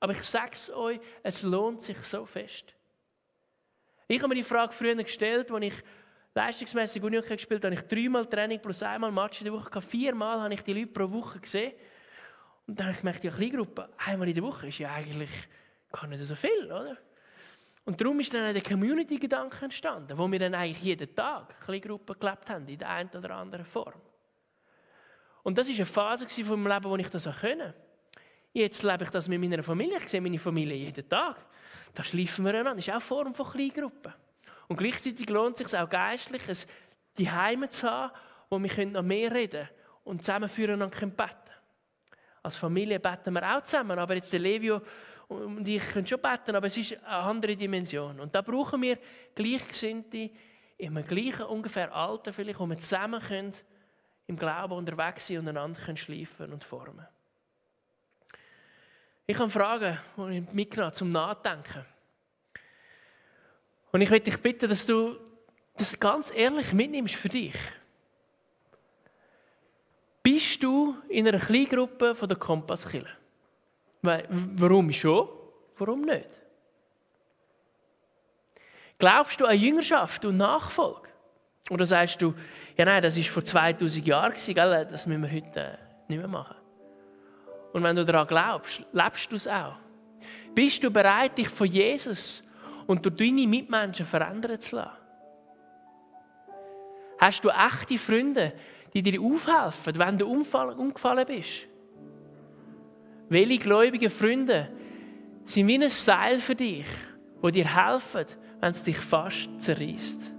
Aber 0.00 0.12
ich 0.12 0.22
sage 0.24 0.52
es 0.52 0.70
euch, 0.70 1.00
es 1.22 1.42
lohnt 1.42 1.82
sich 1.82 1.98
so 2.02 2.26
fest. 2.26 2.74
Ich 4.08 4.18
habe 4.18 4.28
mir 4.28 4.34
die 4.34 4.42
Frage 4.42 4.72
früher 4.72 4.94
gestellt, 4.94 5.50
als 5.50 5.64
ich 5.64 5.74
leistungsmäßig 6.34 7.02
Unihockey 7.02 7.36
gespielt 7.36 7.64
habe, 7.64 7.76
habe 7.76 7.84
ich 7.84 7.88
dreimal 7.88 8.26
Training 8.26 8.60
plus 8.60 8.82
einmal 8.82 9.12
Match 9.12 9.40
in 9.40 9.44
der 9.46 9.52
Woche 9.52 9.70
gehabt. 9.70 9.86
Viermal 9.86 10.40
habe 10.40 10.54
ich 10.54 10.62
die 10.62 10.72
Leute 10.72 10.86
pro 10.88 11.10
Woche 11.10 11.40
gesehen. 11.40 11.72
Und 12.66 12.78
dann 12.78 12.86
habe 12.86 12.94
ich 12.94 13.00
gemerkt, 13.00 13.24
ja, 13.24 13.30
Kleingruppe, 13.30 13.88
einmal 13.98 14.28
in 14.28 14.34
der 14.34 14.42
Woche 14.44 14.68
ist 14.68 14.78
ja 14.78 14.92
eigentlich 14.92 15.30
gar 15.90 16.06
nicht 16.06 16.24
so 16.24 16.34
viel, 16.34 16.66
oder? 16.66 16.96
Und 17.84 18.00
darum 18.00 18.20
ist 18.20 18.32
dann 18.32 18.54
der 18.54 18.62
Community-Gedanke 18.62 19.64
entstanden, 19.64 20.16
wo 20.16 20.30
wir 20.30 20.38
dann 20.38 20.54
eigentlich 20.54 20.82
jeden 20.82 21.14
Tag 21.14 21.60
Kleingruppen 21.64 22.16
gelebt 22.18 22.48
haben, 22.48 22.68
in 22.68 22.78
der 22.78 22.88
einen 22.88 23.10
oder 23.10 23.34
anderen 23.34 23.66
Form. 23.66 24.00
Und 25.42 25.58
das 25.58 25.68
war 25.68 25.74
eine 25.74 25.86
Phase 25.86 26.44
von 26.44 26.62
meinem 26.62 26.72
Leben, 26.72 26.90
wo 26.90 26.96
ich 26.96 27.08
das 27.08 27.26
auch 27.26 27.40
können. 27.40 27.74
Jetzt 28.52 28.82
lebe 28.82 29.04
ich 29.04 29.10
das 29.10 29.26
mit 29.28 29.40
meiner 29.40 29.62
Familie. 29.62 29.96
Ich 29.96 30.08
sehe 30.08 30.20
meine 30.20 30.38
Familie 30.38 30.76
jeden 30.76 31.08
Tag. 31.08 31.44
Da 31.94 32.04
schleifen 32.04 32.44
wir 32.44 32.52
einander. 32.52 32.76
Das 32.76 32.86
ist 32.86 32.88
auch 32.88 32.94
eine 32.94 33.00
Form 33.00 33.34
von 33.34 33.50
Kleingruppen. 33.50 34.12
Und 34.68 34.76
gleichzeitig 34.76 35.28
lohnt 35.28 35.60
es 35.60 35.70
sich 35.70 35.78
auch 35.78 35.88
geistlich, 35.88 36.42
die 37.18 37.30
Heime 37.30 37.68
zu 37.68 37.90
haben, 37.90 38.12
wo 38.48 38.58
wir 38.58 38.86
noch 38.86 39.02
mehr 39.02 39.32
reden 39.32 39.68
und 40.04 40.24
zusammen 40.24 40.48
füreinander 40.48 40.88
beten 40.88 41.50
Als 42.42 42.56
Familie 42.56 42.98
beten 42.98 43.34
wir 43.34 43.56
auch 43.56 43.62
zusammen, 43.62 43.98
aber 43.98 44.14
jetzt 44.14 44.32
der 44.32 44.40
Levio 44.40 44.80
und 45.28 45.66
ich 45.66 45.86
können 45.88 46.06
schon 46.06 46.20
beten, 46.20 46.54
aber 46.54 46.66
es 46.66 46.76
ist 46.76 46.92
eine 47.04 47.16
andere 47.16 47.56
Dimension. 47.56 48.20
Und 48.20 48.34
da 48.34 48.42
brauchen 48.42 48.82
wir 48.82 48.98
Gleichgesinnte 49.34 50.30
im 50.78 50.94
gleichen 51.06 51.42
ungefähr 51.42 51.94
Alter, 51.94 52.32
vielleicht, 52.32 52.58
wo 52.58 52.66
wir 52.66 52.78
zusammen 52.78 53.20
können, 53.20 53.52
im 54.26 54.36
Glauben 54.36 54.74
unterwegs 54.74 55.26
sein 55.26 55.38
und 55.38 55.48
einander 55.48 55.80
können 55.80 55.96
schleifen 55.96 56.52
und 56.52 56.64
formen. 56.64 57.06
Ich 59.26 59.38
habe 59.38 59.50
Fragen, 59.50 59.98
die 60.16 60.38
ich 60.38 60.52
mitgenommen 60.52 60.94
zum 60.94 61.12
Nachdenken. 61.12 61.86
Und 63.92 64.00
ich 64.00 64.10
möchte 64.10 64.30
dich 64.30 64.40
bitten, 64.40 64.68
dass 64.68 64.86
du 64.86 65.16
das 65.76 65.98
ganz 65.98 66.32
ehrlich 66.34 66.72
mitnimmst 66.72 67.14
für 67.14 67.28
dich. 67.28 67.54
Bist 70.22 70.62
du 70.62 70.96
in 71.08 71.26
einer 71.26 71.38
Kleingruppe 71.38 72.14
von 72.14 72.28
der 72.28 72.38
Kompasskille? 72.38 73.08
Warum 74.02 74.92
schon? 74.92 75.28
Warum 75.76 76.02
nicht? 76.02 76.28
Glaubst 78.98 79.40
du 79.40 79.46
an 79.46 79.58
Jüngerschaft 79.58 80.24
und 80.24 80.36
Nachfolge? 80.36 81.08
Oder 81.70 81.86
sagst 81.86 82.20
du, 82.22 82.34
ja 82.76 82.84
nein, 82.84 83.02
das 83.02 83.16
war 83.16 83.24
vor 83.24 83.44
2000 83.44 84.06
Jahren, 84.06 84.34
gell? 84.34 84.86
das 84.90 85.06
müssen 85.06 85.22
wir 85.22 85.30
heute 85.30 85.60
äh, 85.60 85.76
nicht 86.08 86.18
mehr 86.18 86.28
machen? 86.28 86.56
Und 87.72 87.82
wenn 87.82 87.96
du 87.96 88.04
daran 88.04 88.26
glaubst, 88.26 88.84
lebst 88.92 89.30
du 89.32 89.36
es 89.36 89.48
auch. 89.48 89.76
Bist 90.54 90.82
du 90.84 90.90
bereit, 90.90 91.38
dich 91.38 91.48
von 91.48 91.66
Jesus 91.66 92.42
und 92.86 93.04
durch 93.04 93.16
deine 93.16 93.46
Mitmenschen 93.46 94.04
verändern 94.04 94.60
zu 94.60 94.76
lassen? 94.76 94.90
Hast 97.18 97.44
du 97.44 97.48
echte 97.48 97.98
Freunde, 97.98 98.52
die 98.92 99.02
dir 99.02 99.20
aufhelfen, 99.20 99.98
wenn 99.98 100.18
du 100.18 100.26
umgefallen 100.26 101.26
bist? 101.26 101.66
Welche 103.28 103.58
gläubigen 103.58 104.10
Freunde 104.10 104.68
sind 105.44 105.66
wie 105.66 105.76
ein 105.76 105.88
Seil 105.88 106.40
für 106.40 106.54
dich, 106.54 106.86
wo 107.40 107.48
dir 107.48 107.64
helfen, 107.64 108.26
wenn 108.60 108.72
es 108.72 108.82
dich 108.82 108.98
fast 108.98 109.48
zerreißt? 109.58 110.32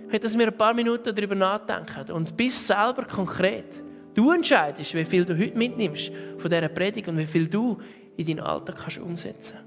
Ich 0.00 0.12
möchte, 0.12 0.20
dass 0.20 0.38
wir 0.38 0.46
ein 0.46 0.56
paar 0.56 0.74
Minuten 0.74 1.14
darüber 1.14 1.34
nachdenken 1.34 2.12
und 2.12 2.36
bis 2.36 2.66
selber 2.66 3.04
konkret. 3.04 3.85
Du 4.16 4.32
entscheidest, 4.32 4.94
wie 4.94 5.04
viel 5.04 5.26
du 5.26 5.38
heute 5.38 5.58
mitnimmst 5.58 6.10
von 6.38 6.50
dieser 6.50 6.68
Predigt 6.68 7.06
und 7.06 7.18
wie 7.18 7.26
viel 7.26 7.46
du 7.46 7.78
in 8.16 8.26
deinen 8.26 8.40
Alltag 8.40 8.76
kannst 8.78 8.98
umsetzen 8.98 9.58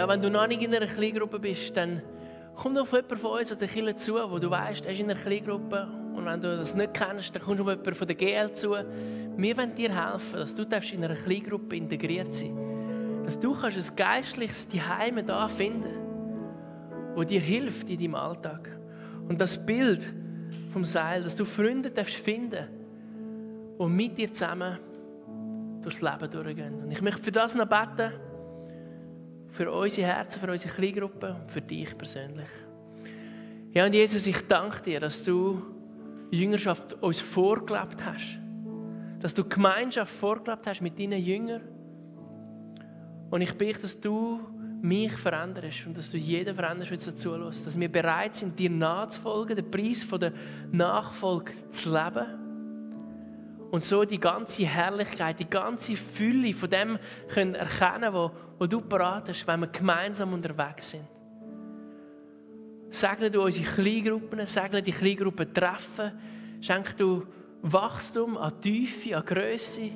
Ja, 0.00 0.08
wenn 0.08 0.22
du 0.22 0.30
noch 0.30 0.46
nicht 0.46 0.62
in 0.62 0.74
einer 0.74 0.86
Kleingruppe 0.86 1.38
bist, 1.38 1.76
dann 1.76 2.00
komm 2.56 2.74
doch 2.74 2.84
auf 2.84 2.92
jemanden 2.92 3.18
von 3.18 3.38
uns 3.38 3.52
an 3.52 3.58
der 3.58 3.68
Kirche 3.68 3.96
zu, 3.96 4.14
wo 4.14 4.38
du 4.38 4.50
weißt, 4.50 4.86
er 4.86 4.92
ist 4.92 5.00
in 5.00 5.10
einer 5.10 5.20
Kleingruppe. 5.20 5.88
Und 6.14 6.24
wenn 6.24 6.40
du 6.40 6.56
das 6.56 6.74
nicht 6.74 6.94
kennst, 6.94 7.34
dann 7.34 7.42
kommst 7.42 7.58
du 7.58 7.64
auf 7.64 7.68
jemanden 7.68 7.94
von 7.94 8.06
der 8.06 8.16
GL 8.16 8.50
zu. 8.54 8.70
Wir 8.70 9.56
wollen 9.58 9.74
dir 9.74 9.94
helfen, 9.94 10.38
dass 10.38 10.54
du 10.54 10.62
in 10.62 11.04
einer 11.04 11.16
Kleingruppe 11.16 11.76
integriert 11.76 12.32
sein 12.32 12.56
Dass 13.26 13.38
du 13.38 13.52
kannst 13.52 13.76
ein 13.76 13.96
geistliches 13.96 14.66
Zuhause 14.66 15.22
da 15.22 15.48
finden 15.48 16.00
wo 17.14 17.22
dir 17.22 17.40
hilft 17.40 17.90
in 17.90 17.98
deinem 17.98 18.14
Alltag. 18.14 18.70
Und 19.28 19.38
das 19.38 19.58
Bild 19.58 20.00
vom 20.72 20.86
Seil, 20.86 21.24
dass 21.24 21.36
du 21.36 21.44
Freunde 21.44 21.90
darfst 21.90 22.16
finden 22.16 22.68
die 23.78 23.86
mit 23.86 24.16
dir 24.16 24.32
zusammen 24.32 24.78
durchs 25.82 26.00
Leben 26.00 26.30
durchgehen. 26.30 26.84
Und 26.84 26.90
ich 26.90 27.02
möchte 27.02 27.22
für 27.22 27.32
das 27.32 27.54
noch 27.54 27.66
beten 27.66 28.12
für 29.52 29.70
unsere 29.70 30.06
Herzen, 30.06 30.40
für 30.40 30.50
unsere 30.50 30.74
Kleingruppe 30.74 31.36
und 31.40 31.50
für 31.50 31.60
dich 31.60 31.96
persönlich. 31.96 32.48
Ja, 33.72 33.86
und 33.86 33.94
Jesus, 33.94 34.26
ich 34.26 34.46
danke 34.46 34.82
dir, 34.82 35.00
dass 35.00 35.22
du 35.24 35.62
Jüngerschaft 36.30 36.94
uns 37.02 37.20
vorgelebt 37.20 38.04
hast. 38.04 38.38
dass 39.20 39.34
du 39.34 39.44
Gemeinschaft 39.44 40.14
vorgelebt 40.14 40.66
hast 40.66 40.80
mit 40.80 40.98
deinen 40.98 41.22
Jüngern. 41.22 41.60
Und 43.30 43.42
ich 43.42 43.52
bitte, 43.52 43.82
dass 43.82 44.00
du 44.00 44.40
mich 44.80 45.12
veränderst 45.12 45.86
und 45.86 45.96
dass 45.96 46.10
du 46.10 46.16
jeden 46.16 46.54
veränderst, 46.54 46.90
der 46.90 47.12
dazu 47.12 47.36
lässt. 47.36 47.66
Dass 47.66 47.78
wir 47.78 47.92
bereit 47.92 48.36
sind, 48.36 48.58
dir 48.58 48.70
nachzufolgen, 48.70 49.56
den 49.56 49.70
Preis 49.70 50.06
der 50.08 50.32
Nachfolge 50.72 51.52
zu 51.68 51.92
leben. 51.92 52.49
Und 53.70 53.84
so 53.84 54.04
die 54.04 54.18
ganze 54.18 54.66
Herrlichkeit, 54.66 55.38
die 55.38 55.48
ganze 55.48 55.96
Fülle 55.96 56.52
von 56.54 56.70
dem 56.70 56.98
können 57.28 57.54
erkennen, 57.54 58.12
wo, 58.12 58.32
wo 58.58 58.66
du 58.66 58.80
parat 58.80 59.28
hast, 59.28 59.46
wenn 59.46 59.60
wir 59.60 59.68
gemeinsam 59.68 60.32
unterwegs 60.32 60.90
sind. 60.90 61.04
Segne 62.90 63.30
du 63.30 63.42
unsere 63.42 63.66
Kleingruppen, 63.66 64.44
segne 64.46 64.82
die 64.82 64.90
Kleingruppen 64.90 65.54
treffen, 65.54 66.12
schenk 66.60 66.96
du 66.96 67.24
Wachstum 67.62 68.36
an 68.36 68.60
Tiefe, 68.60 69.16
an 69.16 69.24
Größe. 69.24 69.90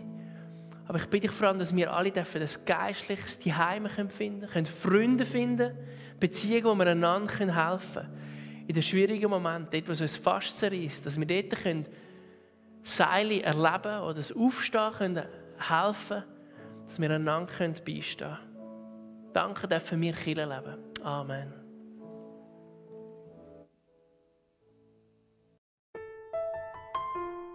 Aber 0.86 0.98
ich 0.98 1.06
bitte 1.06 1.26
dich 1.26 1.36
vor 1.36 1.48
allem, 1.48 1.58
dass 1.58 1.74
wir 1.74 1.92
alle 1.92 2.12
dürfen 2.12 2.40
das 2.40 2.64
Geistliches 2.64 3.38
die 3.38 3.54
Heime 3.54 3.88
finden 3.88 4.46
können, 4.46 4.66
Freunde 4.66 5.26
finden, 5.26 5.76
Beziehungen, 6.20 6.64
wo 6.64 6.74
wir 6.76 6.86
einander 6.86 7.32
helfen 7.34 7.94
können. 7.94 8.64
In 8.68 8.74
den 8.74 8.82
schwierigen 8.82 9.28
Momenten, 9.28 9.70
dort, 9.72 9.88
wo 9.88 9.92
es 9.92 10.00
uns 10.00 10.16
fast 10.16 10.56
zerreißt, 10.58 11.04
dass 11.04 11.18
wir 11.18 11.26
dort 11.26 11.62
können 11.62 11.86
Seile 12.84 13.42
erleben 13.42 14.02
oder 14.02 14.14
das 14.14 14.30
Aufstehen 14.32 14.92
können 14.92 15.24
helfen, 15.58 16.22
dass 16.86 17.00
wir 17.00 17.10
einander 17.10 17.52
beistehen 17.56 18.16
können. 18.18 18.38
Danke 19.32 19.66
dürfen 19.66 20.00
wir 20.00 20.12
Kirche 20.12 20.44
leben. 20.44 20.76
Amen. 21.02 21.52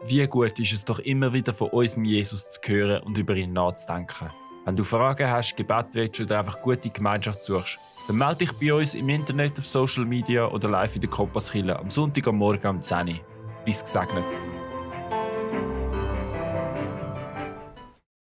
Wie 0.06 0.26
gut 0.28 0.60
ist 0.60 0.74
es 0.74 0.86
doch 0.86 1.00
immer 1.00 1.32
wieder 1.32 1.54
von 1.54 1.70
unserem 1.70 2.06
Jesus 2.06 2.52
zu 2.52 2.62
hören 2.68 3.04
und 3.04 3.18
über 3.18 3.36
ihn 3.36 3.54
nachzudenken. 3.54 4.30
Wenn 4.66 4.76
du 4.76 4.84
Fragen 4.84 5.30
hast, 5.30 5.56
Gebet 5.56 5.88
willst 5.94 6.20
oder 6.20 6.40
einfach 6.40 6.62
gute 6.62 6.90
Gemeinschaft 6.90 7.44
suchst, 7.44 7.80
dann 8.08 8.18
melde 8.18 8.46
dich 8.46 8.52
bei 8.54 8.74
uns 8.74 8.94
im 8.94 9.10
Internet, 9.10 9.58
auf 9.60 9.66
Social 9.66 10.06
Media 10.06 10.48
oder 10.48 10.70
live 10.70 10.96
in 10.96 11.02
der 11.02 11.10
Kompasskille 11.10 11.78
am 11.78 11.90
Sonntag 11.90 12.28
am 12.28 12.38
Morgen 12.38 12.68
um 12.68 12.82
10 12.82 13.08
Uhr. 13.08 13.16
Bis 13.66 13.84
gesegnet. 13.84 14.26